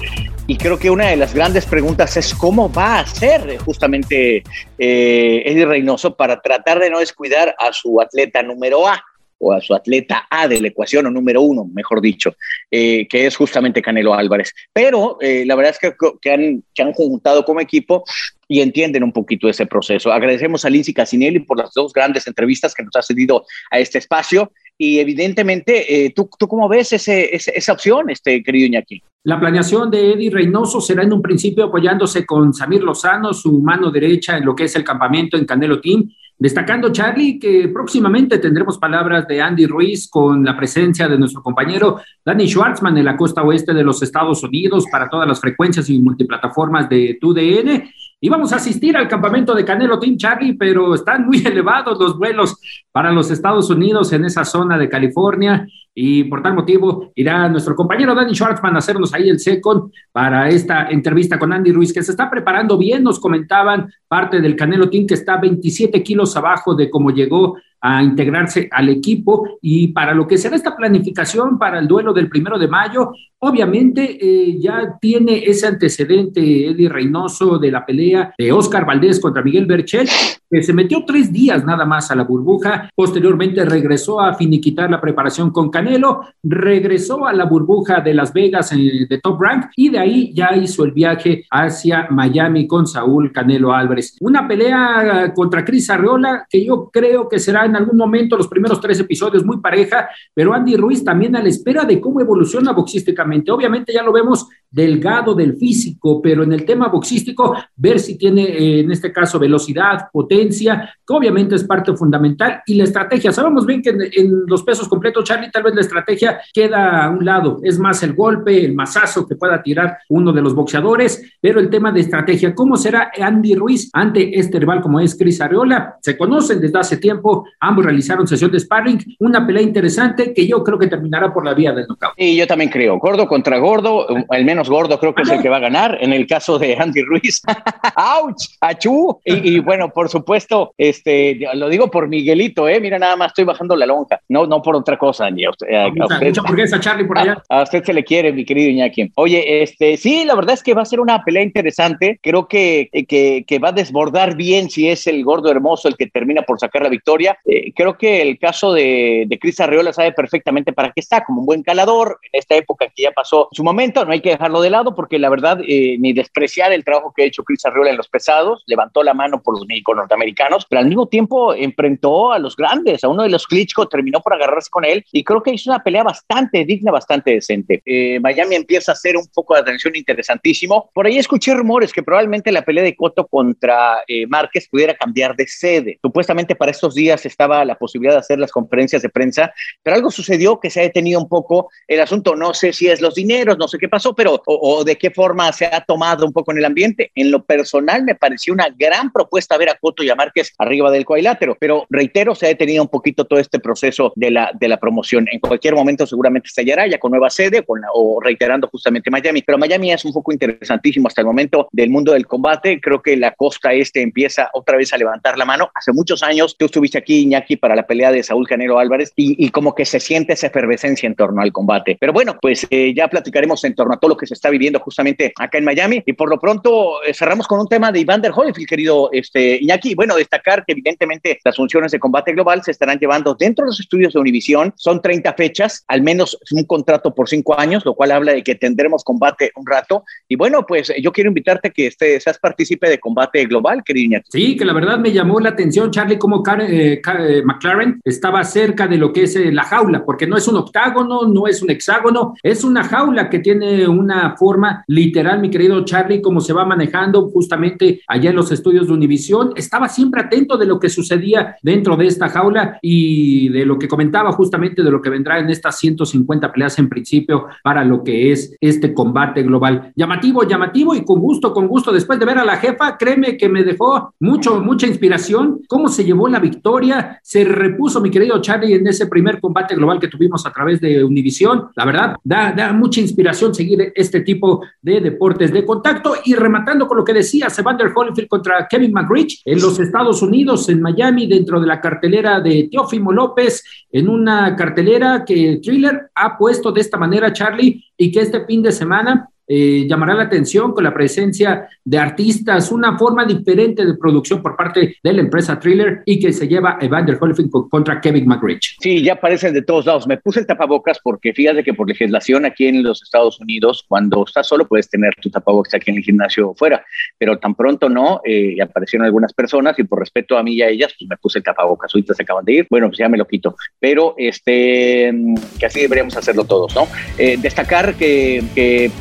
Y 0.46 0.58
creo 0.58 0.78
que 0.78 0.92
una 0.92 1.08
de 1.08 1.16
las 1.16 1.34
grandes 1.34 1.66
preguntas 1.66 2.16
es 2.16 2.36
cómo 2.36 2.72
va 2.72 3.00
a 3.00 3.08
ser 3.08 3.58
justamente 3.66 4.44
eh, 4.78 5.44
Eddie 5.44 5.66
Reynoso 5.66 6.16
para 6.16 6.40
tratar 6.40 6.78
de 6.78 6.92
no 6.92 7.00
descuidar 7.00 7.56
a 7.58 7.74
su 7.74 8.00
atleta 8.00 8.44
número 8.44 8.88
A 8.88 9.04
o 9.40 9.54
a 9.54 9.62
su 9.62 9.74
atleta 9.74 10.28
A 10.30 10.48
de 10.48 10.62
la 10.62 10.68
ecuación, 10.68 11.08
o 11.08 11.12
número 11.12 11.42
uno, 11.42 11.66
mejor 11.66 12.02
dicho, 12.02 12.36
eh, 12.70 13.08
que 13.08 13.26
es 13.26 13.36
justamente 13.36 13.82
Canelo 13.82 14.14
Álvarez. 14.14 14.54
Pero 14.72 15.18
eh, 15.22 15.44
la 15.46 15.56
verdad 15.56 15.74
es 15.74 15.80
que, 15.80 15.96
que, 16.22 16.32
han, 16.32 16.64
que 16.74 16.84
han 16.84 16.94
juntado 16.94 17.44
como 17.44 17.60
equipo 17.60 18.04
y 18.48 18.62
entienden 18.62 19.04
un 19.04 19.12
poquito 19.12 19.48
ese 19.48 19.66
proceso. 19.66 20.12
Agradecemos 20.12 20.66
a 20.66 20.70
Lindsay 20.70 20.94
Casinelli 20.94 21.40
por 21.40 21.58
las 21.58 21.72
dos 21.74 21.94
grandes 21.94 22.28
entrevistas 22.28 22.74
que 22.74 22.84
nos 22.84 22.96
ha 22.96 23.02
cedido 23.02 23.46
a 23.72 23.80
este 23.80 24.00
espacio 24.00 24.52
y 24.82 25.00
evidentemente, 25.00 26.06
eh, 26.06 26.14
¿tú, 26.16 26.30
¿tú 26.40 26.48
cómo 26.48 26.70
ves 26.70 26.94
ese, 26.94 27.36
ese, 27.36 27.52
esa 27.54 27.74
opción, 27.74 28.10
este 28.10 28.42
querido 28.42 28.66
Iñaki? 28.66 29.04
La 29.26 29.38
planeación 29.38 29.92
de 29.92 30.14
Eddie 30.14 30.32
Reynoso 30.32 30.80
será 30.80 31.04
en 31.04 31.12
un 31.12 31.22
principio 31.22 31.66
apoyándose 31.66 32.26
con 32.26 32.54
Samir 32.54 32.82
Lozano, 32.82 33.34
su 33.34 33.60
mano 33.60 33.92
derecha 33.92 34.38
en 34.38 34.46
lo 34.46 34.56
que 34.56 34.64
es 34.64 34.76
el 34.78 34.86
campamento 34.86 35.36
en 35.36 35.46
Canelo 35.46 35.82
Team, 35.82 36.10
Destacando, 36.42 36.90
Charlie, 36.94 37.38
que 37.38 37.68
próximamente 37.68 38.38
tendremos 38.38 38.78
palabras 38.78 39.28
de 39.28 39.42
Andy 39.42 39.66
Ruiz 39.66 40.08
con 40.10 40.46
la 40.46 40.56
presencia 40.56 41.10
de 41.10 41.20
nuestro 41.20 41.44
compañero 41.44 42.00
Danny 42.24 42.48
Schwartzman 42.48 42.98
en 42.98 43.04
la 43.04 43.18
costa 43.18 43.44
oeste 43.44 43.74
de 43.74 43.84
los 43.84 44.02
Estados 44.02 44.42
Unidos 44.42 44.86
para 44.90 45.10
todas 45.10 45.28
las 45.28 45.42
frecuencias 45.42 45.90
y 45.90 46.00
multiplataformas 46.00 46.88
de 46.88 47.18
TUDN. 47.20 47.92
Y 48.22 48.28
vamos 48.28 48.52
a 48.52 48.58
asistir 48.58 48.98
al 48.98 49.08
campamento 49.08 49.56
de 49.56 49.64
Canelo 49.64 49.98
Team 49.98 50.18
Charlie, 50.18 50.56
pero 50.56 50.94
están 50.94 51.26
muy 51.26 51.38
elevados 51.46 51.98
los 51.98 52.18
vuelos 52.18 52.58
para 52.92 53.12
los 53.12 53.32
Estados 53.32 53.70
Unidos 53.70 54.12
en 54.12 54.26
esa 54.26 54.44
zona 54.44 54.78
de 54.78 54.90
California. 54.90 55.66
Y 55.96 56.26
por 56.26 56.42
tal 56.42 56.54
motivo 56.54 57.12
irá 57.16 57.48
nuestro 57.48 57.76
compañero 57.76 58.14
Danny 58.14 58.34
Schwartzman 58.34 58.76
a 58.76 58.80
hacernos 58.80 59.14
ahí 59.14 59.30
el 59.30 59.40
second 59.40 59.92
para 60.12 60.50
esta 60.50 60.90
entrevista 60.90 61.40
con 61.40 61.54
Andy 61.54 61.72
Ruiz, 61.72 61.94
que 61.94 62.04
se 62.04 62.12
está 62.12 62.30
preparando 62.30 62.78
bien. 62.78 63.04
Nos 63.04 63.20
comentaban 63.20 63.90
parte 64.08 64.42
del 64.42 64.56
Canelo 64.56 64.90
Team 64.90 65.08
que 65.08 65.14
está 65.14 65.38
27 65.38 66.04
kilos 66.04 66.36
abajo 66.36 66.76
de 66.76 66.90
cómo 66.90 67.12
llegó 67.12 67.58
a 67.82 68.04
integrarse 68.04 68.68
al 68.72 68.90
equipo 68.90 69.58
y 69.62 69.90
para 69.90 70.14
lo 70.14 70.28
que 70.28 70.38
será 70.38 70.56
esta 70.56 70.76
planificación 70.76 71.58
para 71.58 71.80
el 71.80 71.88
duelo 71.88 72.12
del 72.12 72.28
primero 72.28 72.60
de 72.60 72.68
mayo, 72.68 73.14
obviamente 73.40 74.18
eh, 74.20 74.60
ya 74.60 74.98
tiene 75.00 75.44
ese 75.46 75.68
antecedente 75.68 76.68
Eddie 76.68 76.90
Reynoso 76.90 77.58
de 77.58 77.72
la 77.72 77.86
pelea 77.86 78.34
de 78.38 78.52
Oscar 78.52 78.86
Valdés 78.86 79.20
contra 79.20 79.42
Miguel 79.42 79.66
Berchel, 79.66 80.08
que 80.50 80.64
se 80.64 80.74
metió 80.74 81.04
tres 81.06 81.32
días 81.32 81.64
nada 81.64 81.86
más 81.86 82.12
a 82.12 82.16
la 82.16 82.24
burbuja, 82.24 82.90
posteriormente 82.94 83.64
regresó 83.66 84.20
a 84.20 84.34
finiquitar 84.34 84.90
la 84.90 85.00
preparación 85.00 85.52
con 85.52 85.70
Canelo, 85.70 86.22
regresó 86.44 87.26
a 87.26 87.34
la 87.34 87.46
burbuja 87.46 88.02
de 88.02 88.14
Las 88.14 88.34
Vegas 88.34 88.74
eh, 88.74 89.08
de 89.10 89.18
Top 89.20 89.42
Rank 89.42 89.68
y 89.76 89.90
de 89.90 90.00
ahí 90.00 90.34
ya 90.34 90.56
hizo 90.56 90.84
el 90.84 90.92
viaje 90.92 91.46
hacia 91.50 92.08
Miami 92.10 92.68
con 92.68 92.88
Saúl 92.88 93.32
Canelo 93.32 93.74
Álvarez. 93.74 94.18
Una 94.20 94.48
pelea 94.48 95.32
contra 95.34 95.64
Cris 95.64 95.90
Arreola 95.90 96.46
que 96.50 96.66
yo 96.66 96.90
creo 96.92 97.30
que 97.30 97.40
será 97.40 97.66
en 97.66 97.76
algún 97.76 97.98
momento 97.98 98.36
los 98.36 98.48
primeros 98.48 98.82
tres 98.82 99.00
episodios 99.00 99.46
muy 99.46 99.60
pareja, 99.62 100.10
pero 100.34 100.54
Andy 100.54 100.76
Ruiz 100.76 101.04
también 101.04 101.36
a 101.36 101.42
la 101.42 101.50
espera 101.50 101.86
de 101.86 102.02
cómo 102.02 102.20
evoluciona 102.20 102.74
boxísticamente. 102.74 103.29
Obviamente 103.50 103.94
ya 103.94 104.04
lo 104.04 104.12
vemos 104.12 104.48
delgado 104.72 105.34
del 105.34 105.56
físico, 105.56 106.22
pero 106.22 106.44
en 106.44 106.54
el 106.54 106.66
tema 106.66 106.88
boxístico, 106.90 107.56
ver 107.76 108.00
si 108.00 108.18
tiene 108.18 108.44
eh, 108.44 108.80
en 108.82 108.92
este 108.92 109.12
caso 109.12 109.40
velocidad, 109.40 110.08
potencia, 110.12 110.94
que 111.06 111.14
obviamente 111.14 111.56
es 111.56 111.64
parte 111.64 111.96
fundamental, 111.96 112.62
y 112.66 112.76
la 112.76 112.84
estrategia. 112.84 113.32
Sabemos 113.32 113.66
bien 113.66 113.82
que 113.82 113.90
en, 113.90 114.46
los 114.46 114.64
pesos 114.64 114.88
completos, 114.88 115.24
Charlie, 115.24 115.52
tal 115.52 115.64
vez 115.64 115.76
la 115.76 115.82
estrategia 115.82 116.40
queda 116.54 117.06
a 117.06 117.10
un 117.10 117.26
lado, 117.26 117.60
es 117.64 117.80
más 117.80 118.04
el 118.04 118.14
golpe, 118.14 118.64
el 118.64 118.76
mazazo 118.76 119.28
que 119.28 119.36
pueda 119.36 119.62
tirar 119.62 119.98
uno 120.10 120.32
de 120.32 120.42
los 120.42 120.54
boxeadores, 120.54 121.38
pero 121.42 121.60
el 121.60 121.70
tema 121.70 121.92
de 121.92 122.02
estrategia, 122.02 122.54
¿cómo 122.54 122.78
será 122.78 123.12
Andy 123.20 123.56
Ruiz 123.56 123.90
ante 123.94 124.38
este 124.38 124.60
rival 124.60 124.82
como 124.82 125.00
es 125.00 125.18
Cris 125.18 125.42
Areola? 125.42 125.98
Se 126.02 126.18
conocen 126.18 126.62
desde 126.62 126.80
hace 126.80 126.98
tiempo, 126.98 127.46
ambos 127.60 127.86
realizaron 127.86 128.28
sesión 128.28 128.52
de 128.52 128.60
sparring, 128.60 129.00
una 129.20 129.46
pelea 129.46 129.64
interesante 129.64 130.34
que 130.34 130.48
yo 130.48 130.64
creo 130.64 130.78
que 130.78 130.88
terminará 130.88 131.34
por 131.34 131.46
la 131.46 131.54
vía 131.54 131.72
del 131.74 131.88
knockout. 131.88 132.14
Y 132.18 132.36
yo 132.36 132.46
también 132.46 132.70
creo, 132.70 132.98
gordo 133.00 133.28
contra 133.28 133.58
gordo, 133.58 134.06
al 134.30 134.46
menos 134.46 134.59
menos 134.60 134.70
gordo 134.70 135.00
creo 135.00 135.16
que 135.16 135.22
es 135.22 135.30
el 135.30 135.42
que 135.42 135.48
va 135.48 135.58
a 135.58 135.62
ganar. 135.62 135.98
En 136.02 136.12
el 136.12 136.28
caso 136.28 136.60
de 136.60 136.76
Andy 136.76 137.02
Ruiz, 137.02 137.42
¡auch! 137.96 138.36
¡Achú! 138.60 139.20
Y, 139.24 139.56
y, 139.56 139.60
bueno, 139.60 139.90
por 139.90 140.10
supuesto, 140.10 140.74
este, 140.78 141.40
lo 141.54 141.70
digo 141.70 141.90
por 141.90 142.10
Miguelito, 142.10 142.68
¿eh? 142.68 142.82
Mira, 142.82 143.00
nada 143.00 143.16
más 143.16 143.28
estoy 143.28 143.46
bajando 143.46 143.76
la 143.76 143.86
lonja, 143.86 144.20
no, 144.28 144.46
no 144.46 144.62
por 144.62 144.76
otra 144.76 144.98
cosa, 144.98 145.30
ni 145.32 145.46
a 145.46 145.52
usted. 145.52 145.74
A, 145.74 145.90
mucha, 145.90 146.80
Charlie, 146.80 147.06
por 147.06 147.18
allá. 147.18 147.42
A, 147.48 147.64
usted 147.64 147.84
se 147.84 147.94
le 147.94 148.04
quiere, 148.04 148.34
mi 148.34 148.44
querido 148.44 148.70
Iñaki. 148.70 149.12
Oye, 149.16 149.64
este, 149.64 149.96
sí, 149.96 150.26
la 150.26 150.36
verdad 150.36 150.56
es 150.56 150.64
que 150.64 150.74
va 150.74 150.82
a 150.82 150.86
ser 150.86 151.00
una 151.00 151.24
pelea 151.24 151.44
interesante. 151.44 152.20
Creo 152.22 152.48
que, 152.48 152.90
que, 153.08 153.46
que 153.48 153.60
va 153.60 153.70
a 153.70 153.74
desbordar 153.74 154.36
bien 154.36 154.70
si 154.70 154.90
es 154.90 155.08
el 155.08 155.24
gordo 155.24 155.50
hermoso 155.50 155.88
el 155.88 155.96
que 155.96 156.08
termina 156.08 156.42
por 156.42 156.60
sacar 156.60 156.84
la 156.84 156.90
victoria. 156.90 157.38
Eh, 157.46 157.72
creo 157.74 157.98
que 157.98 158.22
el 158.22 158.38
caso 158.38 158.74
de, 158.74 159.24
de 159.26 159.40
Cris 159.40 159.60
Arreola 159.62 159.94
sabe 159.94 160.12
perfectamente 160.12 160.74
para 160.74 160.92
qué 160.92 161.00
está, 161.00 161.24
como 161.24 161.40
un 161.40 161.46
buen 161.46 161.64
calador 161.64 162.20
en 162.32 162.40
esta 162.40 162.56
época 162.56 162.88
que 162.94 163.04
ya 163.04 163.12
pasó 163.12 163.48
su 163.54 163.64
momento, 163.64 164.04
no 164.06 164.12
hay 164.12 164.22
que 164.22 164.36
dejarlo 164.50 164.62
de 164.62 164.70
lado 164.70 164.96
porque 164.96 165.20
la 165.20 165.30
verdad, 165.30 165.60
eh, 165.68 165.98
ni 166.00 166.14
despreciar 166.14 166.72
el 166.74 166.84
trabajo 166.84 167.14
que 167.16 167.24
ha 167.24 167.26
hecho 167.26 167.44
Cris 167.44 167.66
Arreola 167.66 167.92
en 167.92 167.98
los 167.98 168.08
pesados, 168.08 168.64
levantó 168.66 169.04
la 169.04 169.14
mano 169.14 169.42
por 169.42 169.54
los 169.56 169.68
médicos 169.68 169.96
norteamericanos, 169.96 170.66
pero 170.68 170.80
al 170.80 170.88
mismo 170.88 171.08
tiempo 171.08 171.54
enfrentó 171.54 172.32
a 172.32 172.40
los 172.40 172.56
grandes, 172.56 173.04
a 173.04 173.08
uno 173.08 173.24
de 173.24 173.30
los 173.30 173.46
Klitschko, 173.46 173.88
terminó 173.88 174.22
por 174.22 174.34
agarrarse 174.34 174.70
con 174.70 174.86
él 174.86 175.06
y 175.12 175.24
creo 175.24 175.44
que 175.44 175.54
hizo 175.54 175.70
una 175.70 175.84
pelea 175.84 176.04
bastante 176.04 176.66
digna, 176.66 176.92
bastante 176.92 177.32
decente. 177.32 177.82
Eh, 177.86 178.20
Miami 178.20 178.56
empieza 178.56 178.92
a 178.92 178.94
hacer 178.94 179.16
un 179.16 179.28
poco 179.34 179.54
de 179.54 179.62
atención 179.62 179.96
interesantísimo. 179.96 180.90
Por 180.94 181.06
ahí 181.06 181.18
escuché 181.18 181.54
rumores 181.54 181.94
que 181.94 182.04
probablemente 182.04 182.52
la 182.52 182.64
pelea 182.64 182.84
de 182.84 182.96
Cotto 182.96 183.28
contra 183.28 184.04
eh, 184.08 184.26
Márquez 184.28 184.68
pudiera 184.70 184.96
cambiar 184.96 185.36
de 185.36 185.48
sede. 185.48 186.00
Supuestamente 186.02 186.56
para 186.56 186.72
estos 186.72 186.96
días 186.96 187.26
estaba 187.26 187.64
la 187.66 187.76
posibilidad 187.76 188.16
de 188.16 188.20
hacer 188.20 188.40
las 188.40 188.52
conferencias 188.52 189.02
de 189.02 189.10
prensa, 189.10 189.54
pero 189.84 189.96
algo 189.96 190.10
sucedió 190.12 190.60
que 190.60 190.70
se 190.70 190.80
ha 190.80 190.84
detenido 190.84 191.20
un 191.20 191.30
poco 191.30 191.70
el 191.88 192.02
asunto. 192.02 192.36
No 192.36 192.54
sé 192.54 192.74
si 192.74 192.88
es 192.88 193.02
los 193.02 193.16
dineros, 193.16 193.58
no 193.58 193.68
sé 193.68 193.78
qué 193.78 193.88
pasó, 193.88 194.16
pero 194.16 194.39
o, 194.46 194.84
de 194.84 194.98
qué 194.98 195.12
forma 195.12 195.52
se 195.54 195.66
ha 195.66 195.82
tomado 195.82 196.26
un 196.26 196.34
poco 196.34 196.52
en 196.52 196.60
el 196.60 196.66
ambiente. 196.66 197.12
En 197.16 197.32
lo 197.32 197.44
personal 197.44 198.04
me 198.04 198.16
pareció 198.16 198.54
una 198.54 198.70
gran 198.70 199.12
propuesta 199.12 199.58
ver 199.58 199.70
a 199.70 199.76
Cotto 199.76 200.04
y 200.04 200.10
a 200.10 200.16
Márquez 200.16 200.54
arriba 200.58 200.92
del 200.92 201.06
cuadrilátero, 201.06 201.58
pero 201.60 201.86
reitero, 201.90 202.36
se 202.36 202.46
ha 202.46 202.50
detenido 202.50 202.84
un 202.84 202.90
poquito 202.90 203.26
todo 203.26 203.40
este 203.40 203.60
proceso 203.60 204.14
de 204.16 204.32
la, 204.32 204.52
de 204.60 204.68
la 204.68 204.78
promoción. 204.78 205.28
En 205.32 205.40
cualquier 205.40 205.76
momento 205.76 206.06
seguramente 206.06 206.48
estallará 206.48 206.88
ya 206.88 207.00
con 207.00 207.12
nueva 207.12 207.30
sede 207.30 207.64
con 207.64 207.82
o 207.94 208.20
reiterando 208.22 208.68
justamente 208.68 209.10
Miami, 209.10 209.42
pero 209.42 209.58
Miami 209.58 209.92
es 209.92 210.06
un 210.06 210.14
poco 210.14 210.32
interesantísimo 210.32 211.08
hasta 211.08 211.22
el 211.22 211.28
momento 211.28 211.68
del 211.72 211.90
mundo 211.90 212.14
del 212.14 212.28
combate. 212.28 212.80
Creo 212.82 213.02
que 213.02 213.16
la 213.18 213.32
costa 213.32 213.74
este 213.74 214.02
empieza 214.02 214.50
otra 214.54 214.78
vez 214.78 214.94
a 214.94 214.98
levantar 214.98 215.38
la 215.38 215.46
mano. 215.46 215.72
Hace 215.74 215.92
muchos 215.92 216.24
años 216.24 216.56
tú 216.58 216.66
estuviste 216.66 216.98
aquí, 216.98 217.22
Iñaki, 217.22 217.58
para 217.58 217.76
la 217.76 217.86
pelea 217.88 218.12
de 218.12 218.24
Saúl 218.24 218.48
Canelo 218.48 218.80
Álvarez 218.80 219.14
y, 219.16 219.50
como 219.50 219.74
que 219.74 219.86
se 219.86 220.00
siente 220.00 220.34
esa 220.34 220.48
efervescencia 220.48 221.08
en 221.08 221.16
torno 221.16 221.42
al 221.42 221.52
combate. 221.52 221.98
Pero 222.00 222.14
bueno, 222.14 222.38
pues 222.42 222.68
eh, 222.70 222.94
ya 222.96 223.08
platicaremos 223.08 223.64
en 223.64 223.76
torno 223.76 223.94
a 223.94 223.98
todo 223.98 224.10
lo 224.10 224.18
que 224.18 224.28
se 224.30 224.36
está 224.36 224.50
viviendo 224.50 224.80
justamente 224.80 225.34
acá 225.36 225.58
en 225.58 225.66
Miami 225.66 226.02
y 226.06 226.14
por 226.14 226.30
lo 226.30 226.40
pronto 226.40 227.04
eh, 227.04 227.14
cerramos 227.14 227.48
con 227.48 227.60
un 227.60 227.68
tema 227.68 227.92
de 227.92 228.00
Iván 228.00 228.22
der 228.22 228.32
Holyfield, 228.34 228.68
querido 228.68 229.10
este, 229.12 229.58
Iñaki. 229.62 229.96
Bueno, 229.96 230.16
destacar 230.16 230.64
que 230.66 230.74
evidentemente 230.74 231.40
las 231.44 231.56
funciones 231.56 231.92
de 231.92 232.00
combate 232.00 232.32
global 232.34 232.64
se 232.64 232.72
estarán 232.72 233.00
llevando 233.00 233.36
dentro 233.36 233.66
de 233.66 233.70
los 233.70 233.80
estudios 233.80 234.14
de 234.14 234.20
Univisión. 234.20 234.74
Son 234.76 235.02
30 235.02 235.34
fechas, 235.34 235.84
al 235.88 236.02
menos 236.02 236.38
un 236.52 236.64
contrato 236.64 237.14
por 237.14 237.28
cinco 237.28 237.60
años, 237.60 237.84
lo 237.86 237.96
cual 237.96 238.12
habla 238.12 238.34
de 238.34 238.44
que 238.44 238.56
tendremos 238.56 239.04
combate 239.04 239.52
un 239.56 239.66
rato. 239.66 240.04
Y 240.28 240.36
bueno, 240.36 240.66
pues 240.66 240.94
yo 241.02 241.12
quiero 241.12 241.30
invitarte 241.30 241.70
a 241.70 241.72
que 241.72 241.88
este, 241.88 242.20
seas 242.20 242.38
partícipe 242.38 242.90
de 242.90 243.00
combate 243.00 243.46
global, 243.46 243.84
querido 243.84 244.06
Iñaki. 244.06 244.30
Sí, 244.32 244.58
que 244.58 244.66
la 244.66 244.74
verdad 244.74 245.00
me 245.00 245.12
llamó 245.12 245.40
la 245.40 245.50
atención, 245.50 245.92
Charlie, 245.92 246.20
como 246.20 246.44
eh, 246.62 247.02
eh, 247.02 247.42
McLaren 247.44 248.00
estaba 248.04 248.44
cerca 248.44 248.88
de 248.88 248.98
lo 248.98 249.12
que 249.12 249.24
es 249.24 249.36
la 249.36 249.64
jaula, 249.64 250.06
porque 250.06 250.28
no 250.28 250.38
es 250.38 250.48
un 250.48 250.58
octágono, 250.58 251.28
no 251.28 251.48
es 251.48 251.62
un 251.62 251.72
hexágono, 251.72 252.36
es 252.44 252.64
una 252.64 252.84
jaula 252.84 253.30
que 253.30 253.40
tiene 253.40 253.88
una 253.88 254.19
forma 254.38 254.84
literal, 254.88 255.40
mi 255.40 255.50
querido 255.50 255.84
Charlie, 255.86 256.22
como 256.22 256.42
se 256.42 256.54
va 256.54 256.66
manejando 256.66 257.30
justamente 257.30 258.02
allá 258.08 258.30
en 258.30 258.36
los 258.36 258.52
estudios 258.52 258.88
de 258.88 258.94
Univisión. 258.94 259.52
Estaba 259.56 259.88
siempre 259.88 260.22
atento 260.22 260.58
de 260.58 260.66
lo 260.66 260.80
que 260.80 260.90
sucedía 260.90 261.56
dentro 261.62 261.96
de 261.96 262.08
esta 262.08 262.30
jaula 262.30 262.80
y 262.82 263.50
de 263.50 263.66
lo 263.66 263.78
que 263.78 263.88
comentaba 263.88 264.32
justamente 264.32 264.84
de 264.84 264.92
lo 264.92 265.02
que 265.02 265.10
vendrá 265.10 265.40
en 265.40 265.50
estas 265.50 265.78
150 265.80 266.52
peleas 266.52 266.80
en 266.80 266.90
principio 266.90 267.48
para 267.64 267.84
lo 267.84 268.04
que 268.04 268.32
es 268.32 268.56
este 268.60 268.94
combate 268.94 269.44
global. 269.44 269.92
Llamativo, 269.96 270.44
llamativo 270.48 270.96
y 270.96 271.04
con 271.04 271.20
gusto, 271.20 271.54
con 271.54 271.68
gusto. 271.68 271.92
Después 271.92 272.20
de 272.20 272.26
ver 272.26 272.38
a 272.38 272.46
la 272.46 272.58
jefa, 272.58 272.98
créeme 272.98 273.38
que 273.38 273.50
me 273.50 273.64
dejó 273.64 274.14
mucho, 274.20 274.60
mucha 274.62 274.88
inspiración. 274.88 275.62
Cómo 275.68 275.90
se 275.90 276.04
llevó 276.04 276.28
la 276.28 276.40
victoria, 276.40 277.20
se 277.24 277.44
repuso 277.44 278.02
mi 278.02 278.10
querido 278.10 278.42
Charlie 278.42 278.76
en 278.76 278.88
ese 278.88 279.08
primer 279.08 279.40
combate 279.40 279.76
global 279.76 280.00
que 280.00 280.08
tuvimos 280.08 280.46
a 280.46 280.52
través 280.52 280.82
de 280.82 281.04
Univisión. 281.04 281.68
La 281.76 281.86
verdad, 281.86 282.16
da, 282.24 282.52
da 282.52 282.74
mucha 282.74 283.02
inspiración 283.02 283.54
seguir 283.54 283.92
este 283.96 284.09
tipo 284.22 284.62
de 284.82 285.00
deportes 285.00 285.54
de 285.54 285.66
contacto. 285.66 286.16
Y 286.26 286.34
rematando 286.34 286.88
con 286.88 286.98
lo 286.98 287.06
que 287.06 287.14
decía 287.14 287.48
Evander 287.56 287.92
Holyfield 287.96 288.28
contra 288.28 288.68
Kevin 288.68 288.94
McRich 288.94 289.42
en 289.46 289.62
los 289.62 289.80
Estados 289.80 290.22
Unidos, 290.22 290.68
en 290.70 290.82
Miami, 290.82 291.28
dentro 291.28 291.60
de 291.62 291.68
la 291.68 291.80
cartelera 291.80 292.40
de 292.40 292.68
Teófimo 292.72 293.12
López, 293.12 293.64
en 293.92 294.10
una 294.10 294.56
cartelera 294.56 295.24
que 295.24 295.60
thriller 295.62 296.10
ha 296.16 296.38
puesto 296.38 296.72
de 296.72 296.82
esta 296.82 296.98
manera, 296.98 297.32
Charlie, 297.32 297.84
y 297.96 298.12
que 298.12 298.22
este 298.22 298.46
fin 298.46 298.62
de 298.62 298.72
semana 298.72 299.30
eh, 299.52 299.88
llamará 299.90 300.14
la 300.14 300.24
atención 300.24 300.74
con 300.74 300.84
la 300.84 300.94
presencia 300.94 301.68
de 301.84 301.98
artistas, 301.98 302.72
una 302.72 302.96
forma 303.00 303.26
diferente 303.26 303.84
de 303.84 303.96
producción 303.96 304.44
por 304.44 304.56
parte 304.56 304.98
de 305.02 305.14
la 305.14 305.22
empresa 305.22 305.60
Thriller 305.60 306.04
y 306.06 306.20
que 306.20 306.32
se 306.32 306.48
lleva 306.48 306.78
Evander 306.80 307.18
Holyfield 307.20 307.50
contra 307.68 308.00
Kevin 308.00 308.28
McRich. 308.28 308.78
Sí, 308.80 309.02
ya 309.02 309.14
aparecen 309.14 309.56
de 309.56 309.64
todos 309.64 309.88
lados. 309.88 310.06
Me 310.06 310.18
puse 310.18 310.42
el 310.42 310.46
tapabocas 310.46 311.00
porque 311.04 311.34
fíjate 311.34 311.64
que 311.64 311.74
por 311.74 311.88
legislación 311.88 312.46
aquí 312.46 312.68
en 312.68 312.84
los 312.84 313.02
Estados 313.02 313.42
Unidos, 313.42 313.84
cuando 313.88 314.24
estás 314.24 314.46
solo 314.46 314.68
puedes 314.68 314.88
tener 314.88 315.16
tu 315.16 315.32
tapabocas 315.32 315.74
aquí 315.74 315.90
en 315.90 315.98
el 315.98 316.04
gimnasio 316.04 316.54
fuera, 316.56 316.86
pero 317.18 317.40
tan 317.40 317.56
pronto 317.56 317.90
no, 317.90 318.22
eh, 318.24 318.56
aparecieron 318.62 319.08
algunas 319.08 319.34
personas 319.34 319.80
y 319.80 319.84
por 319.84 319.98
respeto 319.98 320.38
a 320.38 320.44
mí 320.44 320.54
y 320.54 320.62
a 320.62 320.70
ellas, 320.70 320.94
pues 320.98 321.10
me 321.10 321.18
puse 321.18 321.40
el 321.40 321.44
tapabocas. 321.44 321.92
Ahorita 321.96 322.14
se 322.14 322.22
acaban 322.22 322.46
de 322.46 322.54
ir, 322.54 322.68
bueno, 322.70 322.88
pues 322.88 323.00
ya 323.00 323.10
me 323.10 323.18
lo 323.18 323.26
quito. 323.26 323.56
Pero 323.80 324.14
este, 324.16 325.12
que 325.60 325.66
así 325.66 325.82
deberíamos 325.82 326.16
hacerlo 326.16 326.44
todos, 326.44 326.76
¿no? 326.76 326.88
Eh, 327.18 327.38
destacar 327.42 327.96
que, 327.96 328.44
que 328.54 328.92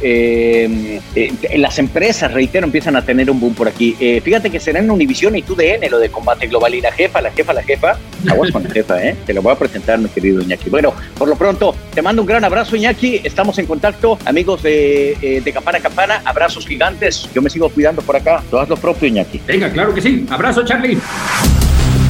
eh, 0.41 1.01
eh, 1.14 1.59
las 1.59 1.78
empresas, 1.78 2.32
reitero, 2.32 2.64
empiezan 2.64 2.97
a 2.97 3.03
tener 3.03 3.30
un 3.30 3.41
boom 3.41 3.55
por 3.55 3.68
aquí. 3.68 3.97
Eh, 3.99 4.20
fíjate 4.20 4.51
que 4.51 4.61
será 4.61 4.78
en 4.78 4.91
Univision 4.91 5.34
y 5.36 5.43
TUDN 5.43 5.91
lo 5.91 5.99
de 5.99 6.11
combate 6.11 6.47
global 6.47 6.74
y 6.74 6.80
la 6.80 6.93
jefa, 6.93 7.20
la 7.20 7.30
jefa, 7.32 7.53
la 7.53 7.62
jefa. 7.62 7.99
Aguas 8.28 8.51
con 8.51 8.62
la 8.62 8.70
jefa, 8.70 9.03
¿eh? 9.03 9.16
Te 9.26 9.32
lo 9.32 9.43
voy 9.43 9.53
a 9.53 9.59
presentar, 9.59 9.99
mi 9.99 10.09
querido 10.09 10.41
Iñaki. 10.43 10.70
Bueno, 10.70 10.93
por 11.16 11.28
lo 11.28 11.36
pronto, 11.36 11.74
te 11.95 12.03
mando 12.03 12.22
un 12.22 12.28
gran 12.28 12.45
abrazo, 12.45 12.76
Iñaki. 12.76 13.20
Estamos 13.24 13.59
en 13.59 13.66
contacto, 13.66 14.18
amigos 14.24 14.62
de, 14.62 15.41
de 15.45 15.53
Campana 15.53 15.80
Campana. 15.80 16.22
Abrazos 16.24 16.66
gigantes. 16.66 17.28
Yo 17.34 17.43
me 17.43 17.51
sigo 17.51 17.68
cuidando 17.68 18.03
por 18.03 18.16
acá. 18.16 18.43
Tú 18.51 18.59
haz 18.59 18.68
lo 18.68 18.76
propio, 18.76 19.09
Iñaki. 19.09 19.41
Venga, 19.47 19.70
claro 19.70 19.95
que 19.95 20.01
sí. 20.01 20.26
Abrazo, 20.30 20.64
Charlie. 20.64 20.99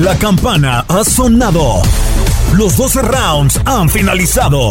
La 0.01 0.16
campana 0.16 0.85
ha 0.89 1.03
sonado. 1.05 1.83
Los 2.57 2.76
12 2.76 3.03
rounds 3.03 3.61
han 3.64 3.89
finalizado. 3.89 4.70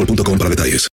boostmobile.com 0.05 0.37
para 0.37 0.49
detalles. 0.49 0.89